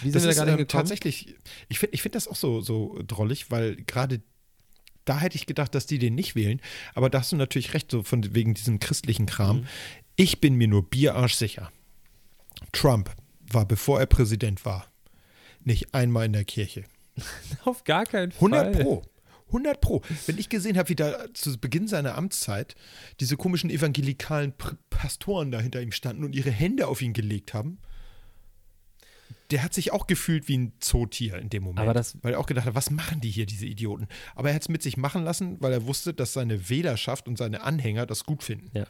Wie 0.00 0.10
sind 0.10 0.14
das 0.14 0.22
wir 0.22 0.26
da 0.26 0.30
ist 0.30 0.36
gerade 0.36 0.50
ähm, 0.50 0.56
hingekommen? 0.58 0.86
tatsächlich, 0.86 1.34
ich 1.68 1.78
finde 1.78 1.94
ich 1.94 2.02
find 2.02 2.14
das 2.14 2.28
auch 2.28 2.36
so, 2.36 2.60
so 2.60 2.98
drollig, 3.06 3.50
weil 3.50 3.76
gerade 3.76 4.22
da 5.04 5.18
hätte 5.18 5.36
ich 5.36 5.46
gedacht, 5.46 5.74
dass 5.74 5.86
die 5.86 5.98
den 5.98 6.14
nicht 6.14 6.34
wählen. 6.34 6.60
Aber 6.94 7.10
da 7.10 7.20
hast 7.20 7.32
du 7.32 7.36
natürlich 7.36 7.74
recht, 7.74 7.90
so 7.90 8.02
von 8.02 8.34
wegen 8.34 8.54
diesem 8.54 8.78
christlichen 8.78 9.26
Kram. 9.26 9.58
Mhm. 9.58 9.66
Ich 10.16 10.40
bin 10.40 10.54
mir 10.54 10.68
nur 10.68 10.88
bierarsch 10.88 11.34
sicher. 11.34 11.70
Trump 12.72 13.10
war, 13.40 13.66
bevor 13.66 14.00
er 14.00 14.06
Präsident 14.06 14.64
war, 14.64 14.86
nicht 15.64 15.94
einmal 15.94 16.26
in 16.26 16.32
der 16.32 16.44
Kirche. 16.44 16.84
Auf 17.64 17.84
gar 17.84 18.04
keinen 18.06 18.32
Fall. 18.32 18.52
100 18.54 18.82
Pro. 18.82 19.02
100 19.52 19.80
Pro. 19.80 20.02
Wenn 20.26 20.38
ich 20.38 20.48
gesehen 20.48 20.76
habe, 20.78 20.88
wie 20.88 20.96
da 20.96 21.32
zu 21.34 21.58
Beginn 21.58 21.86
seiner 21.86 22.16
Amtszeit 22.16 22.74
diese 23.20 23.36
komischen 23.36 23.70
evangelikalen 23.70 24.52
Pastoren 24.90 25.50
da 25.50 25.60
hinter 25.60 25.80
ihm 25.82 25.92
standen 25.92 26.24
und 26.24 26.34
ihre 26.34 26.50
Hände 26.50 26.88
auf 26.88 27.02
ihn 27.02 27.12
gelegt 27.12 27.54
haben, 27.54 27.78
der 29.50 29.62
hat 29.62 29.74
sich 29.74 29.92
auch 29.92 30.06
gefühlt 30.06 30.48
wie 30.48 30.56
ein 30.56 30.72
Zootier 30.80 31.36
in 31.36 31.50
dem 31.50 31.62
Moment. 31.64 31.94
Das- 31.94 32.16
weil 32.22 32.32
er 32.32 32.40
auch 32.40 32.46
gedacht 32.46 32.64
hat, 32.66 32.74
was 32.74 32.90
machen 32.90 33.20
die 33.20 33.28
hier, 33.30 33.44
diese 33.44 33.66
Idioten? 33.66 34.08
Aber 34.34 34.48
er 34.48 34.54
hat 34.54 34.62
es 34.62 34.68
mit 34.70 34.82
sich 34.82 34.96
machen 34.96 35.24
lassen, 35.24 35.60
weil 35.60 35.72
er 35.72 35.86
wusste, 35.86 36.14
dass 36.14 36.32
seine 36.32 36.70
Wählerschaft 36.70 37.28
und 37.28 37.36
seine 37.36 37.60
Anhänger 37.62 38.06
das 38.06 38.24
gut 38.24 38.42
finden. 38.42 38.70
Ja. 38.72 38.86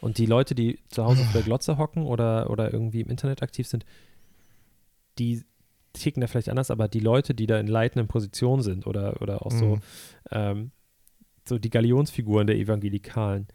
Und 0.00 0.18
die 0.18 0.26
Leute, 0.26 0.54
die 0.54 0.78
zu 0.88 1.04
Hause 1.04 1.24
vor 1.24 1.32
der 1.32 1.42
Glotze 1.42 1.78
hocken 1.78 2.04
oder, 2.04 2.48
oder 2.50 2.72
irgendwie 2.72 3.00
im 3.00 3.08
Internet 3.10 3.42
aktiv 3.42 3.66
sind, 3.66 3.84
die 5.18 5.42
ticken 5.94 6.20
da 6.20 6.26
vielleicht 6.26 6.48
anders, 6.50 6.70
aber 6.70 6.88
die 6.88 7.00
Leute, 7.00 7.34
die 7.34 7.46
da 7.46 7.58
in 7.58 7.66
leitenden 7.66 8.06
Positionen 8.08 8.62
sind 8.62 8.86
oder, 8.86 9.22
oder 9.22 9.46
auch 9.46 9.50
so, 9.50 9.76
Mhm. 9.76 9.80
ähm, 10.30 10.70
so 11.48 11.58
die 11.58 11.70
Galionsfiguren 11.70 12.46
der 12.46 12.56
Evangelikalen, 12.56 13.46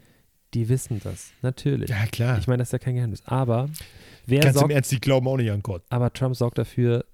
die 0.56 0.68
wissen 0.70 1.00
das, 1.04 1.32
natürlich. 1.44 1.90
Ja, 1.92 2.06
klar. 2.08 2.40
Ich 2.40 2.48
meine, 2.48 2.60
das 2.60 2.70
ist 2.70 2.74
ja 2.74 2.80
kein 2.80 2.96
Geheimnis. 2.96 3.22
Aber 3.26 3.70
wer 4.26 4.40
Ganz 4.42 4.56
im 4.56 4.60
sorgt, 4.62 4.74
Ernst, 4.74 4.92
die 4.92 5.00
glauben 5.00 5.28
auch 5.28 5.38
nicht 5.38 5.52
an 5.52 5.62
Gott. 5.62 5.84
aber 5.90 6.12
Trump 6.12 6.36
sorgt 6.36 6.58
dafür, 6.58 7.06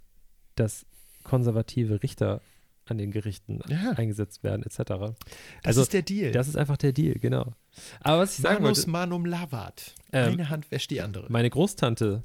dass 0.55 0.85
konservative 1.23 2.01
Richter 2.03 2.39
an 2.85 2.97
den 2.99 3.09
Gerichten 3.11 3.61
Ja. 3.67 3.91
eingesetzt 3.93 4.43
werden, 4.43 4.63
etc. 4.63 4.77
Das 4.77 5.15
Also, 5.63 5.81
ist 5.81 5.93
der 5.93 6.03
Deal. 6.03 6.31
Das 6.31 6.47
ist 6.47 6.55
einfach 6.55 6.77
der 6.77 6.93
Deal, 6.93 7.15
genau. 7.15 7.53
Aber 8.01 8.19
was 8.21 8.35
ich 8.37 8.43
sagen 8.43 8.61
Manus 8.63 8.77
wollte, 8.79 8.89
manum 8.91 9.25
lavat. 9.25 9.95
Ähm, 10.13 10.33
Eine 10.33 10.49
Hand 10.49 10.69
wäscht 10.71 10.91
die 10.91 11.01
andere. 11.01 11.25
meine 11.29 11.49
Großtante, 11.49 12.21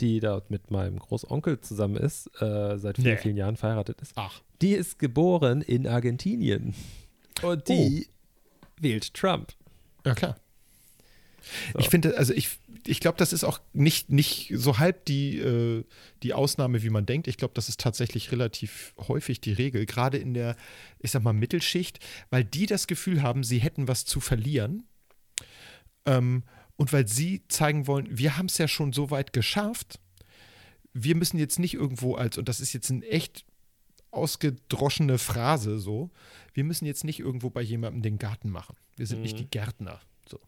die 0.00 0.20
da 0.20 0.42
mit 0.48 0.70
meinem 0.70 0.98
Großonkel 0.98 1.60
zusammen 1.60 1.96
ist, 1.96 2.26
äh, 2.40 2.78
seit 2.78 2.96
vielen, 2.96 3.14
Nee. 3.14 3.16
vielen 3.18 3.36
Jahren 3.36 3.56
verheiratet 3.56 4.00
ist, 4.00 4.12
Ach. 4.16 4.40
die 4.62 4.72
ist 4.72 4.98
geboren 4.98 5.62
in 5.62 5.86
Argentinien. 5.86 6.74
Und 7.42 7.68
die 7.68 8.08
wählt 8.80 9.14
Trump. 9.14 9.52
Ja, 10.04 10.14
klar. 10.14 10.36
So. 11.72 11.78
Ich 11.78 11.88
finde, 11.90 12.16
also 12.16 12.32
ich, 12.32 12.58
ich 12.86 13.00
glaube, 13.00 13.18
das 13.18 13.32
ist 13.34 13.44
auch 13.44 13.60
nicht, 13.74 14.10
nicht 14.10 14.50
so 14.54 14.78
halb 14.78 15.04
die, 15.04 15.38
äh, 15.38 15.84
die 16.22 16.32
Ausnahme, 16.32 16.82
wie 16.82 16.88
man 16.90 17.04
denkt. 17.04 17.28
Ich 17.28 17.36
glaube, 17.36 17.52
das 17.54 17.68
ist 17.68 17.80
tatsächlich 17.80 18.32
relativ 18.32 18.94
häufig 19.08 19.40
die 19.42 19.52
Regel, 19.52 19.84
gerade 19.84 20.16
in 20.16 20.32
der, 20.32 20.56
ich 21.00 21.10
sag 21.10 21.22
mal, 21.22 21.32
Mittelschicht, 21.34 21.98
weil 22.30 22.44
die 22.44 22.64
das 22.66 22.86
Gefühl 22.86 23.22
haben, 23.22 23.44
sie 23.44 23.58
hätten 23.58 23.88
was 23.88 24.04
zu 24.06 24.20
verlieren. 24.20 24.84
Ähm, 26.06 26.44
und 26.76 26.92
weil 26.92 27.06
sie 27.06 27.42
zeigen 27.48 27.86
wollen, 27.86 28.06
wir 28.10 28.36
haben 28.36 28.46
es 28.46 28.58
ja 28.58 28.68
schon 28.68 28.92
so 28.92 29.10
weit 29.10 29.32
geschafft, 29.32 30.00
wir 30.92 31.16
müssen 31.16 31.38
jetzt 31.38 31.58
nicht 31.58 31.74
irgendwo 31.74 32.14
als, 32.14 32.38
und 32.38 32.48
das 32.48 32.60
ist 32.60 32.72
jetzt 32.72 32.90
eine 32.90 33.06
echt 33.06 33.44
ausgedroschene 34.10 35.18
Phrase 35.18 35.78
so, 35.78 36.10
wir 36.52 36.64
müssen 36.64 36.86
jetzt 36.86 37.04
nicht 37.04 37.18
irgendwo 37.20 37.50
bei 37.50 37.62
jemandem 37.62 38.02
den 38.02 38.18
Garten 38.18 38.48
machen. 38.50 38.76
Wir 38.96 39.06
sind 39.06 39.22
nicht 39.22 39.34
Mhm. 39.34 39.38
die 39.38 39.50
Gärtner. 39.50 40.00
So. 40.28 40.38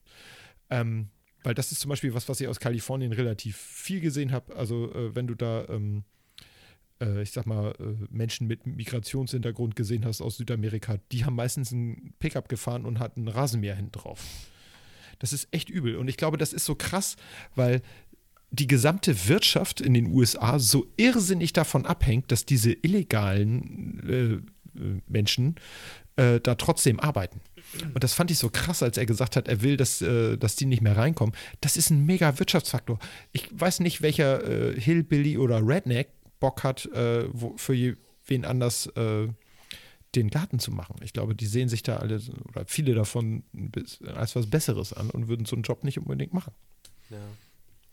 Ähm, 0.70 1.09
weil 1.43 1.55
das 1.55 1.72
ist 1.72 1.81
zum 1.81 1.89
Beispiel 1.89 2.14
was, 2.14 2.29
was 2.29 2.41
ich 2.41 2.49
aus 2.49 2.61
Kalifornien 2.61 3.12
relativ 3.12 3.57
viel 3.57 4.01
gesehen 4.01 4.33
habe. 4.33 4.55
Also 4.57 4.93
äh, 4.95 5.14
wenn 5.14 5.27
du 5.27 5.35
da, 5.35 5.64
ähm, 5.68 6.05
äh, 7.01 7.22
ich 7.22 7.33
sag 7.33 7.47
mal, 7.47 7.72
äh, 7.81 8.07
Menschen 8.11 8.47
mit 8.47 8.66
Migrationshintergrund 8.66 9.74
gesehen 9.74 10.05
hast 10.05 10.20
aus 10.20 10.37
Südamerika, 10.37 10.99
die 11.11 11.24
haben 11.24 11.35
meistens 11.35 11.72
ein 11.72 12.14
Pickup 12.20 12.49
gefahren 12.49 12.85
und 12.85 13.01
hatten 13.01 13.24
ein 13.24 13.29
Rasenmäher 13.29 13.74
hinten 13.74 13.93
drauf. 13.93 14.24
Das 15.19 15.33
ist 15.33 15.49
echt 15.51 15.71
übel. 15.71 15.97
Und 15.97 16.09
ich 16.09 16.17
glaube, 16.17 16.39
das 16.39 16.53
ist 16.53 16.64
so 16.64 16.75
krass, 16.75 17.17
weil 17.55 17.83
die 18.51 18.67
gesamte 18.67 19.29
Wirtschaft 19.29 19.81
in 19.81 19.95
den 19.95 20.07
USA 20.07 20.59
so 20.59 20.87
irrsinnig 20.97 21.53
davon 21.53 21.85
abhängt, 21.85 22.33
dass 22.33 22.47
diese 22.47 22.73
illegalen 22.73 24.43
äh, 24.75 25.01
Menschen 25.09 25.57
äh, 26.17 26.41
da 26.41 26.55
trotzdem 26.55 27.01
arbeiten. 27.01 27.41
Und 27.95 28.05
das 28.05 28.14
fand 28.14 28.31
ich 28.31 28.39
so 28.39 28.49
krass, 28.49 28.83
als 28.83 28.97
er 28.97 29.07
gesagt 29.07 29.37
hat, 29.37 29.49
er 29.49 29.62
will, 29.62 29.77
dass, 29.77 30.01
äh, 30.01 30.37
dass 30.37 30.57
die 30.57 30.67
nicht 30.67 30.83
mehr 30.83 30.97
reinkommen. 30.97 31.35
Das 31.61 31.77
ist 31.77 31.91
ein 31.91 32.07
mega 32.07 32.39
Wirtschaftsfaktor. 32.39 32.99
Ich 33.33 33.49
weiß 33.53 33.81
nicht, 33.81 34.03
welcher 34.03 34.45
äh, 34.45 34.81
Hillbilly 34.81 35.39
oder 35.39 35.67
Redneck 35.67 36.09
Bock 36.39 36.62
hat, 36.64 36.87
äh, 36.87 37.25
wo, 37.33 37.57
für 37.57 37.97
wen 38.27 38.45
anders 38.45 38.87
äh, 38.97 39.29
den 40.15 40.31
Garten 40.31 40.59
zu 40.59 40.71
machen. 40.71 40.97
Ich 41.03 41.13
glaube, 41.13 41.35
die 41.35 41.47
sehen 41.47 41.69
sich 41.69 41.83
da 41.83 41.99
alle 41.99 42.21
oder 42.49 42.65
viele 42.67 42.95
davon 42.95 43.43
als 44.15 44.37
was 44.37 44.47
Besseres 44.47 44.93
an 44.93 45.11
und 45.11 45.29
würden 45.29 45.45
so 45.47 45.57
einen 45.57 45.63
Job 45.63 45.85
nicht 45.85 45.99
unbedingt 45.99 46.33
machen. 46.33 46.53
Ja. 47.11 47.19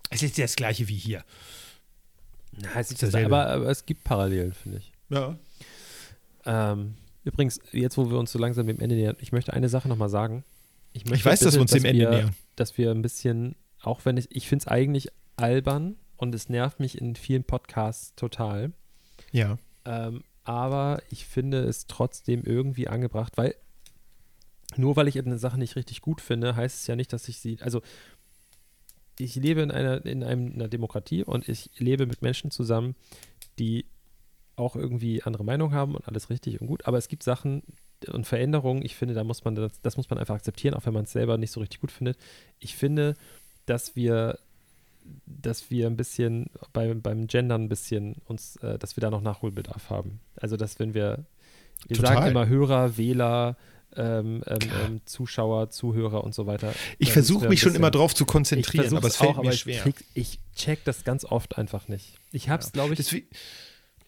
Es 0.10 0.24
ist 0.24 0.38
das 0.38 0.56
gleiche 0.56 0.88
wie 0.88 0.98
hier. 0.98 1.24
Na, 2.52 2.80
es 2.80 2.92
ist 2.92 3.02
dasselbe. 3.02 3.36
aber, 3.36 3.50
aber 3.50 3.70
es 3.70 3.86
gibt 3.86 4.04
Parallelen, 4.04 4.54
finde 4.54 4.78
ich. 4.78 4.92
Ja. 5.10 5.38
Ähm, 6.46 6.96
übrigens, 7.24 7.60
jetzt 7.72 7.98
wo 7.98 8.10
wir 8.10 8.18
uns 8.18 8.32
so 8.32 8.40
langsam 8.40 8.68
dem 8.68 8.80
Ende 8.80 8.96
nähern, 8.96 9.18
ich 9.20 9.32
möchte 9.32 9.54
eine 9.54 9.70
Sache 9.70 9.88
nochmal 9.88 10.10
sagen. 10.10 10.44
Ich 10.94 11.06
möchte 11.06 11.26
weiß, 11.26 11.40
dass 11.40 11.54
bitte, 11.54 11.58
wir 11.58 11.62
uns 11.62 11.72
dem 11.72 11.86
Ende 11.86 12.02
wir, 12.02 12.10
nähern. 12.10 12.36
Dass 12.56 12.78
wir 12.78 12.92
ein 12.92 13.02
bisschen, 13.02 13.56
auch 13.82 14.06
wenn 14.06 14.18
ich, 14.18 14.34
ich 14.36 14.48
finde 14.48 14.64
es 14.64 14.68
eigentlich 14.68 15.08
albern 15.36 15.96
und 16.18 16.36
es 16.36 16.50
nervt 16.50 16.80
mich 16.80 17.00
in 17.00 17.16
vielen 17.16 17.44
Podcasts 17.44 18.14
total. 18.16 18.72
Ja. 19.32 19.58
Ähm, 19.86 20.24
aber 20.44 21.02
ich 21.10 21.26
finde 21.26 21.64
es 21.64 21.88
trotzdem 21.88 22.44
irgendwie 22.44 22.88
angebracht, 22.88 23.34
weil 23.38 23.56
nur 24.76 24.96
weil 24.96 25.08
ich 25.08 25.20
eine 25.20 25.38
Sache 25.38 25.60
nicht 25.60 25.76
richtig 25.76 26.02
gut 26.02 26.22
finde, 26.22 26.56
heißt 26.56 26.82
es 26.82 26.88
ja 26.88 26.96
nicht, 26.96 27.14
dass 27.14 27.28
ich 27.28 27.40
sie, 27.40 27.60
also 27.62 27.82
ich 29.20 29.36
lebe 29.36 29.62
in 29.62 29.72
einer, 29.72 30.06
in 30.06 30.24
einem, 30.24 30.54
einer 30.54 30.68
Demokratie 30.68 31.24
und 31.24 31.48
ich 31.48 31.70
lebe 31.78 32.08
mit 32.08 32.22
Menschen 32.22 32.52
zusammen, 32.52 32.96
die 33.60 33.86
auch 34.56 34.76
irgendwie 34.76 35.24
andere 35.24 35.44
Meinung 35.44 35.74
haben 35.74 35.96
und 35.96 36.08
alles 36.08 36.30
richtig 36.30 36.62
und 36.62 36.68
gut, 36.68 36.86
aber 36.86 36.98
es 36.98 37.08
gibt 37.08 37.24
Sachen 37.24 37.64
und 38.12 38.28
Veränderungen, 38.28 38.84
ich 38.84 38.96
finde, 38.96 39.14
da 39.14 39.24
muss 39.24 39.44
man 39.44 39.56
das, 39.56 39.80
das 39.82 39.98
muss 39.98 40.10
man 40.10 40.20
einfach 40.20 40.36
akzeptieren, 40.36 40.74
auch 40.74 40.86
wenn 40.86 40.94
man 40.94 41.06
es 41.06 41.12
selber 41.12 41.38
nicht 41.38 41.52
so 41.52 41.60
richtig 41.60 41.80
gut 41.80 41.92
findet. 41.92 42.18
Ich 42.60 42.76
finde, 42.76 43.16
dass 43.66 43.96
wir 43.96 44.40
dass 45.26 45.70
wir 45.70 45.88
ein 45.88 45.98
bisschen 45.98 46.50
bei, 46.74 46.94
beim 46.94 47.28
Gendern 47.28 47.64
ein 47.66 47.70
bisschen 47.70 48.16
uns, 48.26 48.56
äh, 48.58 48.78
dass 48.80 48.96
wir 48.98 49.02
da 49.02 49.10
noch 49.10 49.22
Nachholbedarf 49.22 49.90
haben. 49.90 50.20
Also, 50.36 50.58
dass 50.58 50.80
wenn 50.80 50.94
wir, 50.94 51.26
wir 51.88 51.98
Total. 51.98 52.16
sagen 52.16 52.28
immer 52.32 52.48
Hörer, 52.48 52.98
Wähler, 52.98 53.58
ähm, 53.96 54.44
ähm, 54.48 54.60
ähm, 54.86 55.02
Zuschauer, 55.06 55.70
Zuhörer 55.70 56.24
und 56.24 56.34
so 56.34 56.48
weiter. 56.48 56.74
Ich 56.98 57.10
Da 57.10 57.14
versuche 57.14 57.48
mich 57.48 57.62
schon 57.62 57.76
immer 57.76 57.92
drauf 57.92 58.16
zu 58.16 58.24
ich 58.24 58.28
konzentrieren, 58.28 58.98
aber 58.98 59.08
es 59.08 59.18
fällt 59.18 59.38
auch, 59.38 59.44
mir 59.44 59.52
ich, 59.52 59.60
schwer. 59.60 59.82
krieg, 59.84 59.96
ich 60.16 60.40
check 60.56 60.84
das 60.84 61.04
ganz 61.04 61.26
oft 61.26 61.58
einfach 61.60 61.88
nicht. 61.88 62.16
Ich 62.32 62.50
habe 62.50 62.64
es, 62.64 62.72
glaube 62.72 62.94
ich, 62.94 62.98
Deswegen- 62.98 63.28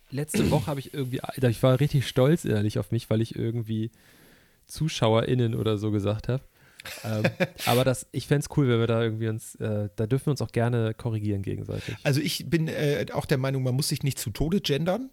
letzte 0.09 0.49
Woche 0.51 0.67
habe 0.67 0.79
ich 0.79 0.93
irgendwie, 0.93 1.19
ich 1.49 1.61
war 1.61 1.79
richtig 1.79 2.07
stolz 2.07 2.45
innerlich 2.45 2.79
auf 2.79 2.91
mich, 2.91 3.09
weil 3.11 3.21
ich 3.21 3.35
irgendwie 3.35 3.91
ZuschauerInnen 4.65 5.53
oder 5.55 5.77
so 5.77 5.91
gesagt 5.91 6.27
habe. 6.29 6.43
Ähm, 7.03 7.23
aber 7.65 7.83
das, 7.83 8.07
ich 8.11 8.27
fände 8.27 8.45
es 8.49 8.57
cool, 8.57 8.67
wenn 8.67 8.79
wir 8.79 8.87
da 8.87 9.01
irgendwie 9.01 9.27
uns, 9.27 9.55
äh, 9.55 9.89
da 9.95 10.05
dürfen 10.07 10.27
wir 10.27 10.31
uns 10.31 10.41
auch 10.41 10.51
gerne 10.51 10.93
korrigieren 10.93 11.41
gegenseitig. 11.41 11.95
Also 12.03 12.21
ich 12.21 12.49
bin 12.49 12.67
äh, 12.67 13.05
auch 13.13 13.25
der 13.25 13.37
Meinung, 13.37 13.63
man 13.63 13.75
muss 13.75 13.89
sich 13.89 14.03
nicht 14.03 14.19
zu 14.19 14.29
Tode 14.29 14.61
gendern. 14.61 15.09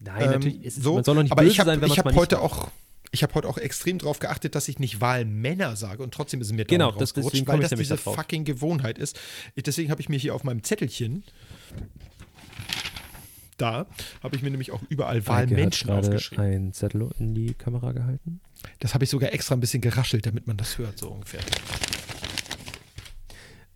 Nein, 0.00 0.22
Ähm, 0.22 0.30
natürlich, 0.30 0.62
ist 0.64 0.82
so, 0.82 0.94
man 0.94 1.04
soll 1.04 1.16
doch 1.16 1.22
nicht 1.22 1.32
aber 1.32 1.42
böse 1.42 1.52
ich 1.52 1.60
habe 1.60 1.70
sein, 1.70 1.80
wenn 1.80 1.88
man 1.88 1.98
es 1.98 2.04
mal 2.04 2.12
hab 2.12 2.20
heute 2.20 2.40
auch 2.40 2.68
ich 3.10 3.22
habe 3.22 3.32
heute 3.34 3.48
auch 3.48 3.56
extrem 3.56 3.96
darauf 3.96 4.18
geachtet, 4.18 4.54
dass 4.54 4.68
ich 4.68 4.78
nicht 4.78 5.00
Wahlmänner 5.00 5.76
sage 5.76 6.02
und 6.02 6.12
trotzdem 6.12 6.42
ist 6.42 6.48
es 6.48 6.52
mir 6.52 6.66
Genau, 6.66 6.88
dauernd 6.90 7.00
das- 7.00 7.16
rausgerutscht, 7.16 7.46
weil 7.46 7.60
das 7.60 7.70
diese 7.70 7.96
da 7.96 8.12
fucking 8.12 8.44
Gewohnheit 8.44 8.98
ist. 8.98 9.18
Ich, 9.54 9.62
deswegen 9.62 9.90
habe 9.90 10.02
ich 10.02 10.10
mir 10.10 10.18
hier 10.18 10.34
auf 10.34 10.44
meinem 10.44 10.62
Zettelchen 10.62 11.24
da 13.58 13.86
habe 14.22 14.36
ich 14.36 14.42
mir 14.42 14.50
nämlich 14.50 14.72
auch 14.72 14.80
überall 14.88 15.26
Wahlmenschen 15.26 15.90
aufgeschrieben. 15.90 16.44
einen 16.44 16.72
Zettel 16.72 17.10
in 17.18 17.34
die 17.34 17.54
Kamera 17.54 17.92
gehalten. 17.92 18.40
Das 18.80 18.94
habe 18.94 19.04
ich 19.04 19.10
sogar 19.10 19.32
extra 19.32 19.54
ein 19.54 19.60
bisschen 19.60 19.80
geraschelt, 19.82 20.24
damit 20.26 20.46
man 20.46 20.56
das 20.56 20.78
hört, 20.78 20.98
so 20.98 21.10
ungefähr. 21.10 21.40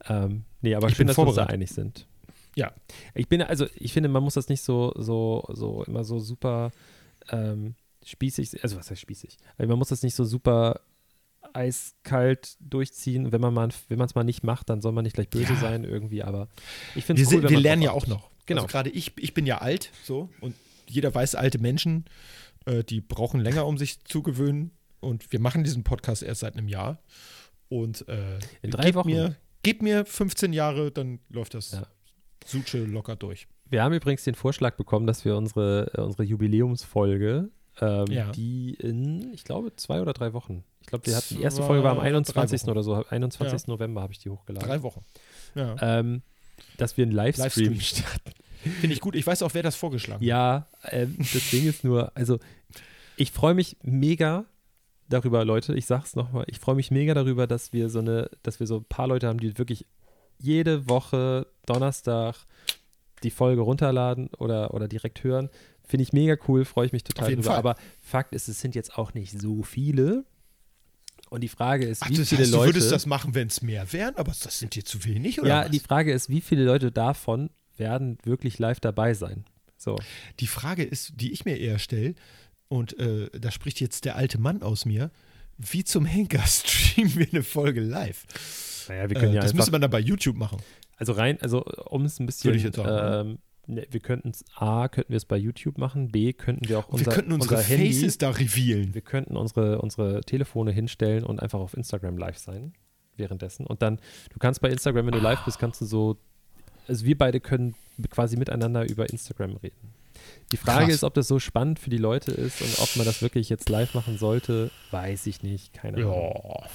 Ähm, 0.08 0.44
nee, 0.60 0.74
aber 0.74 0.88
Ich 0.88 0.94
schön, 0.96 1.06
bin 1.06 1.08
dass 1.08 1.16
wir 1.18 1.26
uns 1.26 1.36
da 1.36 1.44
einig 1.46 1.70
sind. 1.70 2.06
Ja. 2.56 2.72
Ich 3.14 3.28
bin, 3.28 3.40
also 3.42 3.66
ich 3.74 3.92
finde, 3.92 4.08
man 4.08 4.22
muss 4.22 4.34
das 4.34 4.48
nicht 4.48 4.62
so, 4.62 4.92
so, 4.96 5.44
so 5.52 5.84
immer 5.84 6.04
so 6.04 6.18
super 6.18 6.70
ähm, 7.30 7.74
spießig, 8.04 8.62
also 8.62 8.76
was 8.76 8.90
heißt 8.90 9.00
spießig? 9.00 9.36
Aber 9.56 9.68
man 9.68 9.78
muss 9.78 9.88
das 9.88 10.02
nicht 10.02 10.14
so 10.14 10.24
super 10.24 10.80
eiskalt 11.54 12.56
durchziehen. 12.60 13.32
Wenn 13.32 13.40
man 13.40 13.54
mal, 13.54 13.68
wenn 13.88 14.00
es 14.00 14.14
mal 14.14 14.24
nicht 14.24 14.42
macht, 14.42 14.68
dann 14.70 14.80
soll 14.80 14.92
man 14.92 15.04
nicht 15.04 15.14
gleich 15.14 15.28
böse 15.28 15.52
Ja. 15.54 15.60
sein 15.60 15.84
irgendwie, 15.84 16.22
aber 16.22 16.48
ich 16.94 17.04
finde 17.04 17.22
es 17.22 17.32
cool, 17.32 17.48
wir 17.48 17.60
lernen 17.60 17.82
ja 17.82 17.92
auch 17.92 18.06
noch. 18.06 18.30
Genau. 18.46 18.62
Also 18.62 18.72
gerade 18.72 18.90
ich, 18.90 19.12
ich 19.18 19.34
bin 19.34 19.46
ja 19.46 19.58
alt, 19.58 19.90
so, 20.04 20.28
und 20.40 20.54
jeder 20.86 21.14
weiß, 21.14 21.34
alte 21.36 21.58
Menschen, 21.58 22.04
äh, 22.66 22.82
die 22.84 23.00
brauchen 23.00 23.40
länger, 23.40 23.66
um 23.66 23.78
sich 23.78 24.02
zu 24.04 24.22
gewöhnen. 24.22 24.72
Und 25.00 25.32
wir 25.32 25.40
machen 25.40 25.64
diesen 25.64 25.82
Podcast 25.84 26.22
erst 26.22 26.40
seit 26.40 26.56
einem 26.56 26.68
Jahr. 26.68 26.98
Und 27.68 28.06
äh, 28.08 28.38
In 28.62 28.70
drei 28.70 28.94
Wochen. 28.94 29.08
Mir, 29.08 29.36
gebt 29.62 29.82
mir 29.82 30.04
15 30.04 30.52
Jahre, 30.52 30.90
dann 30.92 31.18
läuft 31.28 31.54
das 31.54 31.72
Ja. 31.72 31.86
Suche 32.44 32.78
locker 32.84 33.16
durch. 33.16 33.46
Wir 33.70 33.82
haben 33.82 33.94
übrigens 33.94 34.24
den 34.24 34.34
Vorschlag 34.34 34.76
bekommen, 34.76 35.06
dass 35.06 35.24
wir 35.24 35.36
unsere, 35.36 35.90
äh, 35.94 36.00
unsere 36.02 36.24
Jubiläumsfolge, 36.24 37.50
ähm, 37.80 38.06
Ja. 38.10 38.30
die 38.32 38.74
in, 38.74 39.32
ich 39.32 39.44
glaube, 39.44 39.74
zwei 39.76 40.00
oder 40.02 40.12
drei 40.12 40.32
Wochen. 40.34 40.64
Ich 40.80 40.86
glaube, 40.88 41.04
die, 41.04 41.34
die 41.34 41.42
erste 41.42 41.62
Folge 41.62 41.82
war 41.84 41.92
am 41.92 41.98
drei 41.98 42.06
21. 42.08 42.62
Wochen. 42.62 42.70
oder 42.70 42.82
so. 42.82 42.94
21. 43.08 43.68
November 43.68 44.02
habe 44.02 44.12
ich 44.12 44.18
die 44.18 44.30
hochgeladen. 44.30 44.68
Drei 44.68 44.82
Wochen. 44.82 45.04
Ja. 45.54 45.76
Ähm, 45.80 46.22
dass 46.76 46.96
wir 46.96 47.04
einen 47.04 47.12
Livestream 47.12 47.72
Livestream. 47.74 47.80
starten. 47.80 48.32
Finde 48.80 48.94
ich 48.94 49.00
gut. 49.00 49.14
Ich 49.16 49.26
weiß 49.26 49.42
auch, 49.42 49.54
wer 49.54 49.62
das 49.62 49.76
vorgeschlagen 49.76 50.20
hat. 50.20 50.26
Ja, 50.26 50.66
ähm, 50.90 51.16
das 51.18 51.50
Ding 51.50 51.66
ist 51.66 51.84
nur, 51.84 52.12
also 52.16 52.38
ich 53.16 53.32
freue 53.32 53.54
mich 53.54 53.76
mega 53.82 54.44
darüber, 55.08 55.44
Leute, 55.44 55.74
ich 55.74 55.86
sag's 55.86 56.16
nochmal, 56.16 56.44
ich 56.46 56.58
freue 56.58 56.74
mich 56.74 56.90
mega 56.90 57.14
darüber, 57.14 57.46
dass 57.46 57.72
wir 57.72 57.90
so 57.90 57.98
eine, 57.98 58.30
dass 58.42 58.60
wir 58.60 58.66
so 58.66 58.78
ein 58.78 58.84
paar 58.84 59.08
Leute 59.08 59.28
haben, 59.28 59.40
die 59.40 59.58
wirklich 59.58 59.86
jede 60.38 60.88
Woche 60.88 61.46
Donnerstag 61.66 62.34
die 63.22 63.30
Folge 63.30 63.62
runterladen 63.62 64.28
oder, 64.38 64.74
oder 64.74 64.88
direkt 64.88 65.22
hören. 65.22 65.50
Finde 65.84 66.02
ich 66.02 66.12
mega 66.12 66.36
cool, 66.48 66.64
freue 66.64 66.86
ich 66.86 66.92
mich 66.92 67.04
total 67.04 67.34
drüber. 67.34 67.42
Fall. 67.42 67.56
Aber 67.56 67.76
Fakt 68.00 68.34
ist, 68.34 68.48
es 68.48 68.60
sind 68.60 68.74
jetzt 68.74 68.96
auch 68.96 69.14
nicht 69.14 69.38
so 69.38 69.62
viele. 69.62 70.24
Und 71.32 71.40
die 71.40 71.48
Frage 71.48 71.86
ist, 71.86 72.02
Ach, 72.02 72.10
wie 72.10 72.16
viele 72.16 72.42
heißt, 72.42 72.52
du 72.52 72.56
Leute. 72.58 72.74
würdest 72.74 72.92
das 72.92 73.06
machen, 73.06 73.34
wenn 73.34 73.48
es 73.48 73.62
mehr 73.62 73.90
wären, 73.94 74.16
aber 74.16 74.32
das 74.42 74.58
sind 74.58 74.74
dir 74.74 74.84
zu 74.84 75.02
wenig, 75.06 75.40
oder? 75.40 75.48
ja, 75.48 75.64
was? 75.64 75.70
die 75.70 75.80
Frage 75.80 76.12
ist, 76.12 76.28
wie 76.28 76.42
viele 76.42 76.62
Leute 76.64 76.92
davon 76.92 77.48
werden 77.78 78.18
wirklich 78.22 78.58
live 78.58 78.80
dabei 78.80 79.14
sein? 79.14 79.46
So. 79.78 79.96
Die 80.40 80.46
Frage 80.46 80.84
ist, 80.84 81.14
die 81.16 81.32
ich 81.32 81.46
mir 81.46 81.56
eher 81.56 81.78
stelle, 81.78 82.14
und 82.68 82.98
äh, 82.98 83.30
da 83.38 83.50
spricht 83.50 83.80
jetzt 83.80 84.04
der 84.04 84.16
alte 84.16 84.38
Mann 84.38 84.60
aus 84.62 84.84
mir, 84.84 85.10
wie 85.56 85.84
zum 85.84 86.04
Henker 86.04 86.42
streamen 86.46 87.16
wir 87.16 87.26
eine 87.32 87.42
Folge 87.42 87.80
live? 87.80 88.24
Naja, 88.88 89.08
wir 89.08 89.16
Äh, 89.16 89.20
können 89.20 89.32
ja 89.32 89.40
das 89.40 89.54
müsste 89.54 89.72
man 89.72 89.80
dann 89.80 89.90
bei 89.90 90.00
YouTube 90.00 90.36
machen. 90.36 90.58
also 90.98 91.12
rein, 91.12 91.40
also 91.40 91.64
um 91.64 92.04
es 92.04 92.20
ein 92.20 92.26
bisschen, 92.26 92.52
Ne, 93.66 93.86
wir 93.90 94.00
könnten 94.00 94.30
es, 94.30 94.44
A, 94.56 94.88
könnten 94.88 95.10
wir 95.10 95.16
es 95.16 95.24
bei 95.24 95.36
YouTube 95.36 95.78
machen, 95.78 96.10
B, 96.10 96.32
könnten 96.32 96.68
wir 96.68 96.78
auch 96.80 96.88
unser, 96.88 97.06
wir 97.06 97.12
könnten 97.12 97.32
unsere 97.32 97.56
unser 97.56 97.66
Handy, 97.68 97.92
Faces 97.92 98.18
da 98.18 98.30
revealen. 98.30 98.92
wir 98.94 99.02
könnten 99.02 99.36
unsere, 99.36 99.80
unsere 99.80 100.20
Telefone 100.22 100.72
hinstellen 100.72 101.22
und 101.24 101.40
einfach 101.40 101.60
auf 101.60 101.74
Instagram 101.76 102.18
live 102.18 102.38
sein 102.38 102.74
währenddessen. 103.16 103.66
Und 103.66 103.80
dann, 103.82 103.98
du 104.32 104.38
kannst 104.40 104.60
bei 104.62 104.68
Instagram, 104.70 105.06
wenn 105.06 105.12
du 105.12 105.20
live 105.20 105.44
bist, 105.44 105.58
kannst 105.60 105.80
du 105.80 105.84
so, 105.84 106.16
also 106.88 107.04
wir 107.04 107.16
beide 107.16 107.38
können 107.40 107.74
quasi 108.10 108.36
miteinander 108.36 108.88
über 108.90 109.08
Instagram 109.10 109.56
reden. 109.58 109.94
Die 110.50 110.56
Frage 110.56 110.86
Krass. 110.86 110.94
ist, 110.96 111.04
ob 111.04 111.14
das 111.14 111.28
so 111.28 111.38
spannend 111.38 111.78
für 111.78 111.90
die 111.90 111.98
Leute 111.98 112.32
ist 112.32 112.60
und 112.62 112.78
ob 112.80 112.96
man 112.96 113.06
das 113.06 113.22
wirklich 113.22 113.48
jetzt 113.48 113.68
live 113.68 113.94
machen 113.94 114.18
sollte, 114.18 114.70
weiß 114.90 115.26
ich 115.26 115.42
nicht, 115.42 115.72
keine 115.72 115.98
Ahnung. 115.98 116.12
Ja. 116.12 116.68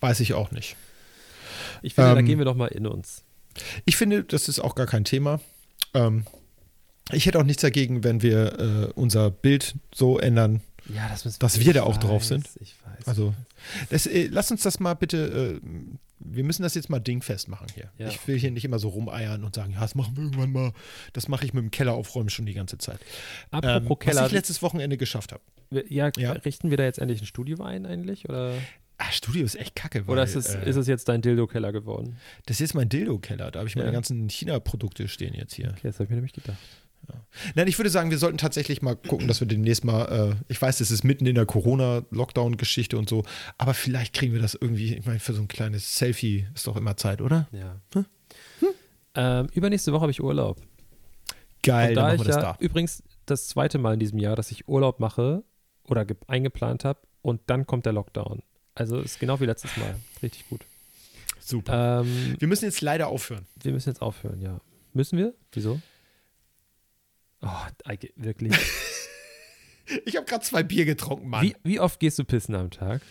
Weiß 0.00 0.20
ich 0.20 0.34
auch 0.34 0.50
nicht. 0.50 0.76
Ich 1.82 1.94
finde, 1.94 2.14
da 2.14 2.20
Ähm, 2.20 2.26
gehen 2.26 2.38
wir 2.38 2.44
doch 2.44 2.54
mal 2.54 2.66
in 2.68 2.86
uns. 2.86 3.24
Ich 3.84 3.96
finde, 3.96 4.22
das 4.24 4.48
ist 4.48 4.60
auch 4.60 4.74
gar 4.74 4.86
kein 4.86 5.04
Thema. 5.04 5.40
Ähm, 5.94 6.24
ich 7.12 7.26
hätte 7.26 7.38
auch 7.38 7.44
nichts 7.44 7.62
dagegen, 7.62 8.02
wenn 8.04 8.22
wir 8.22 8.58
äh, 8.58 8.92
unser 8.94 9.30
Bild 9.30 9.74
so 9.94 10.18
ändern. 10.18 10.60
Ja, 10.94 11.08
das 11.08 11.24
müssen 11.24 11.38
dass 11.38 11.56
ich 11.56 11.64
wir 11.66 11.72
da 11.74 11.82
auch 11.84 11.94
weiß, 11.96 12.00
drauf 12.00 12.24
sind. 12.24 12.48
Ich 12.60 12.74
weiß. 12.84 13.06
Also, 13.08 13.34
das, 13.90 14.06
äh, 14.06 14.28
lass 14.30 14.50
uns 14.50 14.62
das 14.62 14.80
mal 14.80 14.94
bitte, 14.94 15.60
äh, 15.62 15.68
wir 16.18 16.44
müssen 16.44 16.62
das 16.62 16.74
jetzt 16.74 16.88
mal 16.90 17.00
dingfest 17.00 17.48
machen 17.48 17.66
hier. 17.74 17.90
Ja. 17.98 18.08
Ich 18.08 18.26
will 18.26 18.38
hier 18.38 18.50
nicht 18.50 18.64
immer 18.64 18.78
so 18.78 18.88
rumeiern 18.88 19.44
und 19.44 19.54
sagen, 19.54 19.72
ja, 19.72 19.80
das 19.80 19.94
machen 19.94 20.16
wir 20.16 20.24
irgendwann 20.24 20.52
mal. 20.52 20.72
Das 21.12 21.28
mache 21.28 21.44
ich 21.44 21.52
mit 21.54 21.62
dem 21.62 21.70
Keller 21.70 21.92
aufräumen 21.94 22.28
schon 22.30 22.46
die 22.46 22.54
ganze 22.54 22.78
Zeit. 22.78 22.98
Apropos 23.50 23.76
Ähm, 23.82 23.88
was 23.90 23.98
Keller, 23.98 24.26
ich 24.26 24.32
letztes 24.32 24.62
Wochenende 24.62 24.96
geschafft 24.96 25.32
habe. 25.32 25.42
ja, 25.88 26.10
Ja. 26.16 26.32
richten 26.32 26.70
wir 26.70 26.76
da 26.76 26.84
jetzt 26.84 26.98
endlich 26.98 27.20
ein 27.22 27.26
Studio 27.26 27.62
ein 27.62 27.84
eigentlich? 27.86 28.28
Oder, 28.28 28.54
Ah, 28.98 29.10
Studio 29.10 29.44
ist 29.44 29.56
echt 29.56 29.74
kacke. 29.74 30.06
Weil, 30.06 30.12
oder 30.12 30.22
ist, 30.24 30.36
es, 30.36 30.54
äh, 30.54 30.68
ist 30.68 30.76
es 30.76 30.86
jetzt 30.86 31.08
dein 31.08 31.20
Dildo-Keller 31.20 31.72
geworden? 31.72 32.16
das 32.46 32.60
ist 32.60 32.74
mein 32.74 32.88
Dildo-Keller. 32.88 33.50
Da 33.50 33.58
habe 33.58 33.68
ich 33.68 33.74
meine 33.76 33.88
Ja. 33.88 33.92
ganzen 33.92 34.28
China-Produkte 34.28 35.08
stehen 35.08 35.34
jetzt 35.34 35.54
hier. 35.54 35.70
Okay, 35.70 35.80
das 35.84 35.96
habe 35.96 36.04
ich 36.04 36.10
mir 36.10 36.16
nämlich 36.16 36.32
gedacht. 36.32 36.58
Nein, 37.54 37.68
ich 37.68 37.78
würde 37.78 37.90
sagen, 37.90 38.10
wir 38.10 38.16
sollten 38.16 38.38
tatsächlich 38.38 38.80
mal 38.80 38.96
gucken, 38.96 39.28
dass 39.28 39.38
wir 39.40 39.46
demnächst 39.46 39.84
mal, 39.84 40.32
äh, 40.32 40.36
ich 40.48 40.62
weiß, 40.62 40.80
es 40.80 40.90
ist 40.90 41.04
mitten 41.04 41.26
in 41.26 41.34
der 41.34 41.44
Corona-Lockdown-Geschichte 41.44 42.96
und 42.96 43.10
so, 43.10 43.24
aber 43.58 43.74
vielleicht 43.74 44.14
kriegen 44.14 44.32
wir 44.32 44.40
das 44.40 44.54
irgendwie, 44.54 44.94
ich 44.94 45.04
meine, 45.04 45.18
für 45.20 45.34
so 45.34 45.42
ein 45.42 45.48
kleines 45.48 45.98
Selfie 45.98 46.46
ist 46.54 46.66
doch 46.66 46.76
immer 46.76 46.96
Zeit, 46.96 47.20
oder? 47.20 47.46
Ja. 47.52 47.78
Hm? 47.94 48.06
Ähm, 49.16 49.48
übernächste 49.52 49.92
Woche 49.92 50.00
habe 50.02 50.12
ich 50.12 50.22
Urlaub. 50.22 50.62
Geil, 51.62 51.90
und 51.90 51.94
dann 51.96 52.04
da 52.04 52.08
machen 52.14 52.18
wir 52.20 52.24
das 52.26 52.36
ja 52.36 52.42
da. 52.52 52.56
übrigens 52.60 53.02
das 53.26 53.48
zweite 53.48 53.76
Mal 53.78 53.94
in 53.94 54.00
diesem 54.00 54.18
Jahr, 54.18 54.34
dass 54.36 54.50
ich 54.50 54.66
Urlaub 54.68 54.98
mache 54.98 55.44
oder 55.88 56.06
ge- 56.06 56.16
eingeplant 56.26 56.84
habe 56.84 57.00
und 57.20 57.42
dann 57.48 57.66
kommt 57.66 57.84
der 57.86 57.92
Lockdown. 57.92 58.42
Also 58.74 59.00
ist 59.00 59.20
genau 59.20 59.40
wie 59.40 59.46
letztes 59.46 59.76
Mal. 59.76 59.96
Richtig 60.22 60.48
gut. 60.48 60.64
Super. 61.40 62.00
Ähm, 62.00 62.36
wir 62.38 62.48
müssen 62.48 62.64
jetzt 62.64 62.80
leider 62.80 63.08
aufhören. 63.08 63.46
wir 63.62 63.72
müssen 63.72 63.90
jetzt 63.90 64.02
aufhören, 64.02 64.40
ja. 64.40 64.60
Müssen 64.92 65.18
wir? 65.18 65.34
Wieso? 65.52 65.80
Oh, 67.42 67.48
wirklich. 68.16 68.54
Ich 70.06 70.16
habe 70.16 70.24
gerade 70.24 70.42
zwei 70.42 70.62
Bier 70.62 70.86
getrunken, 70.86 71.28
Mann. 71.28 71.42
Wie, 71.42 71.54
wie 71.62 71.78
oft 71.78 72.00
gehst 72.00 72.18
du 72.18 72.24
pissen 72.24 72.54
am 72.54 72.70
Tag? 72.70 73.02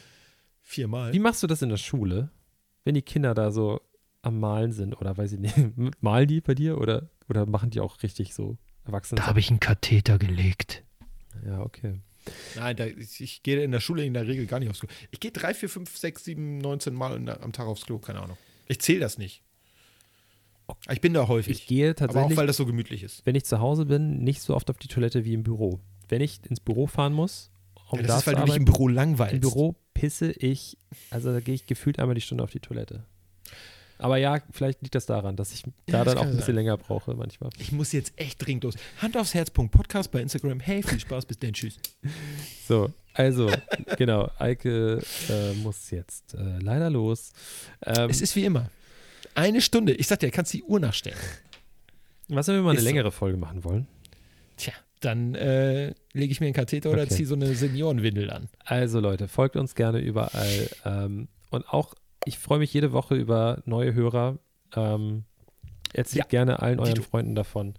Viermal. 0.63 1.13
Wie 1.13 1.19
machst 1.19 1.43
du 1.43 1.47
das 1.47 1.61
in 1.61 1.69
der 1.69 1.77
Schule, 1.77 2.31
wenn 2.83 2.95
die 2.95 3.03
Kinder 3.03 3.35
da 3.35 3.51
so 3.51 3.79
am 4.23 4.39
Malen 4.39 4.71
sind 4.71 4.95
oder 4.95 5.15
weiß 5.15 5.33
ich 5.33 5.39
nicht, 5.39 5.55
malen 6.01 6.27
die 6.27 6.41
bei 6.41 6.55
dir 6.55 6.79
oder, 6.79 7.09
oder 7.29 7.45
machen 7.45 7.69
die 7.69 7.79
auch 7.79 8.01
richtig 8.01 8.33
so 8.33 8.57
erwachsen? 8.85 9.17
ich 9.39 9.49
einen 9.49 9.59
Katheter 9.59 10.17
gelegt. 10.17 10.83
Ja, 11.45 11.61
okay. 11.61 11.99
Nein, 12.55 12.75
da, 12.75 12.85
ich, 12.85 13.19
ich 13.21 13.43
gehe 13.43 13.61
in 13.63 13.71
der 13.71 13.79
Schule 13.79 14.05
in 14.05 14.13
der 14.13 14.27
Regel 14.27 14.45
gar 14.45 14.59
nicht 14.59 14.69
aufs 14.69 14.79
Klo. 14.79 14.89
Ich 15.11 15.19
gehe 15.19 15.31
drei, 15.31 15.53
vier, 15.53 15.69
fünf, 15.69 15.97
sechs, 15.97 16.23
sieben, 16.23 16.57
19 16.59 16.93
Mal 16.93 17.19
der, 17.19 17.41
am 17.43 17.51
Tag 17.51 17.67
aufs 17.67 17.85
Klo, 17.85 17.99
keine 17.99 18.21
Ahnung. 18.21 18.37
Ich 18.67 18.79
zähle 18.79 18.99
das 19.01 19.17
nicht. 19.17 19.41
Ich 20.89 21.01
bin 21.01 21.13
da 21.13 21.27
häufig. 21.27 21.59
Ich 21.59 21.67
gehe 21.67 21.89
aber 21.89 21.93
auch, 21.93 22.07
tatsächlich, 22.13 22.37
weil 22.37 22.47
das 22.47 22.57
so 22.57 22.65
gemütlich 22.65 23.03
ist. 23.03 23.25
wenn 23.25 23.35
ich 23.35 23.43
zu 23.43 23.59
Hause 23.59 23.85
bin, 23.85 24.23
nicht 24.23 24.41
so 24.41 24.55
oft 24.55 24.69
auf 24.69 24.77
die 24.77 24.87
Toilette 24.87 25.25
wie 25.25 25.33
im 25.33 25.43
Büro. 25.43 25.79
Wenn 26.07 26.21
ich 26.21 26.39
ins 26.49 26.59
Büro 26.59 26.87
fahren 26.87 27.13
muss, 27.13 27.51
um 27.89 27.99
Ja, 27.99 28.03
da 28.03 28.07
das 28.13 28.21
ist, 28.21 28.27
weil 28.27 28.35
du 28.35 28.45
dich 28.45 28.55
im 28.55 28.65
Büro 28.65 28.87
langweilst. 28.87 29.35
im 29.35 29.41
Büro 29.41 29.75
pisse 29.93 30.31
ich, 30.31 30.77
also 31.09 31.31
da 31.31 31.39
gehe 31.41 31.53
ich 31.53 31.65
gefühlt 31.65 31.99
einmal 31.99 32.15
die 32.15 32.21
Stunde 32.21 32.43
auf 32.43 32.51
die 32.51 32.59
Toilette. 32.59 33.05
Aber 33.99 34.17
ja, 34.17 34.39
vielleicht 34.51 34.81
liegt 34.81 34.95
das 34.95 35.05
daran, 35.05 35.35
dass 35.35 35.53
ich 35.53 35.63
Ja, 35.65 35.71
da 35.87 36.03
das 36.03 36.13
dann 36.15 36.17
auch 36.17 36.21
ein 36.27 36.31
bisschen 36.31 36.47
sein. 36.47 36.55
länger 36.55 36.77
brauche 36.77 37.13
manchmal. 37.15 37.49
Ich 37.57 37.71
muss 37.71 37.91
jetzt 37.91 38.13
echt 38.17 38.45
dringend 38.45 38.63
los. 38.65 38.75
Hand 39.01 39.15
aufs 39.17 39.33
Herz. 39.33 39.49
Podcast 39.49 40.11
bei 40.11 40.21
Instagram. 40.21 40.59
Hey, 40.59 40.83
viel 40.83 40.99
Spaß, 40.99 41.25
bis 41.25 41.39
dann. 41.39 41.53
Tschüss. 41.53 41.77
So, 42.67 42.91
also, 43.13 43.49
genau, 43.97 44.29
Eike 44.39 45.01
äh, 45.29 45.53
muss 45.55 45.89
jetzt 45.91 46.33
äh, 46.33 46.59
leider 46.59 46.89
los. 46.89 47.31
Ähm, 47.85 48.09
Es 48.09 48.21
ist 48.21 48.35
wie 48.35 48.45
immer. 48.45 48.69
Eine 49.35 49.61
Stunde. 49.61 49.93
Ich 49.93 50.07
sag 50.07 50.19
dir, 50.19 50.31
kannst 50.31 50.53
die 50.53 50.63
Uhr 50.63 50.79
nachstellen. 50.79 51.17
was, 52.27 52.47
wenn 52.47 52.55
wir 52.55 52.61
mal 52.63 52.69
eine 52.71 52.79
ist 52.79 52.83
so. 52.83 52.89
längere 52.89 53.11
Folge 53.11 53.37
machen 53.37 53.63
wollen? 53.63 53.87
Tja, 54.57 54.73
dann 54.99 55.35
äh, 55.35 55.93
lege 56.13 56.31
ich 56.31 56.39
mir 56.39 56.47
einen 56.47 56.53
Katheter 56.53 56.91
oder 56.91 57.03
Okay. 57.03 57.13
ziehe 57.15 57.27
so 57.27 57.35
eine 57.35 57.53
Seniorenwindel 57.55 58.29
an. 58.31 58.49
Also 58.65 58.99
Leute, 58.99 59.27
folgt 59.27 59.55
uns 59.55 59.75
gerne 59.75 59.99
überall. 59.99 60.69
Ähm, 60.85 61.27
und 61.49 61.67
auch, 61.69 61.93
ich 62.25 62.39
freue 62.39 62.59
mich 62.59 62.73
jede 62.73 62.91
Woche 62.91 63.15
über 63.15 63.61
neue 63.65 63.93
Hörer. 63.93 64.37
Ähm, 64.75 65.23
erzählt 65.93 66.25
Ja, 66.25 66.29
gerne 66.29 66.61
allen 66.61 66.79
euren 66.79 66.95
Dito. 66.95 67.07
Freunden 67.07 67.35
davon. 67.35 67.75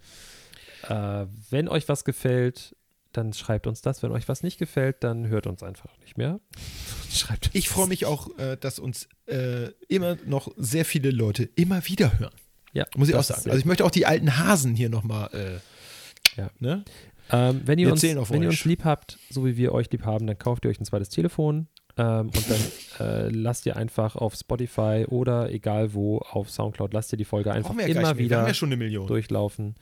Äh, 0.87 1.25
wenn 1.49 1.67
euch 1.67 1.89
was 1.89 2.05
gefällt, 2.05 2.75
dann 3.11 3.33
schreibt 3.33 3.67
uns 3.67 3.81
das. 3.81 4.03
Wenn 4.03 4.11
euch 4.11 4.27
was 4.27 4.43
nicht 4.43 4.57
gefällt, 4.57 5.03
dann 5.03 5.27
hört 5.27 5.47
uns 5.47 5.63
einfach 5.63 5.97
nicht 5.99 6.17
mehr. 6.17 6.39
schreibt 7.11 7.49
Ich 7.53 7.69
freue 7.69 7.87
mich 7.87 8.05
auch, 8.05 8.37
äh, 8.37 8.57
dass 8.57 8.79
uns 8.79 9.07
äh, 9.27 9.69
immer 9.87 10.17
noch 10.25 10.51
sehr 10.57 10.85
viele 10.85 11.11
Leute 11.11 11.43
immer 11.55 11.85
wieder 11.87 12.19
hören. 12.19 12.33
Ja, 12.73 12.85
Muss 12.97 13.07
ich 13.09 13.15
auch 13.15 13.23
sagen. 13.23 13.43
Also 13.45 13.57
ich 13.57 13.65
möchte 13.65 13.85
auch 13.85 13.91
die 13.91 14.05
alten 14.05 14.37
Hasen 14.37 14.75
hier 14.75 14.89
nochmal. 14.89 15.29
Äh, 15.33 16.39
Ja. 16.39 16.49
ne? 16.59 16.83
Ähm, 17.31 17.61
wenn 17.65 17.79
ihr, 17.79 17.87
Wir 17.87 17.93
uns, 17.93 18.03
wenn 18.03 18.43
ihr 18.43 18.49
uns 18.49 18.65
lieb 18.65 18.83
habt, 18.83 19.17
so 19.29 19.45
wie 19.45 19.57
wir 19.57 19.71
euch 19.71 19.89
lieb 19.91 20.03
haben, 20.05 20.27
dann 20.27 20.37
kauft 20.37 20.65
ihr 20.65 20.69
euch 20.69 20.79
ein 20.79 20.85
zweites 20.85 21.09
Telefon 21.09 21.67
ähm, 21.97 22.27
und 22.29 22.49
dann 22.49 22.59
äh, 22.99 23.29
lasst 23.29 23.65
ihr 23.65 23.77
einfach 23.77 24.15
auf 24.15 24.35
Spotify 24.35 25.05
oder 25.07 25.49
egal 25.51 25.93
wo 25.93 26.17
auf 26.19 26.49
Soundcloud, 26.49 26.93
lasst 26.93 27.11
ihr 27.13 27.17
die 27.17 27.25
Folge 27.25 27.51
einfach 27.51 27.71
immer 27.71 28.07
haben 28.07 28.19
wieder 28.19 28.47
ja 28.47 28.53
schon 28.53 28.69
eine 28.69 28.77
Million. 28.77 29.07
durchlaufen. 29.07 29.75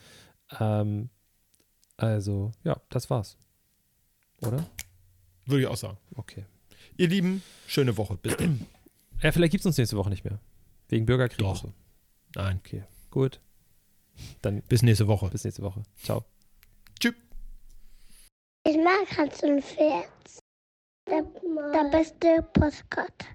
Ähm, 0.60 1.10
also, 1.98 2.52
ja, 2.64 2.78
das 2.90 3.10
war's. 3.10 3.38
Oder? 4.42 4.66
Würde 5.46 5.62
ich 5.62 5.68
auch 5.68 5.78
sagen. 5.78 5.98
Okay. 6.16 6.46
Ihr 6.98 7.08
Lieben, 7.08 7.42
schöne 7.68 7.98
Woche. 7.98 8.18
Bis 8.18 8.38
dann. 8.38 8.66
Ja, 9.22 9.32
vielleicht 9.32 9.52
gibt's 9.52 9.66
uns 9.66 9.78
nächste 9.78 9.98
Woche 9.98 10.10
nicht 10.10 10.26
mehr. 10.26 10.40
Wegen 10.90 11.06
Bürgerkrieg 11.06 11.40
Doch. 11.40 11.64
und 11.64 11.70
so. 11.70 11.74
Nein. 12.36 12.60
Okay, 12.64 12.84
gut. 13.10 13.40
Dann 14.42 14.62
Bis 14.64 14.84
nächste 14.84 15.08
Woche. 15.08 15.30
bis 15.30 15.44
nächste 15.44 15.64
Woche. 15.64 15.84
Ciao. 16.04 16.24
Tschüss. 17.00 17.14
Ich 18.66 18.78
mag 18.78 19.18
Hans 19.18 19.42
und 19.44 19.64
Pferd. 19.64 20.08
Der, 21.14 21.22
der 21.74 21.92
beste 21.92 22.42
Postkarte. 22.54 23.28